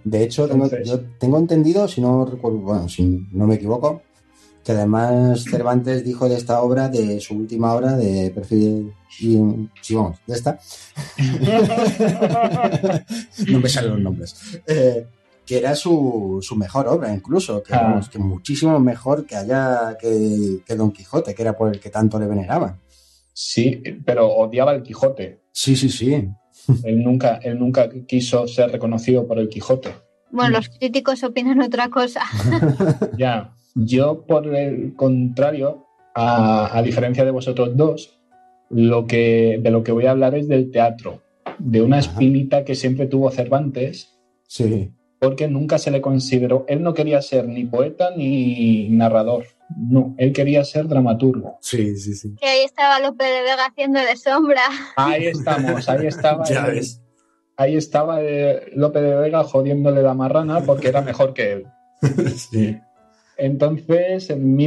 De 0.05 0.23
hecho, 0.23 0.49
yo 0.85 1.01
tengo 1.19 1.39
entendido, 1.39 1.89
si 1.89 2.01
no 2.01 2.25
recuerdo, 2.25 2.59
bueno, 2.59 2.89
si 2.89 3.27
no 3.33 3.47
me 3.47 3.57
equivoco, 3.57 4.03
que 4.65 4.73
además 4.73 5.45
Cervantes 5.45 6.05
dijo 6.05 6.29
de 6.29 6.37
esta 6.37 6.61
obra, 6.63 6.89
de 6.89 7.21
su 7.21 7.35
última 7.35 7.73
obra, 7.75 7.97
de 7.97 8.31
perfil 8.31 8.93
y 9.21 9.39
sí, 9.81 9.95
vamos, 9.95 10.19
de 10.27 10.35
esta. 10.35 10.59
no 13.49 13.61
me 13.61 13.69
salen 13.69 13.91
los 13.93 14.01
nombres. 14.01 14.61
Eh, 14.67 15.07
que 15.45 15.59
era 15.59 15.75
su, 15.75 16.43
mejor 16.57 16.89
obra, 16.89 17.13
incluso, 17.13 17.63
que, 17.63 17.75
ah. 17.75 18.01
que 18.11 18.19
muchísimo 18.19 18.79
mejor 18.79 19.25
que 19.25 19.37
que, 19.99 20.59
que, 20.67 20.75
Don 20.75 20.93
Quijote, 20.93 21.35
que 21.35 21.43
era 21.43 21.57
por 21.57 21.73
el 21.73 21.81
que 21.81 21.89
tanto 21.89 22.19
le 22.19 22.27
veneraban. 22.27 22.79
Sí, 23.41 23.81
pero 24.05 24.27
odiaba 24.27 24.73
el 24.73 24.83
Quijote. 24.83 25.43
Sí, 25.53 25.77
sí, 25.77 25.91
sí. 25.91 26.29
Él 26.83 27.05
nunca, 27.05 27.37
él 27.37 27.57
nunca 27.57 27.89
quiso 28.09 28.49
ser 28.49 28.73
reconocido 28.73 29.29
por 29.29 29.39
el 29.39 29.49
Quijote. 29.49 29.91
Bueno, 30.33 30.57
los 30.57 30.69
críticos 30.69 31.23
opinan 31.23 31.63
otra 31.63 31.89
cosa. 31.89 32.23
ya, 33.17 33.55
yo 33.77 34.25
por 34.27 34.53
el 34.57 34.97
contrario, 34.97 35.87
a, 36.17 36.83
diferencia 36.85 37.25
de 37.25 37.31
vosotros 37.31 37.77
dos, 37.77 38.19
lo 38.71 39.07
que, 39.07 39.61
de 39.63 39.71
lo 39.71 39.85
que 39.85 39.93
voy 39.93 40.07
a 40.07 40.11
hablar 40.11 40.35
es 40.35 40.49
del 40.49 40.73
teatro, 40.73 41.23
de 41.61 41.81
una 41.81 42.01
espinita 42.01 42.65
que 42.65 42.75
siempre 42.75 43.07
tuvo 43.07 43.31
Cervantes. 43.31 44.19
Sí. 44.49 44.91
Porque 45.21 45.47
nunca 45.47 45.79
se 45.79 45.93
le 45.93 46.01
consideró, 46.01 46.65
él 46.67 46.83
no 46.83 46.93
quería 46.93 47.23
ser 47.23 47.47
ni 47.47 47.65
poeta 47.65 48.11
ni 48.17 48.89
narrador. 48.89 49.45
No, 49.77 50.15
él 50.19 50.33
quería 50.33 50.65
ser 50.65 50.89
dramaturgo. 50.89 51.59
Sí, 51.61 51.97
sí, 51.97 52.15
sí. 52.15 52.35
Que 52.41 52.47
ahí 52.47 52.65
estaba 52.65 53.01
López 53.01 53.29
de 53.29 53.43
Vega 53.43 53.67
haciendo 53.67 54.01
de 54.01 54.17
sombra. 54.17 54.63
Ahí 54.97 55.27
estamos, 55.27 55.89
ahí 55.89 56.07
estaba. 56.07 56.45
Ahí 57.61 57.77
estaba 57.77 58.23
eh, 58.23 58.71
López 58.77 59.03
de 59.03 59.17
Vega 59.17 59.43
jodiéndole 59.43 60.01
la 60.01 60.15
marrana 60.15 60.61
porque 60.61 60.87
era 60.87 61.03
mejor 61.03 61.35
que 61.35 61.53
él. 61.55 61.67
sí. 62.37 62.79
Entonces, 63.37 64.31
en, 64.31 64.61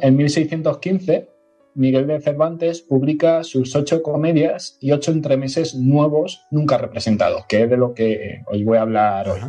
en 0.00 0.16
1615, 0.16 1.28
Miguel 1.74 2.06
de 2.06 2.20
Cervantes 2.20 2.80
publica 2.80 3.44
sus 3.44 3.76
ocho 3.76 4.02
comedias 4.02 4.78
y 4.80 4.92
ocho 4.92 5.12
entremeses 5.12 5.74
nuevos 5.74 6.46
nunca 6.50 6.78
representados, 6.78 7.44
que 7.46 7.64
es 7.64 7.70
de 7.70 7.76
lo 7.76 7.92
que 7.92 8.42
os 8.46 8.64
voy 8.64 8.78
a 8.78 8.82
hablar 8.82 9.28
hoy. 9.28 9.40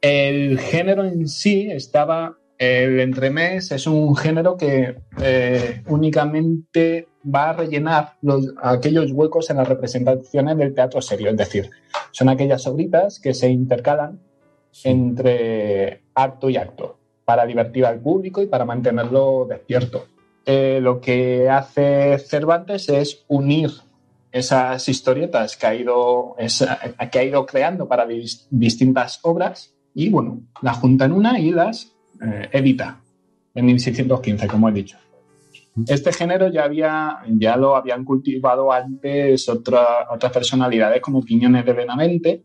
El 0.00 0.58
género 0.58 1.04
en 1.04 1.28
sí 1.28 1.68
estaba 1.70 2.38
el 2.58 3.00
entremés 3.00 3.72
es 3.72 3.86
un 3.86 4.14
género 4.16 4.56
que 4.56 4.96
eh, 5.20 5.82
únicamente 5.88 7.08
va 7.24 7.50
a 7.50 7.52
rellenar 7.54 8.14
aquellos 8.62 9.10
huecos 9.12 9.50
en 9.50 9.56
las 9.56 9.68
representaciones 9.68 10.56
del 10.56 10.74
teatro 10.74 11.00
serio, 11.00 11.30
es 11.30 11.36
decir, 11.36 11.70
son 12.10 12.28
aquellas 12.28 12.66
obritas 12.66 13.18
que 13.18 13.34
se 13.34 13.48
intercalan 13.48 14.20
entre 14.84 16.02
acto 16.14 16.50
y 16.50 16.56
acto 16.56 16.98
para 17.24 17.46
divertir 17.46 17.86
al 17.86 18.00
público 18.00 18.42
y 18.42 18.46
para 18.46 18.64
mantenerlo 18.64 19.46
despierto. 19.48 20.06
Eh, 20.44 20.78
lo 20.82 21.00
que 21.00 21.48
hace 21.48 22.18
Cervantes 22.18 22.88
es 22.88 23.24
unir 23.28 23.70
esas 24.30 24.88
historietas 24.88 25.56
que 25.56 25.66
ha 25.66 25.74
ido, 25.74 26.36
que 27.10 27.18
ha 27.18 27.24
ido 27.24 27.46
creando 27.46 27.88
para 27.88 28.06
distintas 28.50 29.20
obras 29.22 29.74
y 29.94 30.10
bueno, 30.10 30.42
las 30.60 30.76
junta 30.76 31.04
en 31.04 31.12
una 31.12 31.38
y 31.38 31.52
las 31.52 31.93
eh, 32.24 32.48
Evita, 32.52 33.00
en 33.54 33.66
1615, 33.66 34.46
como 34.46 34.68
he 34.68 34.72
dicho. 34.72 34.98
Este 35.88 36.12
género 36.12 36.48
ya, 36.48 36.64
había, 36.64 37.18
ya 37.28 37.56
lo 37.56 37.74
habían 37.74 38.04
cultivado 38.04 38.72
antes 38.72 39.48
otra, 39.48 40.06
otras 40.10 40.32
personalidades 40.32 41.00
como 41.00 41.22
Quiñones 41.22 41.64
de 41.64 41.72
Benavente 41.72 42.44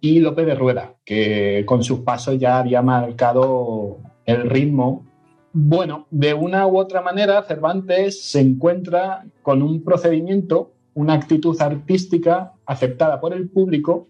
y 0.00 0.18
López 0.18 0.44
de 0.46 0.54
Rueda, 0.56 0.96
que 1.04 1.62
con 1.66 1.84
sus 1.84 2.00
pasos 2.00 2.38
ya 2.38 2.58
había 2.58 2.82
marcado 2.82 3.98
el 4.26 4.50
ritmo. 4.50 5.06
Bueno, 5.52 6.06
de 6.10 6.34
una 6.34 6.66
u 6.66 6.78
otra 6.78 7.00
manera, 7.00 7.42
Cervantes 7.44 8.28
se 8.28 8.40
encuentra 8.40 9.24
con 9.42 9.62
un 9.62 9.84
procedimiento, 9.84 10.74
una 10.94 11.14
actitud 11.14 11.56
artística 11.60 12.54
aceptada 12.66 13.20
por 13.20 13.32
el 13.32 13.48
público 13.48 14.08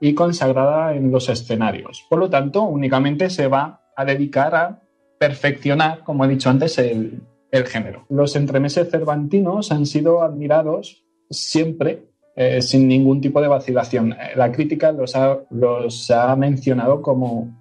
y 0.00 0.14
consagrada 0.14 0.94
en 0.94 1.10
los 1.10 1.28
escenarios. 1.28 2.06
Por 2.08 2.18
lo 2.18 2.30
tanto, 2.30 2.62
únicamente 2.62 3.30
se 3.30 3.48
va 3.48 3.80
a 3.96 4.04
dedicar 4.04 4.54
a 4.54 4.82
perfeccionar, 5.18 6.04
como 6.04 6.24
he 6.24 6.28
dicho 6.28 6.50
antes, 6.50 6.78
el, 6.78 7.22
género. 7.66 8.04
Los 8.08 8.36
entremeses 8.36 8.90
cervantinos 8.90 9.72
han 9.72 9.86
sido 9.86 10.22
admirados 10.22 11.04
siempre 11.30 12.04
eh, 12.36 12.62
sin 12.62 12.86
ningún 12.86 13.20
tipo 13.20 13.40
de 13.40 13.48
vacilación. 13.48 14.14
La 14.36 14.52
crítica 14.52 14.92
los 14.92 15.16
ha, 15.16 15.38
los 15.50 16.10
ha 16.10 16.36
mencionado 16.36 17.02
como 17.02 17.56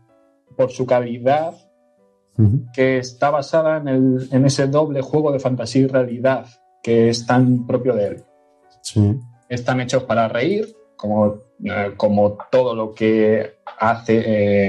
por 0.56 0.72
su 0.72 0.86
calidad, 0.86 1.54
que 2.74 3.00
está 3.00 3.32
basada 3.32 3.78
en, 3.78 3.88
el, 3.88 4.30
en, 4.32 4.46
ese 4.46 4.68
doble 4.68 5.02
juego 5.02 5.32
de 5.32 5.40
fantasía 5.40 5.84
y 5.84 5.88
realidad 5.88 6.46
que 6.84 7.10
es 7.10 7.26
tan 7.26 7.66
propio 7.66 7.96
de 7.96 8.08
él. 8.08 8.24
Están 9.50 9.82
hechos 9.82 10.04
para 10.04 10.28
reír, 10.28 10.76
como 10.96 11.38
como 11.98 12.38
todo 12.52 12.76
lo 12.76 12.94
que 12.94 13.56
hace 13.80 14.24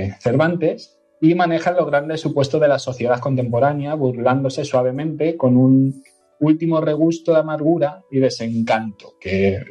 eh, 0.06 0.14
Cervantes, 0.20 0.98
y 1.20 1.34
maneja 1.34 1.72
los 1.72 1.86
grandes 1.86 2.20
supuestos 2.20 2.60
de 2.60 2.68
la 2.68 2.78
sociedad 2.78 3.18
contemporánea, 3.18 3.94
burlándose 3.94 4.64
suavemente 4.64 5.36
con 5.36 5.56
un 5.56 6.02
último 6.40 6.80
regusto 6.80 7.32
de 7.32 7.40
amargura 7.40 8.04
y 8.10 8.18
desencanto, 8.18 9.14
que, 9.20 9.64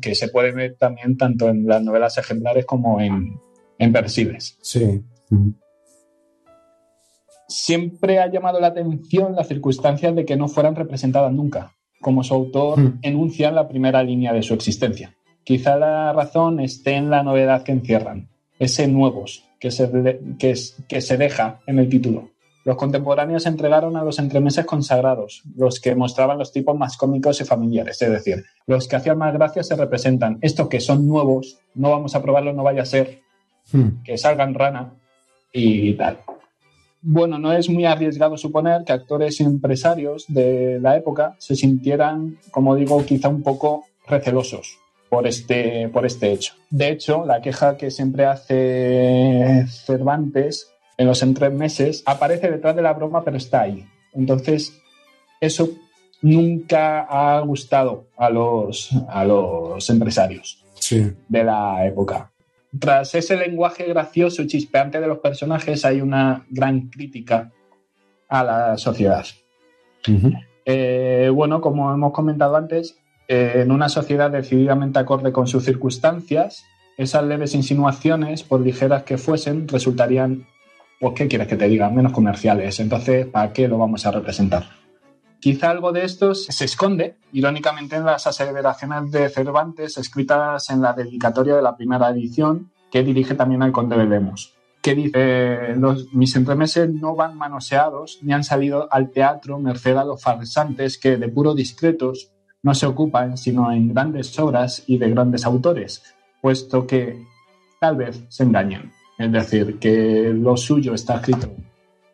que 0.00 0.14
se 0.14 0.28
puede 0.28 0.52
ver 0.52 0.76
también 0.78 1.16
tanto 1.16 1.48
en 1.48 1.66
las 1.66 1.82
novelas 1.82 2.16
ejemplares 2.16 2.64
como 2.64 3.00
en, 3.00 3.38
en 3.78 3.92
Persiles. 3.92 4.58
Sí. 4.62 5.02
Siempre 7.48 8.18
ha 8.18 8.30
llamado 8.30 8.58
la 8.58 8.68
atención 8.68 9.36
las 9.36 9.48
circunstancias 9.48 10.14
de 10.16 10.24
que 10.24 10.36
no 10.36 10.48
fueran 10.48 10.74
representadas 10.74 11.32
nunca, 11.32 11.74
como 12.00 12.24
su 12.24 12.34
autor 12.34 12.80
mm. 12.80 12.98
enuncia 13.02 13.48
en 13.48 13.54
la 13.54 13.68
primera 13.68 14.02
línea 14.02 14.32
de 14.32 14.42
su 14.42 14.54
existencia. 14.54 15.14
Quizá 15.46 15.76
la 15.76 16.12
razón 16.12 16.58
esté 16.58 16.96
en 16.96 17.08
la 17.08 17.22
novedad 17.22 17.62
que 17.62 17.70
encierran, 17.70 18.28
ese 18.58 18.88
nuevos 18.88 19.44
que 19.60 19.70
se, 19.70 19.88
que, 20.40 20.54
que 20.88 21.00
se 21.00 21.16
deja 21.16 21.60
en 21.68 21.78
el 21.78 21.88
título. 21.88 22.30
Los 22.64 22.74
contemporáneos 22.74 23.46
entregaron 23.46 23.96
a 23.96 24.02
los 24.02 24.18
entremeses 24.18 24.66
consagrados, 24.66 25.44
los 25.54 25.78
que 25.78 25.94
mostraban 25.94 26.36
los 26.36 26.50
tipos 26.50 26.76
más 26.76 26.96
cómicos 26.96 27.40
y 27.40 27.44
familiares, 27.44 28.02
es 28.02 28.10
decir, 28.10 28.44
los 28.66 28.88
que 28.88 28.96
hacían 28.96 29.18
más 29.18 29.32
gracia 29.34 29.62
se 29.62 29.76
representan. 29.76 30.38
Estos 30.40 30.68
que 30.68 30.80
son 30.80 31.06
nuevos, 31.06 31.60
no 31.76 31.90
vamos 31.90 32.16
a 32.16 32.22
probarlo, 32.22 32.52
no 32.52 32.64
vaya 32.64 32.82
a 32.82 32.86
ser 32.86 33.20
hmm. 33.70 34.02
que 34.02 34.18
salgan 34.18 34.52
rana 34.52 34.94
y 35.52 35.94
tal. 35.94 36.18
Bueno, 37.02 37.38
no 37.38 37.52
es 37.52 37.70
muy 37.70 37.84
arriesgado 37.84 38.36
suponer 38.36 38.82
que 38.82 38.94
actores 38.94 39.40
y 39.40 39.44
empresarios 39.44 40.24
de 40.26 40.80
la 40.80 40.96
época 40.96 41.36
se 41.38 41.54
sintieran, 41.54 42.36
como 42.50 42.74
digo, 42.74 43.06
quizá 43.06 43.28
un 43.28 43.44
poco 43.44 43.84
recelosos 44.08 44.80
por 45.08 45.26
este, 45.26 45.88
por 45.88 46.06
este 46.06 46.32
hecho. 46.32 46.54
De 46.70 46.90
hecho, 46.90 47.24
la 47.24 47.40
queja 47.40 47.76
que 47.76 47.90
siempre 47.90 48.26
hace 48.26 49.64
Cervantes 49.68 50.72
en 50.98 51.06
los 51.06 51.24
meses 51.52 52.02
aparece 52.06 52.50
detrás 52.50 52.74
de 52.74 52.82
la 52.82 52.92
broma, 52.92 53.22
pero 53.24 53.36
está 53.36 53.62
ahí. 53.62 53.84
Entonces, 54.14 54.80
eso 55.40 55.68
nunca 56.22 57.00
ha 57.02 57.40
gustado 57.40 58.08
a 58.16 58.30
los, 58.30 58.90
a 59.08 59.24
los 59.24 59.88
empresarios 59.90 60.64
de 61.28 61.44
la 61.44 61.86
época. 61.86 62.32
Tras 62.78 63.14
ese 63.14 63.36
lenguaje 63.36 63.84
gracioso 63.84 64.42
y 64.42 64.46
chispeante 64.46 65.00
de 65.00 65.06
los 65.06 65.18
personajes 65.18 65.84
hay 65.84 66.00
una 66.00 66.46
gran 66.50 66.88
crítica 66.88 67.52
a 68.28 68.44
la 68.44 68.78
sociedad. 68.78 69.24
Eh, 70.64 71.30
bueno, 71.32 71.60
como 71.60 71.92
hemos 71.92 72.12
comentado 72.12 72.56
antes, 72.56 72.98
eh, 73.28 73.62
en 73.62 73.72
una 73.72 73.88
sociedad 73.88 74.30
decididamente 74.30 74.98
acorde 74.98 75.32
con 75.32 75.46
sus 75.46 75.64
circunstancias, 75.64 76.64
esas 76.96 77.24
leves 77.24 77.54
insinuaciones, 77.54 78.42
por 78.42 78.60
ligeras 78.60 79.02
que 79.02 79.18
fuesen, 79.18 79.68
resultarían, 79.68 80.46
pues, 81.00 81.14
¿qué 81.14 81.28
quieres 81.28 81.48
que 81.48 81.56
te 81.56 81.68
diga? 81.68 81.90
Menos 81.90 82.12
comerciales. 82.12 82.80
Entonces, 82.80 83.26
¿para 83.26 83.52
qué 83.52 83.68
lo 83.68 83.78
vamos 83.78 84.06
a 84.06 84.12
representar? 84.12 84.64
Quizá 85.40 85.70
algo 85.70 85.92
de 85.92 86.04
esto 86.04 86.34
se 86.34 86.64
esconde, 86.64 87.18
irónicamente, 87.32 87.96
en 87.96 88.06
las 88.06 88.26
aseveraciones 88.26 89.10
de 89.10 89.28
Cervantes 89.28 89.98
escritas 89.98 90.70
en 90.70 90.80
la 90.80 90.94
dedicatoria 90.94 91.54
de 91.54 91.62
la 91.62 91.76
primera 91.76 92.08
edición, 92.08 92.70
que 92.90 93.02
dirige 93.02 93.34
también 93.34 93.62
al 93.62 93.72
conde 93.72 93.98
de 93.98 94.06
Lemos, 94.06 94.54
que 94.80 94.94
dice, 94.94 95.74
los, 95.76 96.12
mis 96.14 96.34
entremeses 96.36 96.88
no 96.88 97.14
van 97.14 97.36
manoseados 97.36 98.20
ni 98.22 98.32
han 98.32 98.44
salido 98.44 98.88
al 98.90 99.10
teatro 99.10 99.58
merced 99.58 99.96
a 99.96 100.04
los 100.04 100.22
farsantes 100.22 100.96
que 100.96 101.16
de 101.16 101.28
puro 101.28 101.54
discretos 101.54 102.30
no 102.66 102.74
se 102.74 102.84
ocupan 102.84 103.38
sino 103.38 103.70
en 103.70 103.94
grandes 103.94 104.36
obras 104.40 104.82
y 104.88 104.98
de 104.98 105.08
grandes 105.10 105.46
autores, 105.46 106.02
puesto 106.42 106.84
que 106.84 107.16
tal 107.80 107.96
vez 107.96 108.24
se 108.28 108.42
engañan. 108.42 108.90
Es 109.16 109.30
decir, 109.30 109.78
que 109.78 110.34
lo 110.34 110.56
suyo 110.56 110.92
está 110.92 111.14
escrito 111.14 111.54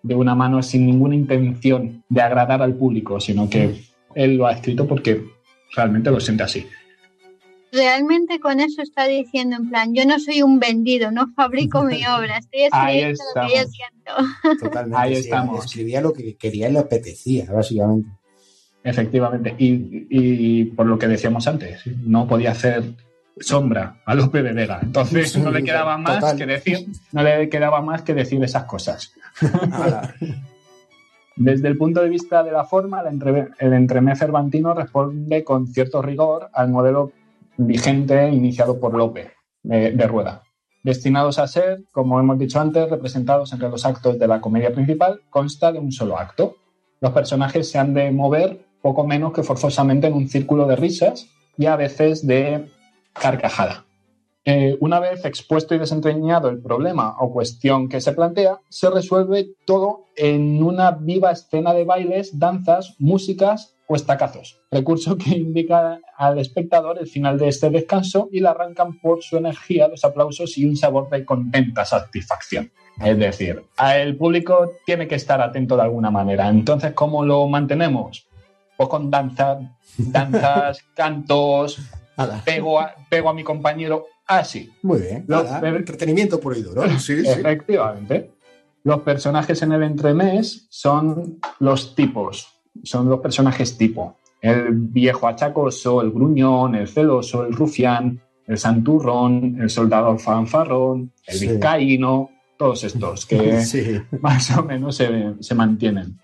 de 0.02 0.14
una 0.14 0.34
mano 0.34 0.62
sin 0.62 0.84
ninguna 0.84 1.14
intención 1.14 2.04
de 2.06 2.20
agradar 2.20 2.60
al 2.60 2.74
público, 2.74 3.18
sino 3.18 3.48
que 3.48 3.82
él 4.14 4.36
lo 4.36 4.46
ha 4.46 4.52
escrito 4.52 4.86
porque 4.86 5.24
realmente 5.74 6.10
lo 6.10 6.20
siente 6.20 6.42
así. 6.42 6.66
Realmente 7.72 8.38
con 8.38 8.60
eso 8.60 8.82
está 8.82 9.06
diciendo 9.06 9.56
en 9.56 9.70
plan, 9.70 9.94
yo 9.94 10.04
no 10.04 10.18
soy 10.20 10.42
un 10.42 10.58
vendido, 10.58 11.10
no 11.12 11.32
fabrico 11.34 11.82
mi 11.82 12.04
obra, 12.18 12.36
estoy 12.36 12.64
escribiendo 12.64 13.24
lo 13.34 13.46
que 13.46 13.56
yo 13.56 13.64
siento. 13.70 14.60
Totalmente. 14.64 14.98
Ahí 14.98 15.14
estamos. 15.14 15.64
Escribía 15.64 16.02
lo 16.02 16.12
que 16.12 16.36
quería 16.36 16.68
y 16.68 16.72
le 16.72 16.80
apetecía, 16.80 17.50
básicamente. 17.50 18.10
Efectivamente, 18.84 19.54
y, 19.58 20.06
y, 20.10 20.64
por 20.64 20.86
lo 20.86 20.98
que 20.98 21.06
decíamos 21.06 21.46
antes, 21.46 21.86
no 22.04 22.26
podía 22.26 22.50
hacer 22.50 22.82
sombra 23.38 24.00
a 24.04 24.14
Lope 24.14 24.42
de 24.42 24.52
Vega. 24.52 24.80
Entonces 24.82 25.36
no 25.38 25.50
le 25.50 25.62
quedaba 25.62 25.96
más 25.98 26.34
que 26.34 26.46
decir, 26.46 26.88
no 27.12 27.22
le 27.22 27.48
quedaba 27.48 27.80
más 27.80 28.02
que 28.02 28.14
decir 28.14 28.42
esas 28.42 28.64
cosas. 28.64 29.12
Desde 31.36 31.68
el 31.68 31.78
punto 31.78 32.02
de 32.02 32.08
vista 32.08 32.42
de 32.42 32.52
la 32.52 32.64
forma, 32.64 33.02
el, 33.58 33.72
entremés 33.72 34.18
cervantino 34.18 34.74
responde 34.74 35.42
con 35.44 35.66
cierto 35.66 36.02
rigor 36.02 36.50
al 36.52 36.68
modelo 36.68 37.12
vigente 37.56 38.28
iniciado 38.28 38.78
por 38.78 38.94
Lope 38.94 39.30
de, 39.62 40.06
Rueda. 40.06 40.42
Destinados 40.82 41.38
a 41.38 41.46
ser, 41.46 41.84
como 41.90 42.20
hemos 42.20 42.38
dicho 42.38 42.60
antes, 42.60 42.90
representados 42.90 43.52
entre 43.52 43.70
los 43.70 43.86
actos 43.86 44.18
de 44.18 44.26
la 44.26 44.40
comedia 44.40 44.72
principal, 44.72 45.22
consta 45.30 45.72
de 45.72 45.78
un 45.78 45.92
solo 45.92 46.18
acto. 46.18 46.56
Los 47.00 47.12
personajes 47.12 47.70
se 47.70 47.78
han 47.78 47.94
de 47.94 48.10
mover 48.10 48.66
poco 48.82 49.06
menos 49.06 49.32
que 49.32 49.42
forzosamente 49.42 50.08
en 50.08 50.14
un 50.14 50.28
círculo 50.28 50.66
de 50.66 50.76
risas 50.76 51.28
y 51.56 51.66
a 51.66 51.76
veces 51.76 52.26
de 52.26 52.66
carcajada. 53.12 53.84
Eh, 54.44 54.76
una 54.80 54.98
vez 54.98 55.24
expuesto 55.24 55.74
y 55.74 55.78
desentrañado 55.78 56.48
el 56.48 56.60
problema 56.60 57.14
o 57.20 57.32
cuestión 57.32 57.88
que 57.88 58.00
se 58.00 58.12
plantea, 58.12 58.58
se 58.68 58.90
resuelve 58.90 59.50
todo 59.64 60.06
en 60.16 60.60
una 60.62 60.90
viva 60.90 61.30
escena 61.30 61.72
de 61.72 61.84
bailes, 61.84 62.36
danzas, 62.40 62.96
músicas 62.98 63.76
o 63.86 63.94
estacazos, 63.94 64.60
recurso 64.70 65.16
que 65.16 65.30
indica 65.30 66.00
al 66.16 66.40
espectador 66.40 66.98
el 66.98 67.06
final 67.06 67.38
de 67.38 67.48
este 67.48 67.70
descanso 67.70 68.28
y 68.32 68.40
le 68.40 68.48
arrancan 68.48 68.98
por 68.98 69.22
su 69.22 69.36
energía 69.36 69.86
los 69.86 70.04
aplausos 70.04 70.58
y 70.58 70.64
un 70.64 70.76
sabor 70.76 71.08
de 71.08 71.24
contenta 71.24 71.84
satisfacción. 71.84 72.72
Es 73.00 73.18
decir, 73.18 73.62
el 73.94 74.16
público 74.16 74.72
tiene 74.84 75.06
que 75.06 75.14
estar 75.14 75.40
atento 75.40 75.76
de 75.76 75.82
alguna 75.82 76.10
manera. 76.10 76.48
Entonces, 76.48 76.92
¿cómo 76.92 77.24
lo 77.24 77.46
mantenemos? 77.46 78.26
Pues 78.76 78.88
con 78.88 79.10
danzas, 79.10 79.58
danzas, 79.96 80.78
cantos, 80.94 81.78
pego 82.44 82.80
a, 82.80 82.94
pego 83.08 83.28
a 83.30 83.34
mi 83.34 83.44
compañero 83.44 84.06
así. 84.26 84.70
Muy 84.82 85.00
bien. 85.00 85.26
entretenimiento 85.76 86.40
por 86.40 86.54
ahí, 86.54 86.64
¿no? 86.74 86.98
Sí, 86.98 87.22
Efectivamente. 87.24 88.30
Los 88.84 89.02
personajes 89.02 89.62
en 89.62 89.72
el 89.72 89.82
entremés 89.84 90.66
son 90.68 91.38
los 91.60 91.94
tipos, 91.94 92.48
son 92.82 93.08
los 93.08 93.20
personajes 93.20 93.78
tipo. 93.78 94.16
El 94.40 94.72
viejo 94.72 95.28
achacoso, 95.28 96.02
el 96.02 96.10
gruñón, 96.10 96.74
el 96.74 96.88
celoso, 96.88 97.46
el 97.46 97.52
rufián, 97.52 98.20
el 98.46 98.58
santurrón, 98.58 99.58
el 99.60 99.70
soldado 99.70 100.18
fanfarrón, 100.18 101.12
el 101.26 101.38
vizcaíno, 101.38 102.30
todos 102.56 102.82
estos 102.82 103.24
que 103.24 103.60
más 104.20 104.56
o 104.56 104.64
menos 104.64 104.96
se, 104.96 105.34
se 105.38 105.54
mantienen. 105.54 106.18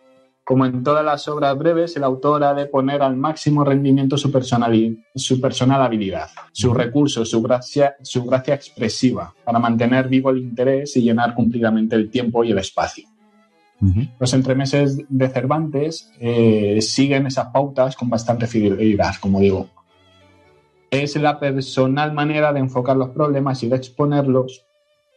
Como 0.48 0.64
en 0.64 0.82
todas 0.82 1.04
las 1.04 1.28
obras 1.28 1.58
breves, 1.58 1.94
el 1.98 2.04
autor 2.04 2.42
ha 2.42 2.54
de 2.54 2.64
poner 2.64 3.02
al 3.02 3.14
máximo 3.18 3.64
rendimiento 3.64 4.16
su, 4.16 4.30
su 5.14 5.40
personal 5.42 5.82
habilidad, 5.82 6.28
sus 6.52 6.72
recursos, 6.72 7.28
su 7.28 7.42
gracia, 7.42 7.96
su 8.00 8.24
gracia 8.24 8.54
expresiva, 8.54 9.34
para 9.44 9.58
mantener 9.58 10.08
vivo 10.08 10.30
el 10.30 10.38
interés 10.38 10.96
y 10.96 11.02
llenar 11.02 11.34
cumplidamente 11.34 11.96
el 11.96 12.08
tiempo 12.08 12.44
y 12.44 12.52
el 12.52 12.56
espacio. 12.56 13.06
Los 14.18 14.32
entremeses 14.32 14.98
de 15.06 15.28
Cervantes 15.28 16.10
eh, 16.18 16.80
siguen 16.80 17.26
esas 17.26 17.48
pautas 17.48 17.94
con 17.94 18.08
bastante 18.08 18.46
fidelidad, 18.46 19.16
como 19.20 19.40
digo. 19.40 19.68
Es 20.90 21.14
la 21.16 21.38
personal 21.38 22.14
manera 22.14 22.54
de 22.54 22.60
enfocar 22.60 22.96
los 22.96 23.10
problemas 23.10 23.62
y 23.64 23.68
de 23.68 23.76
exponerlos, 23.76 24.64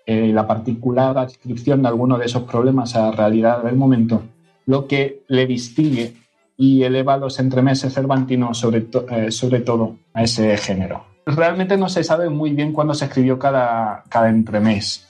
eh, 0.06 0.34
la 0.34 0.46
particular 0.46 1.18
adscripción 1.18 1.84
de 1.84 1.88
alguno 1.88 2.18
de 2.18 2.26
esos 2.26 2.44
problemas 2.44 2.98
a 2.98 3.04
la 3.04 3.12
realidad 3.12 3.64
del 3.64 3.78
momento 3.78 4.24
lo 4.72 4.88
que 4.88 5.24
le 5.28 5.46
distingue 5.46 6.14
y 6.56 6.84
eleva 6.84 7.18
los 7.18 7.40
entremeses 7.40 7.94
cervantinos 7.94 8.58
sobre, 8.58 8.88
eh, 9.12 9.30
sobre 9.30 9.60
todo 9.60 9.98
a 10.14 10.24
ese 10.24 10.56
género. 10.56 11.04
Realmente 11.26 11.76
no 11.76 11.90
se 11.90 12.06
sabe 12.06 12.30
muy 12.30 12.52
bien 12.52 12.72
cuándo 12.72 12.94
se 12.94 13.06
escribió 13.06 13.38
cada, 13.38 14.06
cada 14.08 14.30
entremés. 14.30 15.10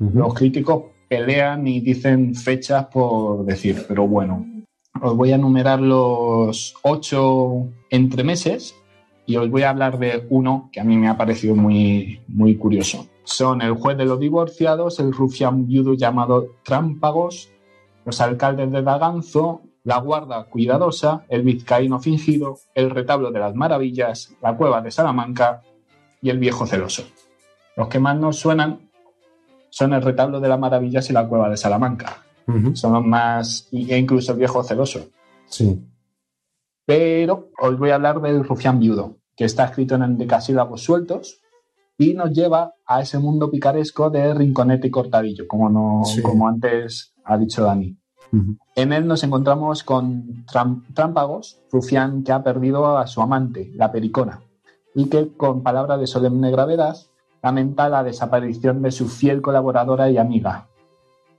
Los 0.00 0.34
críticos 0.34 0.86
pelean 1.08 1.68
y 1.68 1.80
dicen 1.80 2.34
fechas 2.34 2.86
por 2.86 3.44
decir, 3.44 3.84
pero 3.86 4.08
bueno, 4.08 4.44
os 5.00 5.16
voy 5.16 5.30
a 5.30 5.36
enumerar 5.36 5.80
los 5.80 6.74
ocho 6.82 7.68
entremeses 7.90 8.74
y 9.24 9.36
os 9.36 9.48
voy 9.48 9.62
a 9.62 9.70
hablar 9.70 10.00
de 10.00 10.26
uno 10.30 10.68
que 10.72 10.80
a 10.80 10.84
mí 10.84 10.96
me 10.96 11.08
ha 11.08 11.16
parecido 11.16 11.54
muy, 11.54 12.20
muy 12.26 12.56
curioso. 12.56 13.06
Son 13.22 13.62
el 13.62 13.74
juez 13.74 13.96
de 13.96 14.04
los 14.04 14.18
divorciados, 14.18 14.98
el 14.98 15.12
rufián 15.12 15.68
viudo 15.68 15.94
llamado 15.94 16.56
Trámpagos, 16.64 17.50
los 18.06 18.20
alcaldes 18.20 18.70
de 18.70 18.82
Daganzo, 18.82 19.62
la 19.82 19.98
guarda 19.98 20.44
cuidadosa, 20.44 21.24
el 21.28 21.42
vizcaíno 21.42 21.98
fingido, 21.98 22.56
el 22.74 22.90
retablo 22.90 23.32
de 23.32 23.40
las 23.40 23.54
maravillas, 23.56 24.32
la 24.40 24.56
cueva 24.56 24.80
de 24.80 24.92
Salamanca 24.92 25.62
y 26.22 26.30
el 26.30 26.38
viejo 26.38 26.66
celoso. 26.66 27.02
Los 27.76 27.88
que 27.88 27.98
más 27.98 28.16
nos 28.16 28.38
suenan 28.38 28.88
son 29.70 29.92
el 29.92 30.02
retablo 30.02 30.38
de 30.38 30.48
las 30.48 30.58
maravillas 30.58 31.10
y 31.10 31.12
la 31.12 31.26
cueva 31.28 31.50
de 31.50 31.56
Salamanca. 31.56 32.22
Son 32.74 32.92
los 32.92 33.04
más, 33.04 33.68
e 33.72 33.98
incluso 33.98 34.32
el 34.32 34.38
viejo 34.38 34.62
celoso. 34.62 35.08
Sí. 35.46 35.84
Pero 36.84 37.50
os 37.60 37.76
voy 37.76 37.90
a 37.90 37.96
hablar 37.96 38.20
del 38.20 38.44
rufián 38.44 38.78
viudo, 38.78 39.16
que 39.36 39.44
está 39.44 39.64
escrito 39.64 39.96
en 39.96 40.16
decasílabos 40.16 40.80
sueltos 40.80 41.40
y 41.98 42.14
nos 42.14 42.30
lleva 42.30 42.72
a 42.86 43.00
ese 43.00 43.18
mundo 43.18 43.50
picaresco 43.50 44.10
de 44.10 44.32
Rinconete 44.32 44.86
y 44.86 44.90
Cortadillo, 44.92 45.48
como, 45.48 45.68
no, 45.68 46.02
como 46.22 46.46
antes 46.46 47.15
ha 47.26 47.36
dicho 47.36 47.64
Dani. 47.64 47.96
En 48.74 48.92
él 48.92 49.06
nos 49.06 49.22
encontramos 49.24 49.82
con 49.82 50.44
Trámpagos, 50.94 51.60
rufián 51.70 52.22
que 52.24 52.32
ha 52.32 52.42
perdido 52.42 52.98
a 52.98 53.06
su 53.06 53.22
amante, 53.22 53.70
la 53.74 53.92
Pericona, 53.92 54.40
y 54.94 55.08
que 55.08 55.36
con 55.36 55.62
palabra 55.62 55.96
de 55.96 56.06
solemne 56.06 56.50
gravedad 56.50 56.96
lamenta 57.42 57.88
la 57.88 58.02
desaparición 58.02 58.82
de 58.82 58.90
su 58.90 59.08
fiel 59.08 59.42
colaboradora 59.42 60.10
y 60.10 60.18
amiga. 60.18 60.66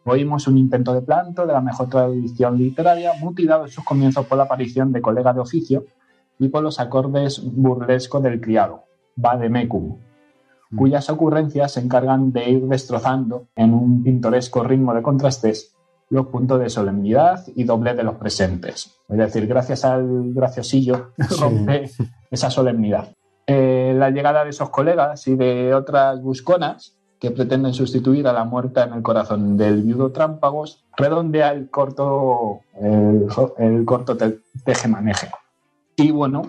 Oímos 0.06 0.48
un 0.48 0.58
intento 0.58 0.94
de 0.94 1.02
planto 1.02 1.46
de 1.46 1.54
la 1.54 1.62
mejor 1.62 1.90
tradición 1.90 2.58
literaria, 2.58 3.12
mutilado 3.20 3.66
en 3.66 3.72
sus 3.72 3.84
comienzos 3.84 4.26
por 4.26 4.38
la 4.38 4.46
aparición 4.46 4.92
de 4.94 5.02
colega 5.02 5.34
de 5.34 5.42
oficio 5.42 5.86
y 6.40 6.48
por 6.48 6.64
los 6.64 6.80
acordes 6.80 7.42
burlescos 7.44 8.24
del 8.24 8.40
criado, 8.40 8.84
Vademecum, 9.16 9.98
cuyas 10.76 11.10
ocurrencias 11.10 11.74
se 11.74 11.82
encargan 11.82 12.32
de 12.32 12.50
ir 12.50 12.68
destrozando 12.68 13.48
en 13.56 13.74
un 13.74 14.04
pintoresco 14.04 14.64
ritmo 14.64 14.94
de 14.94 15.02
contrastes 15.02 15.77
los 16.10 16.28
puntos 16.28 16.60
de 16.60 16.70
solemnidad 16.70 17.44
y 17.56 17.64
doble 17.64 17.94
de 17.94 18.04
los 18.04 18.16
presentes. 18.16 19.00
Es 19.10 19.18
decir, 19.18 19.48
gracias 19.48 19.86
al 19.86 20.34
graciosillo 20.34 21.12
rompe 21.40 21.90
esa 22.32 22.50
solemnidad. 22.50 23.10
Eh, 23.46 23.94
la 23.98 24.10
llegada 24.10 24.44
de 24.44 24.50
esos 24.50 24.70
colegas 24.70 25.28
y 25.28 25.36
de 25.36 25.74
otras 25.74 26.22
busconas 26.22 26.98
que 27.20 27.32
pretenden 27.32 27.74
sustituir 27.74 28.28
a 28.28 28.34
la 28.34 28.44
muerta 28.44 28.84
en 28.84 28.94
el 28.94 29.02
corazón 29.02 29.58
del 29.58 29.82
viudo 29.82 30.12
Trámpagos 30.12 30.86
redondea 30.96 31.52
el 31.52 31.70
corto, 31.70 32.62
el, 32.80 33.86
corto 33.86 34.18
tejemaneje. 34.64 35.30
Y 35.96 36.12
bueno, 36.12 36.44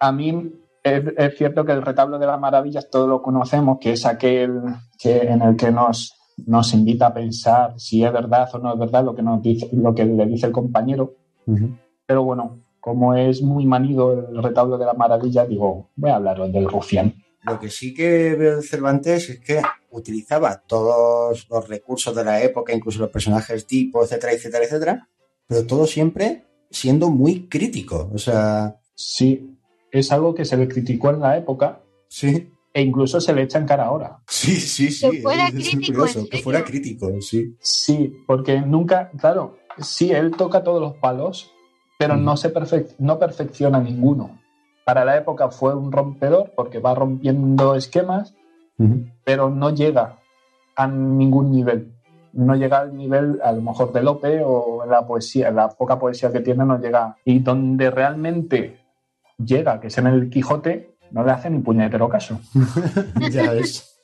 a 0.00 0.12
mí 0.12 0.52
es, 0.82 1.36
cierto 1.36 1.64
que 1.64 1.72
el 1.72 1.82
retablo 1.82 2.18
de 2.18 2.26
las 2.26 2.40
maravillas 2.40 2.88
todos 2.90 3.08
lo 3.08 3.22
conocemos, 3.22 3.78
que 3.80 3.92
es 3.92 4.06
aquel 4.06 4.62
que, 4.98 5.18
en 5.18 5.42
el 5.42 5.56
que 5.56 5.70
nos, 5.70 6.14
nos 6.46 6.74
invita 6.74 7.08
a 7.08 7.14
pensar 7.14 7.74
si 7.78 8.04
es 8.04 8.12
verdad 8.12 8.48
o 8.52 8.58
no 8.58 8.72
es 8.72 8.78
verdad 8.78 9.04
lo 9.04 9.14
que, 9.14 9.22
nos 9.22 9.42
dice, 9.42 9.68
lo 9.72 9.94
que 9.94 10.04
le 10.04 10.26
dice 10.26 10.46
el 10.46 10.52
compañero. 10.52 11.14
Pero 12.06 12.24
bueno, 12.24 12.60
como 12.80 13.14
es 13.14 13.42
muy 13.42 13.66
manido 13.66 14.28
el 14.30 14.42
retablo 14.42 14.78
de 14.78 14.86
las 14.86 14.96
maravillas, 14.96 15.48
digo, 15.48 15.90
voy 15.96 16.10
a 16.10 16.16
hablar 16.16 16.50
del 16.50 16.68
rufián. 16.68 17.14
Lo 17.42 17.58
que 17.60 17.68
sí 17.68 17.92
que 17.92 18.34
veo 18.34 18.56
de 18.56 18.62
Cervantes 18.62 19.28
es 19.28 19.40
que 19.40 19.60
utilizaba 19.90 20.62
todos 20.66 21.46
los 21.50 21.68
recursos 21.68 22.14
de 22.14 22.24
la 22.24 22.42
época, 22.42 22.72
incluso 22.72 23.00
los 23.00 23.10
personajes 23.10 23.66
tipo, 23.66 24.02
etcétera, 24.02 24.32
etcétera, 24.32 24.64
etcétera, 24.64 25.08
pero 25.46 25.66
todo 25.66 25.86
siempre 25.86 26.46
siendo 26.70 27.10
muy 27.10 27.48
crítico. 27.48 28.10
O 28.12 28.18
sea. 28.18 28.80
Sí, 28.96 29.58
es 29.90 30.12
algo 30.12 30.34
que 30.34 30.44
se 30.44 30.56
le 30.56 30.68
criticó 30.68 31.10
en 31.10 31.20
la 31.20 31.36
época. 31.36 31.82
Sí. 32.08 32.50
E 32.76 32.82
incluso 32.82 33.20
se 33.20 33.32
le 33.32 33.42
echa 33.42 33.58
en 33.58 33.66
cara 33.66 33.86
ahora. 33.86 34.18
Sí, 34.28 34.56
sí, 34.56 34.90
sí. 34.90 35.08
Que 35.10 35.22
fuera 35.22 35.48
crítico. 35.50 36.04
que 36.30 36.38
fuera 36.38 36.64
crítico, 36.64 37.20
sí. 37.20 37.56
Sí, 37.60 38.12
porque 38.26 38.60
nunca, 38.60 39.10
claro, 39.16 39.58
sí, 39.78 40.10
él 40.10 40.32
toca 40.32 40.64
todos 40.64 40.80
los 40.80 40.94
palos, 40.94 41.52
pero 41.98 42.16
no, 42.16 42.36
se 42.36 42.52
no 42.98 43.18
perfecciona 43.18 43.80
ninguno. 43.80 44.38
Para 44.84 45.04
la 45.04 45.16
época 45.16 45.50
fue 45.50 45.74
un 45.74 45.92
rompedor 45.92 46.52
porque 46.54 46.80
va 46.80 46.94
rompiendo 46.94 47.74
esquemas, 47.76 48.34
pero 49.24 49.48
no 49.48 49.70
llega 49.70 50.18
a 50.74 50.86
ningún 50.88 51.52
nivel. 51.52 51.92
No 52.32 52.56
llega 52.56 52.80
al 52.80 52.96
nivel, 52.96 53.40
a 53.42 53.52
lo 53.52 53.62
mejor, 53.62 53.92
de 53.92 54.02
Lope 54.02 54.42
o 54.44 54.84
la 54.84 55.06
poesía, 55.06 55.52
la 55.52 55.68
poca 55.68 55.98
poesía 55.98 56.32
que 56.32 56.40
tiene 56.40 56.64
no 56.64 56.80
llega. 56.80 57.16
Y 57.24 57.38
donde 57.38 57.90
realmente 57.90 58.80
llega, 59.38 59.80
que 59.80 59.86
es 59.86 59.98
en 59.98 60.08
el 60.08 60.28
Quijote, 60.28 60.93
no 61.14 61.24
le 61.24 61.30
hace 61.30 61.48
ni 61.48 61.60
puñetero 61.60 62.08
caso. 62.08 62.40
ya 63.30 63.52
ves. 63.52 64.02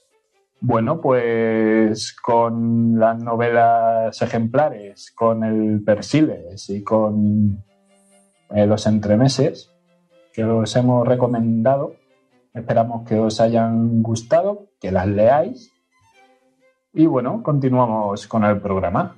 Bueno, 0.61 1.01
pues 1.01 2.15
con 2.15 3.01
las 3.01 3.21
novelas 3.21 4.23
ejemplares, 4.23 5.11
con 5.11 5.43
el 5.43 5.83
Persiles 5.83 6.71
y 6.71 6.85
con 6.85 7.65
eh, 8.51 8.67
los 8.67 8.87
entremeses 8.87 9.73
que 10.33 10.45
os 10.45 10.77
hemos 10.77 11.09
recomendado, 11.09 11.95
esperamos 12.55 13.09
que 13.09 13.19
os 13.19 13.41
hayan 13.41 14.03
gustado, 14.03 14.67
que 14.81 14.93
las 14.93 15.09
leáis. 15.09 15.73
Y 16.93 17.07
bueno, 17.07 17.43
continuamos 17.43 18.29
con 18.29 18.45
el 18.45 18.61
programa. 18.61 19.17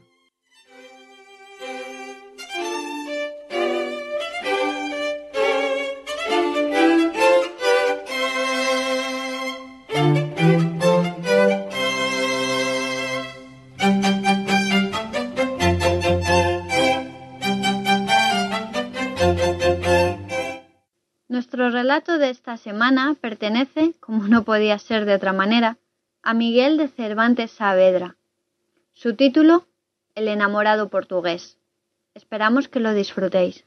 Relato 21.82 22.18
de 22.18 22.30
esta 22.30 22.56
semana 22.58 23.16
pertenece, 23.20 23.94
como 23.98 24.28
no 24.28 24.44
podía 24.44 24.78
ser 24.78 25.04
de 25.04 25.14
otra 25.14 25.32
manera, 25.32 25.78
a 26.22 26.32
Miguel 26.32 26.76
de 26.76 26.86
Cervantes 26.86 27.50
Saavedra. 27.50 28.14
Su 28.92 29.16
título, 29.16 29.66
El 30.14 30.28
enamorado 30.28 30.90
portugués. 30.90 31.58
Esperamos 32.14 32.68
que 32.68 32.78
lo 32.78 32.94
disfrutéis. 32.94 33.64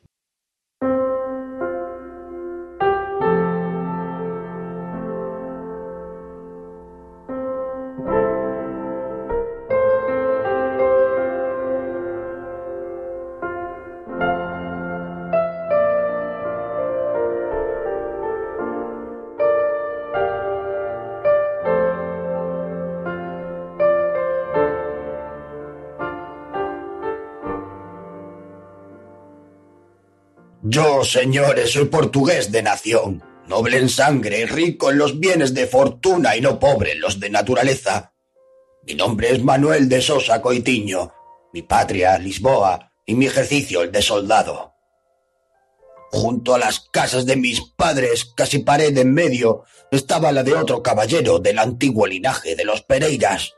Yo, 30.76 31.06
señores, 31.06 31.72
soy 31.72 31.86
portugués 31.86 32.52
de 32.52 32.62
nación, 32.62 33.24
noble 33.48 33.78
en 33.78 33.88
sangre, 33.88 34.46
rico 34.46 34.92
en 34.92 34.98
los 34.98 35.22
bienes 35.22 35.54
de 35.54 35.68
fortuna 35.68 36.36
y 36.36 36.42
no 36.42 36.60
pobre 36.60 36.92
en 36.92 37.00
los 37.00 37.18
de 37.18 37.30
naturaleza. 37.30 38.12
Mi 38.84 38.94
nombre 38.94 39.32
es 39.32 39.42
Manuel 39.42 39.88
de 39.88 40.02
Sosa 40.02 40.42
Coitiño, 40.42 41.14
mi 41.54 41.62
patria, 41.62 42.18
Lisboa, 42.18 42.92
y 43.06 43.16
mi 43.16 43.26
ejercicio 43.26 43.84
el 43.84 43.92
de 43.94 44.02
soldado. 44.02 44.74
Junto 46.12 46.54
a 46.54 46.60
las 46.60 46.82
casas 46.92 47.26
de 47.26 47.38
mis 47.38 47.62
padres, 47.62 48.34
casi 48.36 48.60
pared 48.60 48.98
en 48.98 49.14
medio, 49.14 49.64
estaba 49.92 50.34
la 50.34 50.44
de 50.44 50.56
otro 50.56 50.84
caballero 50.84 51.40
del 51.40 51.60
antiguo 51.60 52.06
linaje 52.06 52.54
de 52.54 52.66
los 52.66 52.82
Pereiras, 52.82 53.54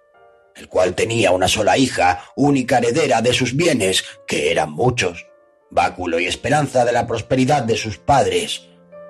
el 0.55 0.68
cual 0.68 0.93
tenía 0.93 1.32
una 1.32 1.47
sola 1.47 1.80
hija, 1.80 2.26
única 2.36 2.78
heredera 2.78 3.24
de 3.24 3.34
sus 3.34 3.55
bienes, 3.55 4.03
que 4.28 4.51
eran 4.51 4.72
muchos 4.72 5.26
báculo 5.78 6.19
y 6.19 6.25
esperanza 6.25 6.86
de 6.86 6.91
la 6.91 7.05
prosperidad 7.05 7.61
de 7.61 7.78
sus 7.78 7.99
padres, 7.99 8.67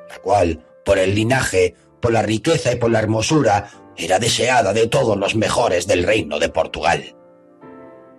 la 0.10 0.18
cual, 0.20 0.66
por 0.84 1.00
el 1.00 1.16
linaje, 1.16 1.76
por 2.02 2.12
la 2.12 2.22
riqueza 2.22 2.74
y 2.74 2.76
por 2.76 2.92
la 2.92 3.00
hermosura, 3.00 3.72
era 3.96 4.20
deseada 4.20 4.74
de 4.74 4.88
todos 4.88 5.16
los 5.16 5.34
mejores 5.36 5.88
del 5.88 6.04
reino 6.04 6.40
de 6.40 6.50
Portugal. 6.50 7.16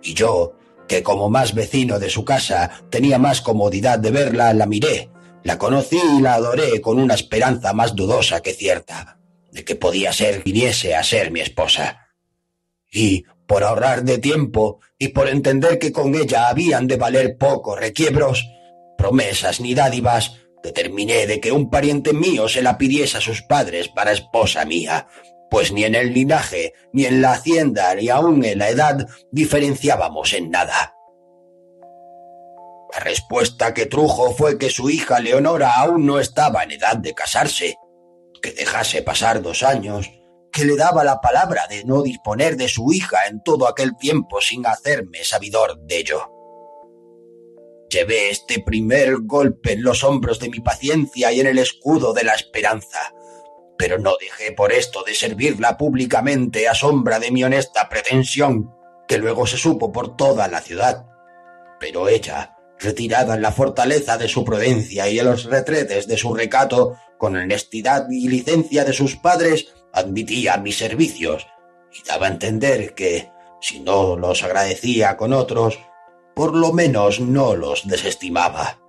Y 0.01 0.15
yo, 0.15 0.55
que 0.87 1.03
como 1.03 1.29
más 1.29 1.53
vecino 1.53 1.99
de 1.99 2.09
su 2.09 2.25
casa 2.25 2.71
tenía 2.89 3.19
más 3.19 3.41
comodidad 3.41 3.99
de 3.99 4.09
verla, 4.09 4.51
la 4.55 4.65
miré, 4.65 5.11
la 5.43 5.59
conocí 5.59 5.99
y 6.17 6.21
la 6.21 6.33
adoré 6.33 6.81
con 6.81 6.99
una 6.99 7.13
esperanza 7.13 7.73
más 7.73 7.95
dudosa 7.95 8.41
que 8.41 8.53
cierta, 8.53 9.19
de 9.51 9.63
que 9.63 9.75
podía 9.75 10.11
ser 10.11 10.41
viniese 10.43 10.95
a 10.95 11.03
ser 11.03 11.31
mi 11.31 11.41
esposa. 11.41 12.07
Y, 12.91 13.25
por 13.49 13.63
ahorrar 13.63 14.03
de 14.03 14.19
tiempo 14.19 14.79
y 14.99 15.07
por 15.07 15.27
entender 15.27 15.79
que 15.79 15.91
con 15.91 16.13
ella 16.13 16.49
habían 16.49 16.85
de 16.85 16.97
valer 16.97 17.35
pocos 17.35 17.79
requiebros, 17.79 18.47
promesas 18.95 19.59
ni 19.59 19.73
dádivas, 19.73 20.35
determiné 20.61 21.25
de 21.25 21.39
que 21.39 21.51
un 21.51 21.71
pariente 21.71 22.13
mío 22.13 22.47
se 22.47 22.61
la 22.61 22.77
pidiese 22.77 23.17
a 23.17 23.21
sus 23.21 23.41
padres 23.41 23.87
para 23.87 24.11
esposa 24.11 24.65
mía, 24.65 25.07
pues 25.49 25.71
ni 25.71 25.83
en 25.83 25.95
el 25.95 26.13
linaje, 26.13 26.73
ni 26.93 27.05
en 27.05 27.23
la 27.23 27.31
hacienda, 27.31 27.95
ni 27.95 28.09
aun 28.09 28.45
en 28.45 28.59
la 28.59 28.69
edad 28.69 29.07
diferenciábamos 29.31 30.31
en 30.33 30.51
nada. 30.51 30.93
La 32.93 32.99
respuesta 32.99 33.73
que 33.73 33.87
trujo 33.87 34.29
fue 34.29 34.59
que 34.59 34.69
su 34.69 34.91
hija 34.91 35.19
Leonora 35.19 35.73
aún 35.77 36.05
no 36.05 36.19
estaba 36.19 36.61
en 36.61 36.73
edad 36.73 36.97
de 36.97 37.15
casarse, 37.15 37.77
que 38.43 38.51
dejase 38.51 39.01
pasar 39.01 39.41
dos 39.41 39.63
años, 39.63 40.11
le 40.65 40.75
daba 40.75 41.03
la 41.03 41.21
palabra 41.21 41.67
de 41.67 41.83
no 41.83 42.01
disponer 42.01 42.55
de 42.55 42.67
su 42.67 42.91
hija 42.91 43.27
en 43.27 43.41
todo 43.43 43.67
aquel 43.67 43.95
tiempo 43.97 44.41
sin 44.41 44.65
hacerme 44.65 45.23
sabidor 45.23 45.79
de 45.81 45.97
ello. 45.97 46.31
Llevé 47.89 48.29
este 48.29 48.59
primer 48.59 49.15
golpe 49.21 49.73
en 49.73 49.83
los 49.83 50.03
hombros 50.03 50.39
de 50.39 50.49
mi 50.49 50.59
paciencia 50.59 51.31
y 51.31 51.39
en 51.39 51.47
el 51.47 51.57
escudo 51.57 52.13
de 52.13 52.23
la 52.23 52.35
esperanza, 52.35 53.13
pero 53.77 53.97
no 53.97 54.13
dejé 54.19 54.51
por 54.51 54.71
esto 54.71 55.03
de 55.03 55.15
servirla 55.15 55.77
públicamente 55.77 56.67
a 56.67 56.75
sombra 56.75 57.19
de 57.19 57.31
mi 57.31 57.43
honesta 57.43 57.89
pretensión, 57.89 58.69
que 59.07 59.17
luego 59.17 59.47
se 59.47 59.57
supo 59.57 59.91
por 59.91 60.15
toda 60.15 60.47
la 60.47 60.61
ciudad. 60.61 61.07
Pero 61.79 62.09
ella, 62.09 62.57
retirada 62.77 63.35
en 63.35 63.41
la 63.41 63.51
fortaleza 63.51 64.17
de 64.17 64.27
su 64.27 64.45
prudencia 64.45 65.09
y 65.09 65.17
en 65.17 65.25
los 65.25 65.45
retretes 65.45 66.07
de 66.07 66.17
su 66.17 66.33
recato, 66.35 66.95
con 67.17 67.35
honestidad 67.35 68.07
y 68.09 68.27
licencia 68.27 68.85
de 68.85 68.93
sus 68.93 69.15
padres, 69.15 69.73
admitía 69.93 70.57
mis 70.57 70.77
servicios 70.77 71.47
y 71.91 72.07
daba 72.07 72.27
a 72.27 72.31
entender 72.31 72.93
que, 72.93 73.29
si 73.61 73.79
no 73.79 74.15
los 74.15 74.43
agradecía 74.43 75.17
con 75.17 75.33
otros, 75.33 75.79
por 76.35 76.55
lo 76.55 76.71
menos 76.71 77.19
no 77.19 77.55
los 77.55 77.87
desestimaba. 77.87 78.79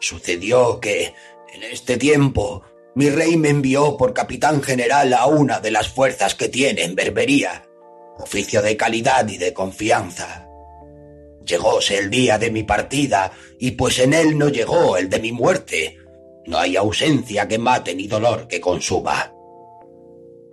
Sucedió 0.00 0.80
que, 0.80 1.14
en 1.52 1.62
este 1.64 1.96
tiempo, 1.96 2.62
mi 2.94 3.10
rey 3.10 3.36
me 3.36 3.50
envió 3.50 3.96
por 3.96 4.12
capitán 4.12 4.62
general 4.62 5.12
a 5.14 5.26
una 5.26 5.60
de 5.60 5.70
las 5.70 5.88
fuerzas 5.88 6.34
que 6.34 6.48
tiene 6.48 6.84
en 6.84 6.94
Berbería, 6.94 7.64
oficio 8.18 8.62
de 8.62 8.76
calidad 8.76 9.28
y 9.28 9.38
de 9.38 9.52
confianza. 9.52 10.48
Llegóse 11.44 11.98
el 11.98 12.10
día 12.10 12.38
de 12.38 12.50
mi 12.50 12.64
partida, 12.64 13.32
y 13.58 13.72
pues 13.72 13.98
en 14.00 14.12
él 14.12 14.36
no 14.36 14.48
llegó 14.48 14.96
el 14.96 15.08
de 15.08 15.20
mi 15.20 15.32
muerte, 15.32 15.96
no 16.48 16.58
hay 16.58 16.76
ausencia 16.76 17.46
que 17.46 17.58
mate 17.58 17.94
ni 17.94 18.06
dolor 18.06 18.48
que 18.48 18.60
consuma. 18.60 19.32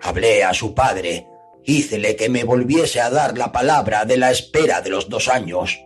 Hablé 0.02 0.44
a 0.44 0.54
su 0.54 0.74
padre, 0.74 1.26
hícele 1.64 2.16
que 2.18 2.28
me 2.28 2.44
volviese 2.44 3.00
a 3.00 3.10
dar 3.10 3.38
la 3.38 3.52
palabra 3.52 4.04
de 4.04 4.18
la 4.18 4.30
espera 4.30 4.82
de 4.82 4.90
los 4.90 5.10
dos 5.10 5.30
años. 5.30 5.80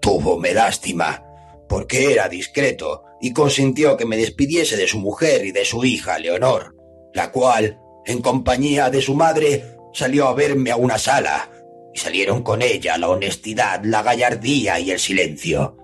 Túvome 0.00 0.54
lástima, 0.54 1.22
porque 1.68 2.12
era 2.12 2.28
discreto, 2.28 3.04
y 3.20 3.34
consintió 3.34 3.96
que 3.98 4.06
me 4.06 4.16
despidiese 4.16 4.78
de 4.78 4.88
su 4.88 4.98
mujer 4.98 5.44
y 5.44 5.52
de 5.52 5.66
su 5.66 5.84
hija, 5.84 6.18
Leonor, 6.18 6.74
la 7.12 7.30
cual, 7.30 7.78
en 8.06 8.22
compañía 8.22 8.88
de 8.88 9.02
su 9.02 9.14
madre, 9.14 9.76
salió 9.92 10.28
a 10.28 10.34
verme 10.34 10.70
a 10.70 10.76
una 10.76 10.96
sala, 10.96 11.50
y 11.92 11.98
salieron 11.98 12.42
con 12.42 12.62
ella 12.62 12.96
la 12.96 13.10
honestidad, 13.10 13.84
la 13.84 14.02
gallardía 14.02 14.80
y 14.80 14.90
el 14.90 14.98
silencio. 14.98 15.76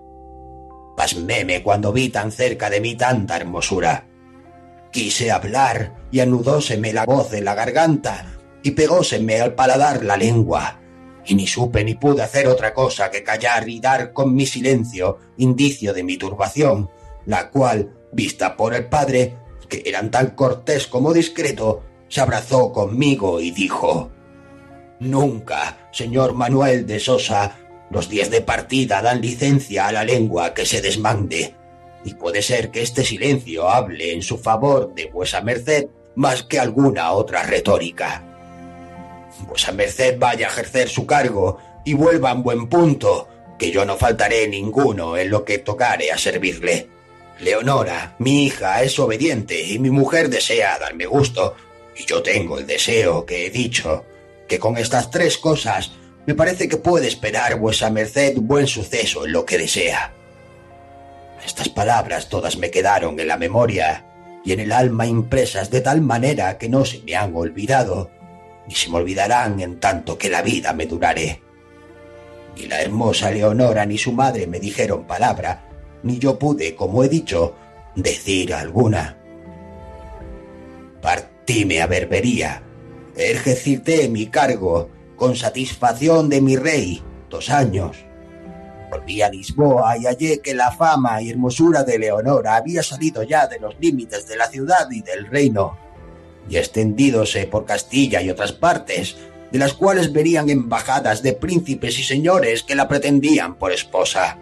Pasméme 0.97 1.61
cuando 1.61 1.93
vi 1.93 2.09
tan 2.09 2.31
cerca 2.31 2.71
de 2.71 2.81
mí 2.81 2.95
tanta 2.95 3.37
hermosura. 3.37 4.07
Quise 4.91 5.29
hablar 5.29 5.93
y 6.11 6.21
anudóseme 6.21 6.91
la 6.91 7.05
voz 7.05 7.33
en 7.33 7.45
la 7.45 7.53
garganta 7.53 8.25
y 8.63 8.71
pegóseme 8.71 9.39
al 9.39 9.53
paladar 9.53 10.03
la 10.03 10.17
lengua 10.17 10.79
y 11.23 11.35
ni 11.35 11.45
supe 11.45 11.83
ni 11.83 11.93
pude 11.93 12.23
hacer 12.23 12.47
otra 12.47 12.73
cosa 12.73 13.11
que 13.11 13.21
callar 13.21 13.69
y 13.69 13.79
dar 13.79 14.11
con 14.11 14.33
mi 14.33 14.47
silencio 14.47 15.19
indicio 15.37 15.93
de 15.93 16.03
mi 16.03 16.17
turbación, 16.17 16.89
la 17.27 17.51
cual, 17.51 17.93
vista 18.11 18.57
por 18.57 18.73
el 18.73 18.87
padre, 18.87 19.37
que 19.69 19.83
eran 19.85 20.09
tan 20.09 20.31
cortés 20.31 20.87
como 20.87 21.13
discreto, 21.13 21.83
se 22.07 22.21
abrazó 22.21 22.71
conmigo 22.71 23.39
y 23.39 23.51
dijo 23.51 24.09
Nunca, 24.99 25.77
señor 25.91 26.33
Manuel 26.33 26.87
de 26.87 26.99
Sosa, 26.99 27.55
los 27.89 28.09
días 28.09 28.29
de 28.29 28.41
partida 28.41 29.01
dan 29.01 29.21
licencia 29.21 29.87
a 29.87 29.91
la 29.91 30.03
lengua 30.03 30.53
que 30.53 30.65
se 30.65 30.81
desmande, 30.81 31.53
y 32.03 32.13
puede 32.13 32.41
ser 32.41 32.71
que 32.71 32.81
este 32.81 33.03
silencio 33.03 33.69
hable 33.69 34.13
en 34.13 34.21
su 34.21 34.37
favor 34.37 34.93
de 34.93 35.05
vuesa 35.05 35.41
merced 35.41 35.87
más 36.15 36.43
que 36.43 36.59
alguna 36.59 37.11
otra 37.11 37.43
retórica. 37.43 38.23
Vuesa 39.47 39.71
merced 39.71 40.17
vaya 40.17 40.47
a 40.47 40.49
ejercer 40.49 40.89
su 40.89 41.05
cargo 41.05 41.59
y 41.85 41.93
vuelva 41.93 42.31
en 42.31 42.43
buen 42.43 42.67
punto, 42.67 43.27
que 43.57 43.71
yo 43.71 43.85
no 43.85 43.97
faltaré 43.97 44.47
ninguno 44.47 45.17
en 45.17 45.29
lo 45.29 45.45
que 45.45 45.59
tocare 45.59 46.11
a 46.11 46.17
servirle. 46.17 46.89
Leonora, 47.39 48.15
mi 48.19 48.45
hija, 48.45 48.81
es 48.83 48.97
obediente 48.99 49.61
y 49.61 49.79
mi 49.79 49.91
mujer 49.91 50.29
desea 50.29 50.79
darme 50.79 51.05
gusto, 51.05 51.55
y 51.95 52.05
yo 52.05 52.21
tengo 52.21 52.57
el 52.57 52.65
deseo 52.65 53.25
que 53.25 53.45
he 53.45 53.49
dicho, 53.49 54.05
que 54.47 54.59
con 54.59 54.77
estas 54.77 55.11
tres 55.11 55.37
cosas 55.37 55.91
me 56.27 56.35
parece 56.35 56.67
que 56.67 56.75
puede 56.75 57.07
esperar 57.07 57.57
vuesa 57.57 57.89
merced 57.89 58.37
buen 58.41 58.67
suceso 58.67 59.25
en 59.25 59.31
lo 59.31 59.45
que 59.45 59.57
desea. 59.57 60.13
Estas 61.43 61.69
palabras 61.69 62.27
todas 62.27 62.57
me 62.57 62.69
quedaron 62.69 63.17
en 63.17 63.29
la 63.29 63.37
memoria 63.37 64.05
y 64.43 64.51
en 64.51 64.59
el 64.59 64.73
alma 64.73 65.07
impresas 65.07 65.71
de 65.71 65.79
tal 65.79 66.01
manera 66.01 66.57
que 66.57 66.67
no 66.67 66.83
se 66.83 66.99
me 67.03 67.15
han 67.15 67.33
olvidado, 67.33 68.11
ni 68.67 68.75
se 68.75 68.89
me 68.89 68.97
olvidarán 68.97 69.61
en 69.61 69.79
tanto 69.79 70.17
que 70.17 70.29
la 70.29 70.41
vida 70.41 70.73
me 70.73 70.85
duraré. 70.85 71.41
Ni 72.57 72.65
la 72.65 72.81
hermosa 72.81 73.31
Leonora 73.31 73.85
ni 73.85 73.97
su 73.97 74.11
madre 74.11 74.47
me 74.47 74.59
dijeron 74.59 75.07
palabra, 75.07 75.63
ni 76.03 76.19
yo 76.19 76.37
pude, 76.37 76.75
como 76.75 77.05
he 77.05 77.09
dicho, 77.09 77.55
decir 77.95 78.53
alguna. 78.53 79.17
Partíme 81.01 81.81
a 81.81 81.87
Berbería, 81.87 82.63
ejercité 83.15 84.09
mi 84.09 84.25
cargo 84.27 84.96
con 85.17 85.35
satisfacción 85.35 86.29
de 86.29 86.39
mi 86.39 86.55
rey 86.55 87.03
dos 87.29 87.49
años. 87.49 87.97
Volví 88.89 89.21
a 89.21 89.29
Lisboa 89.29 89.97
y 89.97 90.05
hallé 90.05 90.39
que 90.39 90.53
la 90.53 90.71
fama 90.71 91.21
y 91.21 91.29
hermosura 91.29 91.83
de 91.83 91.99
Leonora 91.99 92.55
había 92.55 92.81
salido 92.83 93.23
ya 93.23 93.47
de 93.47 93.59
los 93.59 93.75
límites 93.79 94.27
de 94.27 94.37
la 94.37 94.47
ciudad 94.47 94.87
y 94.91 95.01
del 95.01 95.25
reino, 95.25 95.77
y 96.49 96.55
extendídose 96.55 97.47
por 97.47 97.65
Castilla 97.65 98.21
y 98.21 98.29
otras 98.29 98.53
partes, 98.53 99.17
de 99.51 99.59
las 99.59 99.73
cuales 99.73 100.13
verían 100.13 100.49
embajadas 100.49 101.21
de 101.21 101.33
príncipes 101.33 101.99
y 101.99 102.03
señores 102.03 102.63
que 102.63 102.75
la 102.75 102.87
pretendían 102.87 103.55
por 103.55 103.71
esposa. 103.71 104.37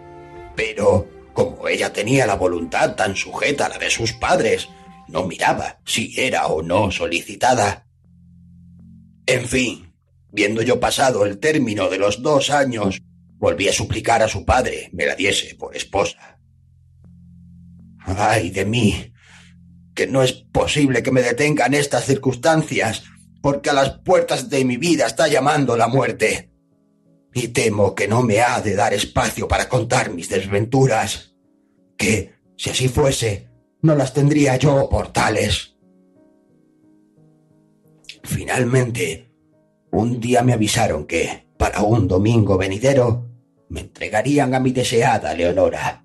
Pero, 0.54 1.08
como 1.32 1.66
ella 1.68 1.92
tenía 1.92 2.26
la 2.26 2.36
voluntad 2.36 2.94
tan 2.94 3.16
sujeta 3.16 3.66
a 3.66 3.68
la 3.70 3.78
de 3.78 3.90
sus 3.90 4.12
padres, 4.12 4.68
no 5.08 5.24
miraba 5.24 5.78
si 5.84 6.12
era 6.16 6.46
o 6.46 6.62
no 6.62 6.90
solicitada. 6.90 7.86
En 9.26 9.44
fin, 9.46 9.85
viendo 10.36 10.60
yo 10.60 10.78
pasado 10.78 11.24
el 11.24 11.38
término 11.38 11.88
de 11.88 11.96
los 11.96 12.22
dos 12.22 12.50
años, 12.50 13.00
volví 13.38 13.68
a 13.68 13.72
suplicar 13.72 14.22
a 14.22 14.28
su 14.28 14.44
padre 14.44 14.90
me 14.92 15.06
la 15.06 15.14
diese 15.16 15.54
por 15.54 15.74
esposa. 15.74 16.38
Ay 18.00 18.50
de 18.50 18.66
mí, 18.66 19.14
que 19.94 20.06
no 20.06 20.22
es 20.22 20.32
posible 20.32 21.02
que 21.02 21.10
me 21.10 21.22
detengan 21.22 21.72
estas 21.72 22.04
circunstancias, 22.04 23.04
porque 23.40 23.70
a 23.70 23.72
las 23.72 23.98
puertas 24.00 24.50
de 24.50 24.62
mi 24.66 24.76
vida 24.76 25.06
está 25.06 25.26
llamando 25.26 25.74
la 25.74 25.88
muerte. 25.88 26.52
Y 27.32 27.48
temo 27.48 27.94
que 27.94 28.06
no 28.06 28.22
me 28.22 28.40
ha 28.42 28.60
de 28.60 28.74
dar 28.74 28.92
espacio 28.92 29.48
para 29.48 29.70
contar 29.70 30.12
mis 30.12 30.28
desventuras, 30.28 31.34
que, 31.96 32.34
si 32.58 32.70
así 32.70 32.88
fuese, 32.88 33.48
no 33.80 33.94
las 33.94 34.12
tendría 34.12 34.56
yo 34.56 34.88
por 34.90 35.12
tales. 35.12 35.76
Finalmente, 38.22 39.26
un 39.96 40.20
día 40.20 40.42
me 40.42 40.52
avisaron 40.52 41.06
que, 41.06 41.46
para 41.56 41.82
un 41.82 42.06
domingo 42.06 42.58
venidero, 42.58 43.30
me 43.70 43.80
entregarían 43.80 44.54
a 44.54 44.60
mi 44.60 44.70
deseada 44.70 45.32
Leonora, 45.32 46.04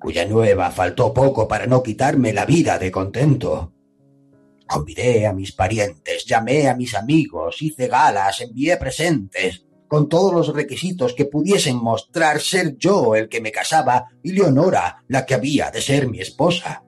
cuya 0.00 0.24
nueva 0.26 0.70
faltó 0.70 1.14
poco 1.14 1.46
para 1.46 1.66
no 1.66 1.82
quitarme 1.82 2.32
la 2.32 2.44
vida 2.44 2.78
de 2.78 2.90
contento. 2.90 3.72
Convidé 4.66 5.26
a 5.26 5.32
mis 5.32 5.52
parientes, 5.52 6.24
llamé 6.24 6.68
a 6.68 6.74
mis 6.74 6.94
amigos, 6.94 7.62
hice 7.62 7.86
galas, 7.86 8.40
envié 8.40 8.76
presentes, 8.76 9.64
con 9.86 10.08
todos 10.08 10.32
los 10.32 10.54
requisitos 10.54 11.14
que 11.14 11.24
pudiesen 11.24 11.76
mostrar 11.76 12.40
ser 12.40 12.76
yo 12.78 13.14
el 13.14 13.28
que 13.28 13.40
me 13.40 13.52
casaba 13.52 14.06
y 14.22 14.32
Leonora 14.32 15.04
la 15.08 15.24
que 15.24 15.34
había 15.34 15.70
de 15.70 15.82
ser 15.82 16.08
mi 16.08 16.20
esposa. 16.20 16.84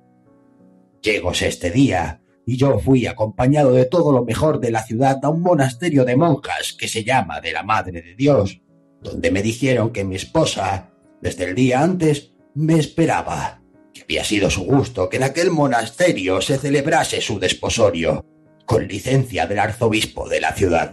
Llegóse 1.02 1.48
este 1.48 1.70
día, 1.70 2.21
y 2.46 2.56
yo 2.56 2.78
fui 2.78 3.06
acompañado 3.06 3.72
de 3.72 3.84
todo 3.84 4.12
lo 4.12 4.24
mejor 4.24 4.60
de 4.60 4.70
la 4.70 4.82
ciudad 4.82 5.18
a 5.22 5.28
un 5.28 5.42
monasterio 5.42 6.04
de 6.04 6.16
monjas 6.16 6.72
que 6.72 6.88
se 6.88 7.04
llama 7.04 7.40
de 7.40 7.52
la 7.52 7.62
Madre 7.62 8.02
de 8.02 8.14
Dios, 8.14 8.60
donde 9.00 9.30
me 9.30 9.42
dijeron 9.42 9.90
que 9.90 10.04
mi 10.04 10.16
esposa, 10.16 10.90
desde 11.20 11.44
el 11.44 11.54
día 11.54 11.82
antes, 11.82 12.32
me 12.54 12.78
esperaba, 12.78 13.62
que 13.94 14.02
había 14.02 14.24
sido 14.24 14.50
su 14.50 14.64
gusto 14.64 15.08
que 15.08 15.18
en 15.18 15.22
aquel 15.24 15.50
monasterio 15.50 16.40
se 16.40 16.58
celebrase 16.58 17.20
su 17.20 17.38
desposorio, 17.38 18.24
con 18.66 18.86
licencia 18.86 19.46
del 19.46 19.58
arzobispo 19.58 20.28
de 20.28 20.40
la 20.40 20.52
ciudad. 20.52 20.92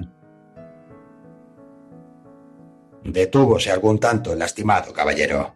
Detúvose 3.04 3.72
algún 3.72 4.00
tanto 4.00 4.34
el 4.34 4.40
lastimado 4.40 4.94
caballero, 4.94 5.56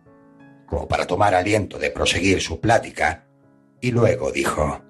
como 0.65 0.87
para 0.87 1.05
tomar 1.05 1.35
aliento 1.35 1.77
de 1.77 1.91
proseguir 1.91 2.41
su 2.41 2.59
plática, 2.59 3.27
y 3.81 3.91
luego 3.91 4.31
dijo 4.31 4.81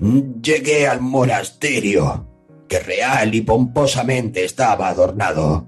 Llegué 0.00 0.86
al 0.86 1.00
monasterio, 1.00 2.28
que 2.68 2.78
real 2.78 3.34
y 3.34 3.40
pomposamente 3.40 4.44
estaba 4.44 4.88
adornado. 4.88 5.66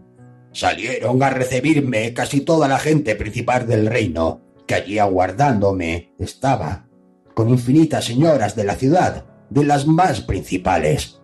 Salieron 0.52 1.20
a 1.24 1.30
recibirme 1.30 2.14
casi 2.14 2.42
toda 2.42 2.68
la 2.68 2.78
gente 2.78 3.16
principal 3.16 3.66
del 3.66 3.86
reino, 3.86 4.40
que 4.68 4.76
allí 4.76 5.00
aguardándome 5.00 6.12
estaba, 6.20 6.86
con 7.34 7.48
infinitas 7.48 8.04
señoras 8.04 8.54
de 8.54 8.64
la 8.64 8.76
ciudad, 8.76 9.24
de 9.48 9.64
las 9.64 9.88
más 9.88 10.20
principales. 10.20 11.20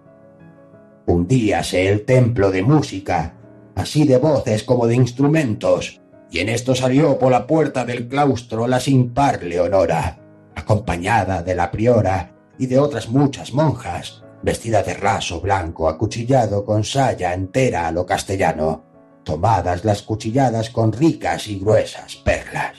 Hundíase 1.07 1.89
el 1.89 2.05
templo 2.05 2.51
de 2.51 2.65
música, 2.65 3.37
así 3.77 4.05
de 4.05 4.19
voces 4.19 4.65
como 4.65 4.89
de 4.89 4.97
instrumentos, 4.97 6.01
y 6.29 6.41
en 6.41 6.49
esto 6.49 6.75
salió 6.75 7.21
por 7.21 7.31
la 7.31 7.47
puerta 7.47 7.85
del 7.85 8.09
claustro 8.09 8.67
la 8.67 8.81
sin 8.81 9.15
par 9.15 9.45
Leonora, 9.45 10.19
acompañada 10.57 11.45
de 11.45 11.55
la 11.55 11.71
priora 11.71 12.36
y 12.59 12.67
de 12.67 12.79
otras 12.79 13.09
muchas 13.09 13.53
monjas, 13.53 14.23
vestida 14.43 14.83
de 14.83 14.95
raso 14.95 15.41
blanco 15.41 15.89
acuchillado 15.89 16.65
con 16.65 16.85
saya 16.85 17.35
entera 17.35 17.89
a 17.89 17.93
lo 17.93 18.07
castellano, 18.07 18.85
tomadas 19.25 19.85
las 19.85 20.03
cuchilladas 20.03 20.71
con 20.71 20.93
ricas 20.93 21.49
y 21.49 21.59
gruesas 21.59 22.17
perlas. 22.17 22.77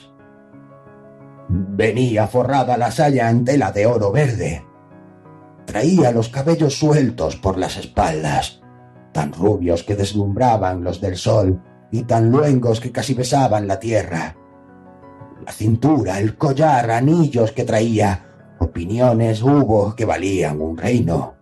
Venía 1.49 2.27
forrada 2.27 2.77
la 2.77 2.91
saya 2.91 3.29
en 3.29 3.45
tela 3.45 3.71
de 3.71 3.85
oro 3.85 4.11
verde. 4.11 4.65
Traía 5.65 6.11
los 6.11 6.29
cabellos 6.29 6.77
sueltos 6.77 7.35
por 7.35 7.57
las 7.57 7.77
espaldas, 7.77 8.61
tan 9.13 9.33
rubios 9.33 9.83
que 9.83 9.95
deslumbraban 9.95 10.83
los 10.83 11.01
del 11.01 11.17
sol 11.17 11.61
y 11.91 12.03
tan 12.03 12.31
luengos 12.31 12.79
que 12.79 12.91
casi 12.91 13.13
besaban 13.13 13.67
la 13.67 13.79
tierra. 13.79 14.35
La 15.45 15.51
cintura, 15.51 16.19
el 16.19 16.37
collar, 16.37 16.91
anillos 16.91 17.51
que 17.51 17.63
traía, 17.63 18.26
opiniones 18.77 19.41
hubo 19.41 19.95
que 19.95 20.05
valían 20.05 20.61
un 20.61 20.77
reino. 20.77 21.35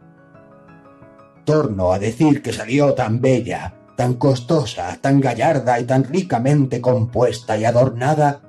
Torno 1.44 1.92
a 1.92 2.00
decir 2.00 2.42
que 2.42 2.54
salió 2.54 2.94
tan 2.94 3.20
bella, 3.20 3.76
tan 3.98 4.14
costosa, 4.14 4.98
tan 5.02 5.20
gallarda 5.20 5.78
y 5.82 5.84
tan 5.84 6.06
ricamente 6.06 6.80
compuesta 6.80 7.58
y 7.58 7.66
adornada, 7.66 8.42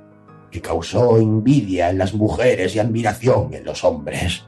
que 0.53 0.61
causó 0.61 1.19
envidia 1.19 1.91
en 1.91 1.99
las 1.99 2.15
mujeres 2.15 2.77
y 2.77 2.79
admiración 2.79 3.55
en 3.55 3.65
los 3.65 3.83
hombres. 3.83 4.45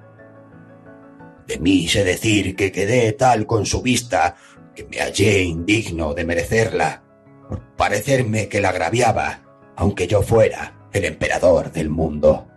De 1.49 1.59
mí 1.59 1.89
sé 1.89 2.05
decir 2.05 2.55
que 2.55 2.71
quedé 2.71 3.11
tal 3.15 3.45
con 3.45 3.67
su 3.67 3.83
vista 3.83 4.37
que 4.73 4.85
me 4.85 4.99
hallé 4.99 5.43
indigno 5.43 6.15
de 6.15 6.25
merecerla, 6.25 7.03
por 7.49 7.75
parecerme 7.75 8.49
que 8.49 8.61
la 8.61 8.69
agraviaba, 8.69 9.41
aunque 9.75 10.07
yo 10.07 10.23
fuera 10.23 10.89
el 10.93 11.07
emperador 11.07 11.73
del 11.73 11.91
mundo. 11.91 12.48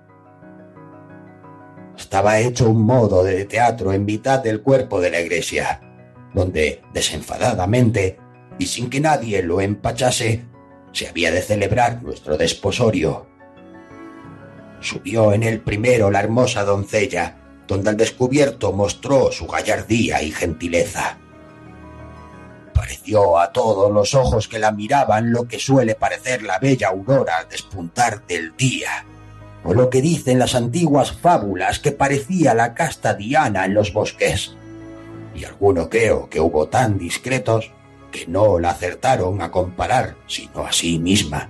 Estaba 2.12 2.42
hecho 2.42 2.70
un 2.70 2.82
modo 2.82 3.24
de 3.24 3.46
teatro 3.46 3.94
en 3.94 4.04
mitad 4.04 4.40
del 4.40 4.62
cuerpo 4.62 5.00
de 5.00 5.12
la 5.12 5.22
iglesia, 5.22 5.80
donde, 6.34 6.82
desenfadadamente, 6.94 8.18
y 8.60 8.66
sin 8.66 8.90
que 8.90 9.00
nadie 9.00 9.42
lo 9.42 9.62
empachase, 9.62 10.44
se 10.92 11.08
había 11.08 11.32
de 11.32 11.42
celebrar 11.42 12.04
nuestro 12.04 12.36
desposorio. 12.36 13.28
Subió 14.82 15.32
en 15.32 15.44
el 15.44 15.62
primero 15.62 16.12
la 16.12 16.20
hermosa 16.20 16.66
doncella, 16.66 17.38
donde 17.66 17.92
al 17.92 17.96
descubierto 17.96 18.74
mostró 18.74 19.32
su 19.32 19.48
gallardía 19.48 20.22
y 20.22 20.32
gentileza. 20.32 21.18
Pareció 22.74 23.40
a 23.40 23.54
todos 23.54 23.90
los 23.90 24.14
ojos 24.16 24.50
que 24.50 24.60
la 24.60 24.74
miraban 24.74 25.32
lo 25.32 25.48
que 25.48 25.60
suele 25.60 25.96
parecer 25.96 26.44
la 26.44 26.60
bella 26.60 26.90
aurora 26.90 27.38
al 27.38 27.48
despuntar 27.48 28.28
del 28.28 28.54
día, 28.58 29.06
o 29.64 29.74
lo 29.74 29.90
que 29.90 30.02
dicen 30.02 30.40
las 30.40 30.56
antiguas 30.56 31.12
fábulas 31.12 31.80
que 31.80 31.92
parecía 31.92 32.54
la 32.54 32.74
casta 32.74 33.14
Diana 33.14 33.66
en 33.66 33.74
los 33.74 33.94
bosques. 33.94 34.56
Y 35.36 35.46
alguno 35.46 35.90
creo 35.90 36.30
que 36.30 36.40
hubo 36.40 36.68
tan 36.68 36.98
discretos 36.98 37.72
que 38.12 38.28
no 38.28 38.60
la 38.60 38.72
acertaron 38.72 39.42
a 39.42 39.52
comparar, 39.52 40.16
sino 40.28 40.66
a 40.66 40.72
sí 40.72 41.00
misma. 41.00 41.50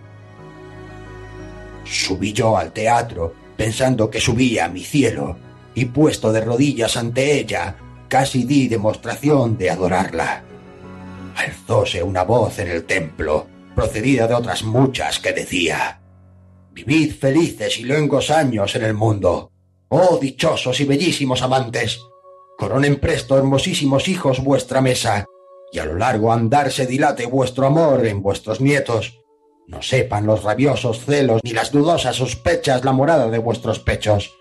Subí 1.85 2.33
yo 2.33 2.57
al 2.57 2.71
teatro, 2.71 3.33
pensando 3.57 4.09
que 4.09 4.21
subía 4.21 4.65
a 4.65 4.69
mi 4.69 4.83
cielo, 4.83 5.37
y 5.73 5.85
puesto 5.85 6.31
de 6.31 6.41
rodillas 6.41 6.97
ante 6.97 7.39
ella, 7.39 7.75
casi 8.07 8.43
di 8.43 8.67
demostración 8.67 9.57
de 9.57 9.71
adorarla. 9.71 10.43
Alzóse 11.35 12.03
una 12.03 12.23
voz 12.23 12.59
en 12.59 12.69
el 12.69 12.83
templo, 12.83 13.47
procedida 13.73 14.27
de 14.27 14.35
otras 14.35 14.63
muchas, 14.63 15.19
que 15.19 15.33
decía 15.33 16.00
Vivid 16.71 17.15
felices 17.15 17.79
y 17.79 17.83
luengos 17.83 18.31
años 18.31 18.75
en 18.75 18.83
el 18.83 18.93
mundo. 18.93 19.51
Oh 19.89 20.17
dichosos 20.21 20.79
y 20.79 20.85
bellísimos 20.85 21.41
amantes. 21.41 21.99
Coronen 22.57 22.99
presto 22.99 23.37
hermosísimos 23.37 24.07
hijos 24.07 24.41
vuestra 24.41 24.79
mesa, 24.79 25.25
y 25.71 25.79
a 25.79 25.85
lo 25.85 25.95
largo 25.95 26.31
andar 26.31 26.71
se 26.71 26.85
dilate 26.85 27.25
vuestro 27.25 27.65
amor 27.65 28.05
en 28.05 28.21
vuestros 28.21 28.61
nietos. 28.61 29.19
No 29.67 29.81
sepan 29.81 30.25
los 30.25 30.43
rabiosos 30.43 31.05
celos 31.05 31.41
ni 31.43 31.51
las 31.51 31.71
dudosas 31.71 32.15
sospechas 32.15 32.85
la 32.85 32.93
morada 32.93 33.29
de 33.29 33.37
vuestros 33.37 33.79
pechos. 33.79 34.33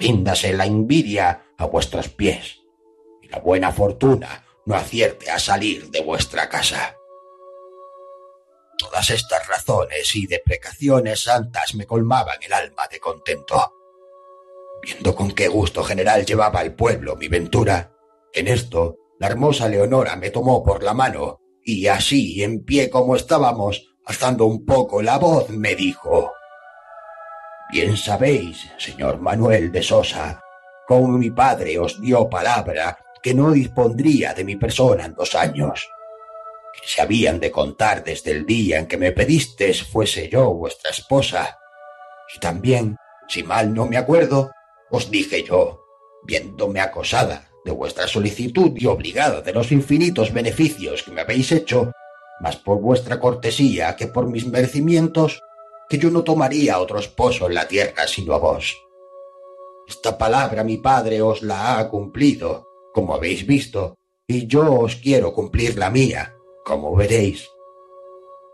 Ríndase 0.00 0.52
la 0.52 0.66
envidia 0.66 1.44
a 1.56 1.66
vuestros 1.66 2.08
pies, 2.08 2.60
y 3.22 3.28
la 3.28 3.38
buena 3.38 3.70
fortuna 3.70 4.44
no 4.66 4.74
acierte 4.74 5.30
a 5.30 5.38
salir 5.38 5.90
de 5.90 6.02
vuestra 6.02 6.48
casa. 6.48 6.96
Todas 8.82 9.10
estas 9.10 9.46
razones 9.46 10.16
y 10.16 10.26
deprecaciones 10.26 11.22
santas 11.22 11.74
me 11.76 11.86
colmaban 11.86 12.36
el 12.42 12.52
alma 12.52 12.88
de 12.90 12.98
contento. 12.98 13.72
Viendo 14.82 15.14
con 15.14 15.30
qué 15.30 15.46
gusto 15.46 15.84
general 15.84 16.26
llevaba 16.26 16.62
el 16.62 16.74
pueblo 16.74 17.14
mi 17.14 17.28
ventura, 17.28 17.92
en 18.32 18.48
esto 18.48 18.96
la 19.20 19.28
hermosa 19.28 19.68
Leonora 19.68 20.16
me 20.16 20.30
tomó 20.30 20.64
por 20.64 20.82
la 20.82 20.94
mano 20.94 21.38
y 21.62 21.86
así, 21.86 22.42
en 22.42 22.64
pie 22.64 22.90
como 22.90 23.14
estábamos, 23.14 23.94
alzando 24.04 24.46
un 24.46 24.66
poco 24.66 25.00
la 25.00 25.16
voz, 25.18 25.48
me 25.50 25.76
dijo 25.76 26.32
Bien 27.70 27.96
sabéis, 27.96 28.68
señor 28.78 29.20
Manuel 29.20 29.70
de 29.70 29.84
Sosa, 29.84 30.42
cómo 30.88 31.06
mi 31.18 31.30
padre 31.30 31.78
os 31.78 32.00
dio 32.00 32.28
palabra 32.28 32.98
que 33.22 33.32
no 33.32 33.52
dispondría 33.52 34.34
de 34.34 34.42
mi 34.42 34.56
persona 34.56 35.04
en 35.04 35.14
dos 35.14 35.36
años, 35.36 35.88
se 36.84 37.00
habían 37.00 37.38
de 37.40 37.50
contar 37.50 38.02
desde 38.02 38.32
el 38.32 38.44
día 38.44 38.78
en 38.78 38.86
que 38.86 38.96
me 38.96 39.12
pedistes 39.12 39.84
fuese 39.84 40.28
yo 40.28 40.52
vuestra 40.52 40.90
esposa. 40.90 41.58
Y 42.34 42.40
también, 42.40 42.96
si 43.28 43.42
mal 43.44 43.72
no 43.72 43.86
me 43.86 43.96
acuerdo, 43.96 44.50
os 44.90 45.10
dije 45.10 45.44
yo, 45.44 45.84
viéndome 46.24 46.80
acosada 46.80 47.48
de 47.64 47.70
vuestra 47.70 48.08
solicitud 48.08 48.72
y 48.76 48.86
obligada 48.86 49.40
de 49.40 49.52
los 49.52 49.70
infinitos 49.70 50.32
beneficios 50.32 51.04
que 51.04 51.12
me 51.12 51.20
habéis 51.20 51.52
hecho, 51.52 51.92
más 52.40 52.56
por 52.56 52.80
vuestra 52.80 53.20
cortesía 53.20 53.94
que 53.94 54.08
por 54.08 54.26
mis 54.26 54.46
merecimientos, 54.46 55.40
que 55.88 55.98
yo 55.98 56.10
no 56.10 56.24
tomaría 56.24 56.80
otro 56.80 56.98
esposo 56.98 57.46
en 57.46 57.54
la 57.54 57.68
tierra 57.68 58.08
sino 58.08 58.34
a 58.34 58.38
vos. 58.38 58.76
Esta 59.86 60.18
palabra 60.18 60.64
mi 60.64 60.78
padre 60.78 61.22
os 61.22 61.42
la 61.42 61.78
ha 61.78 61.88
cumplido, 61.88 62.66
como 62.92 63.14
habéis 63.14 63.46
visto, 63.46 63.96
y 64.26 64.46
yo 64.46 64.80
os 64.80 64.96
quiero 64.96 65.32
cumplir 65.32 65.76
la 65.76 65.90
mía, 65.90 66.34
como 66.64 66.94
veréis. 66.94 67.50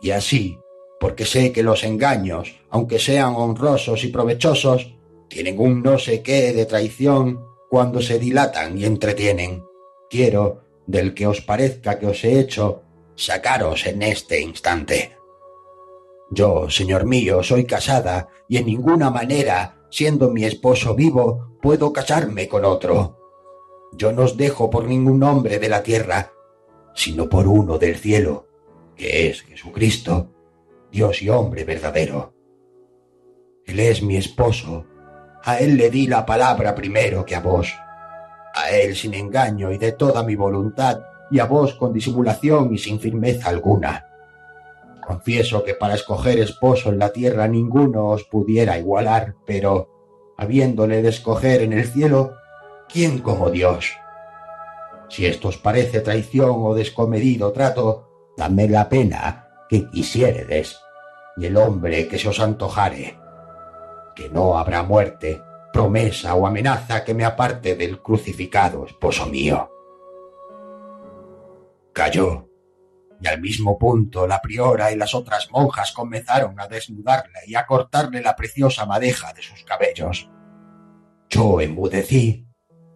Y 0.00 0.10
así, 0.10 0.58
porque 1.00 1.24
sé 1.24 1.52
que 1.52 1.62
los 1.62 1.84
engaños, 1.84 2.60
aunque 2.70 2.98
sean 2.98 3.34
honrosos 3.36 4.04
y 4.04 4.08
provechosos, 4.08 4.94
tienen 5.28 5.58
un 5.58 5.82
no 5.82 5.98
sé 5.98 6.22
qué 6.22 6.52
de 6.52 6.66
traición 6.66 7.44
cuando 7.68 8.00
se 8.00 8.18
dilatan 8.18 8.78
y 8.78 8.84
entretienen. 8.84 9.64
Quiero, 10.08 10.62
del 10.86 11.14
que 11.14 11.26
os 11.26 11.40
parezca 11.42 11.98
que 11.98 12.06
os 12.06 12.24
he 12.24 12.40
hecho, 12.40 12.82
sacaros 13.14 13.86
en 13.86 14.02
este 14.02 14.40
instante. 14.40 15.16
Yo, 16.30 16.70
señor 16.70 17.04
mío, 17.06 17.42
soy 17.42 17.64
casada 17.64 18.28
y 18.48 18.56
en 18.58 18.66
ninguna 18.66 19.10
manera, 19.10 19.86
siendo 19.90 20.30
mi 20.30 20.44
esposo 20.44 20.94
vivo, 20.94 21.56
puedo 21.60 21.92
casarme 21.92 22.48
con 22.48 22.64
otro. 22.64 23.16
Yo 23.92 24.12
no 24.12 24.22
os 24.22 24.36
dejo 24.36 24.70
por 24.70 24.84
ningún 24.84 25.22
hombre 25.22 25.58
de 25.58 25.68
la 25.68 25.82
tierra, 25.82 26.32
sino 26.98 27.28
por 27.28 27.46
uno 27.46 27.78
del 27.78 27.94
cielo, 27.94 28.48
que 28.96 29.28
es 29.28 29.42
Jesucristo, 29.42 30.32
Dios 30.90 31.22
y 31.22 31.28
hombre 31.28 31.62
verdadero. 31.62 32.34
Él 33.64 33.78
es 33.78 34.02
mi 34.02 34.16
esposo, 34.16 34.84
a 35.44 35.60
él 35.60 35.76
le 35.76 35.90
di 35.90 36.08
la 36.08 36.26
palabra 36.26 36.74
primero 36.74 37.24
que 37.24 37.36
a 37.36 37.40
vos, 37.40 37.72
a 38.52 38.70
él 38.72 38.96
sin 38.96 39.14
engaño 39.14 39.70
y 39.70 39.78
de 39.78 39.92
toda 39.92 40.24
mi 40.24 40.34
voluntad, 40.34 41.00
y 41.30 41.38
a 41.38 41.44
vos 41.44 41.74
con 41.74 41.92
disimulación 41.92 42.74
y 42.74 42.78
sin 42.78 42.98
firmeza 42.98 43.50
alguna. 43.50 44.04
Confieso 45.06 45.62
que 45.62 45.74
para 45.74 45.94
escoger 45.94 46.40
esposo 46.40 46.88
en 46.88 46.98
la 46.98 47.12
tierra 47.12 47.46
ninguno 47.46 48.08
os 48.08 48.24
pudiera 48.24 48.76
igualar, 48.76 49.36
pero, 49.46 50.34
habiéndole 50.36 51.00
de 51.00 51.10
escoger 51.10 51.62
en 51.62 51.74
el 51.74 51.86
cielo, 51.86 52.34
¿quién 52.88 53.20
como 53.20 53.50
Dios? 53.50 53.92
Si 55.08 55.26
esto 55.26 55.48
os 55.48 55.58
parece 55.58 56.00
traición 56.00 56.52
o 56.64 56.74
descomedido 56.74 57.52
trato, 57.52 58.32
dame 58.36 58.68
la 58.68 58.88
pena 58.88 59.48
que 59.68 59.88
quisiéredes, 59.90 60.78
y 61.36 61.46
el 61.46 61.56
hombre 61.56 62.08
que 62.08 62.18
se 62.18 62.28
os 62.28 62.40
antojare 62.40 63.18
que 64.18 64.28
no 64.30 64.58
habrá 64.58 64.82
muerte, 64.82 65.40
promesa 65.72 66.34
o 66.34 66.44
amenaza 66.44 67.04
que 67.04 67.14
me 67.14 67.24
aparte 67.24 67.76
del 67.76 68.02
crucificado 68.02 68.84
esposo 68.84 69.26
mío. 69.26 69.70
Cayó, 71.92 72.48
y 73.20 73.28
al 73.28 73.40
mismo 73.40 73.78
punto 73.78 74.26
la 74.26 74.40
priora 74.40 74.90
y 74.90 74.96
las 74.96 75.14
otras 75.14 75.48
monjas 75.52 75.92
comenzaron 75.92 76.58
a 76.58 76.66
desnudarle 76.66 77.38
y 77.46 77.54
a 77.54 77.64
cortarle 77.64 78.20
la 78.20 78.34
preciosa 78.34 78.86
madeja 78.86 79.32
de 79.32 79.42
sus 79.42 79.62
cabellos. 79.62 80.28
Yo 81.30 81.60
enmudecí, 81.60 82.47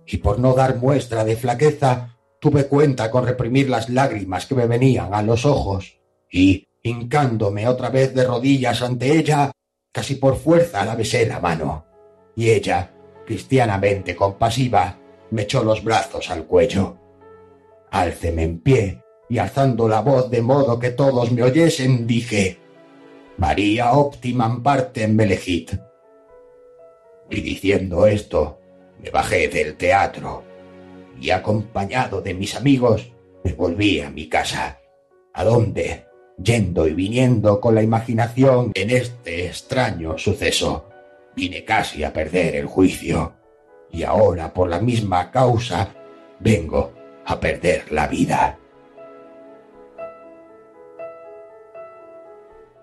y 0.07 0.19
por 0.19 0.39
no 0.39 0.55
dar 0.55 0.77
muestra 0.77 1.25
de 1.25 1.37
flaqueza, 1.37 2.17
tuve 2.41 2.67
cuenta 2.67 3.11
con 3.11 3.27
reprimir 3.27 3.71
las 3.71 3.89
lágrimas 3.89 4.47
que 4.47 4.55
me 4.55 4.67
venían 4.67 5.15
a 5.15 5.23
los 5.23 5.45
ojos, 5.45 5.99
y, 6.31 6.67
hincándome 6.83 7.69
otra 7.69 7.91
vez 7.91 8.15
de 8.15 8.25
rodillas 8.25 8.83
ante 8.83 9.17
ella, 9.17 9.53
Casi 9.93 10.15
por 10.15 10.37
fuerza 10.37 10.85
la 10.87 10.95
besé 10.95 11.27
la 11.27 11.39
mano, 11.39 11.85
y 12.35 12.49
ella, 12.49 12.91
cristianamente 13.27 14.17
compasiva, 14.17 14.99
me 15.31 15.43
echó 15.43 15.63
los 15.63 15.85
brazos 15.85 16.31
al 16.31 16.47
cuello. 16.47 16.97
Álceme 17.91 18.43
en 18.43 18.61
pie, 18.61 19.03
y 19.29 19.37
alzando 19.37 19.87
la 19.89 20.01
voz 20.01 20.31
de 20.31 20.41
modo 20.41 20.79
que 20.79 20.91
todos 20.91 21.31
me 21.31 21.43
oyesen, 21.43 22.07
dije, 22.07 22.59
María 23.37 23.93
óptima 23.93 24.63
parte 24.63 25.03
en 25.03 25.15
Melejit. 25.15 25.73
Y 27.29 27.43
diciendo 27.43 28.07
esto, 28.07 28.61
me 29.03 29.11
bajé 29.11 29.49
del 29.49 29.77
teatro, 29.77 30.45
y 31.21 31.31
acompañado 31.31 32.21
de 32.21 32.35
mis 32.35 32.55
amigos, 32.55 33.13
me 33.45 33.53
volví 33.53 34.01
a 34.01 34.11
mi 34.11 34.29
casa, 34.29 34.81
a 35.35 35.45
donde, 35.45 36.07
yendo 36.43 36.87
y 36.87 36.95
viniendo 36.95 37.61
con 37.61 37.75
la 37.75 37.83
imaginación 37.83 38.73
en 38.75 38.91
este 38.91 39.47
extraño 39.47 40.17
suceso. 40.19 40.89
Vine 41.35 41.65
casi 41.65 42.05
a 42.05 42.13
perder 42.13 42.57
el 42.57 42.67
juicio, 42.67 43.35
y 43.91 44.05
ahora 44.05 44.53
por 44.53 44.69
la 44.69 44.81
misma 44.81 45.31
causa 45.31 45.95
vengo 46.39 46.93
a 47.25 47.39
perder 47.41 47.91
la 47.91 48.07
vida. 48.07 48.59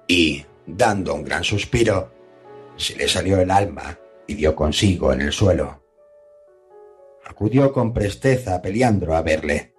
Y, 0.07 0.43
dando 0.65 1.13
un 1.13 1.23
gran 1.23 1.43
suspiro, 1.43 2.11
se 2.75 2.95
le 2.95 3.07
salió 3.07 3.39
el 3.39 3.51
alma 3.51 3.97
y 4.25 4.33
dio 4.33 4.55
consigo 4.55 5.13
en 5.13 5.21
el 5.21 5.31
suelo. 5.31 5.78
Acudió 7.29 7.71
con 7.71 7.93
presteza 7.93 8.61
Peliandro 8.61 9.15
a 9.15 9.21
verle, 9.21 9.75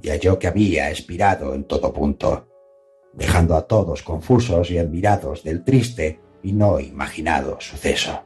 y 0.00 0.08
halló 0.08 0.38
que 0.38 0.46
había 0.46 0.90
expirado 0.90 1.52
en 1.54 1.64
todo 1.64 1.92
punto 1.92 2.48
dejando 3.12 3.56
a 3.56 3.66
todos 3.66 4.02
confusos 4.02 4.70
y 4.70 4.78
admirados 4.78 5.42
del 5.42 5.64
triste 5.64 6.20
y 6.42 6.52
no 6.52 6.78
imaginado 6.78 7.60
suceso. 7.60 8.22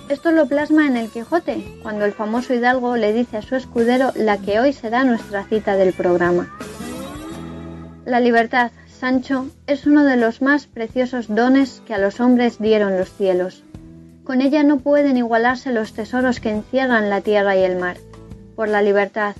Esto 0.08 0.30
lo 0.30 0.46
plasma 0.46 0.86
en 0.86 0.96
el 0.96 1.08
Quijote, 1.08 1.64
cuando 1.82 2.04
el 2.04 2.12
famoso 2.12 2.54
hidalgo 2.54 2.96
le 2.96 3.12
dice 3.12 3.38
a 3.38 3.42
su 3.42 3.56
escudero 3.56 4.12
la 4.14 4.36
que 4.38 4.60
hoy 4.60 4.72
será 4.72 5.04
nuestra 5.04 5.44
cita 5.44 5.74
del 5.76 5.92
programa. 5.92 6.54
La 8.04 8.20
libertad, 8.20 8.72
Sancho, 9.02 9.48
es 9.66 9.84
uno 9.84 10.04
de 10.04 10.16
los 10.16 10.42
más 10.42 10.68
preciosos 10.68 11.26
dones 11.26 11.82
que 11.84 11.92
a 11.92 11.98
los 11.98 12.20
hombres 12.20 12.60
dieron 12.60 12.96
los 12.96 13.12
cielos. 13.12 13.64
Con 14.22 14.40
ella 14.40 14.62
no 14.62 14.78
pueden 14.78 15.16
igualarse 15.16 15.72
los 15.72 15.92
tesoros 15.92 16.38
que 16.38 16.52
encierran 16.52 17.10
la 17.10 17.20
tierra 17.20 17.56
y 17.56 17.64
el 17.64 17.74
mar. 17.74 17.96
Por 18.54 18.68
la 18.68 18.80
libertad, 18.80 19.34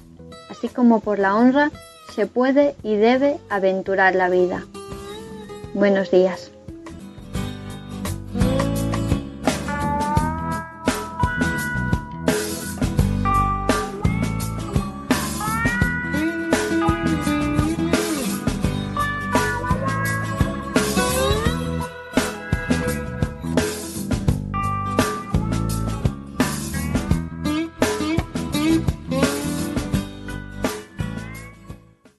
así 0.51 0.69
como 0.69 0.99
por 0.99 1.21
la 1.21 1.37
honra, 1.37 1.71
se 2.13 2.27
puede 2.27 2.75
y 2.83 2.97
debe 2.97 3.37
aventurar 3.51 4.17
la 4.17 4.29
vida. 4.29 4.65
Buenos 5.75 6.11
días. 6.11 6.52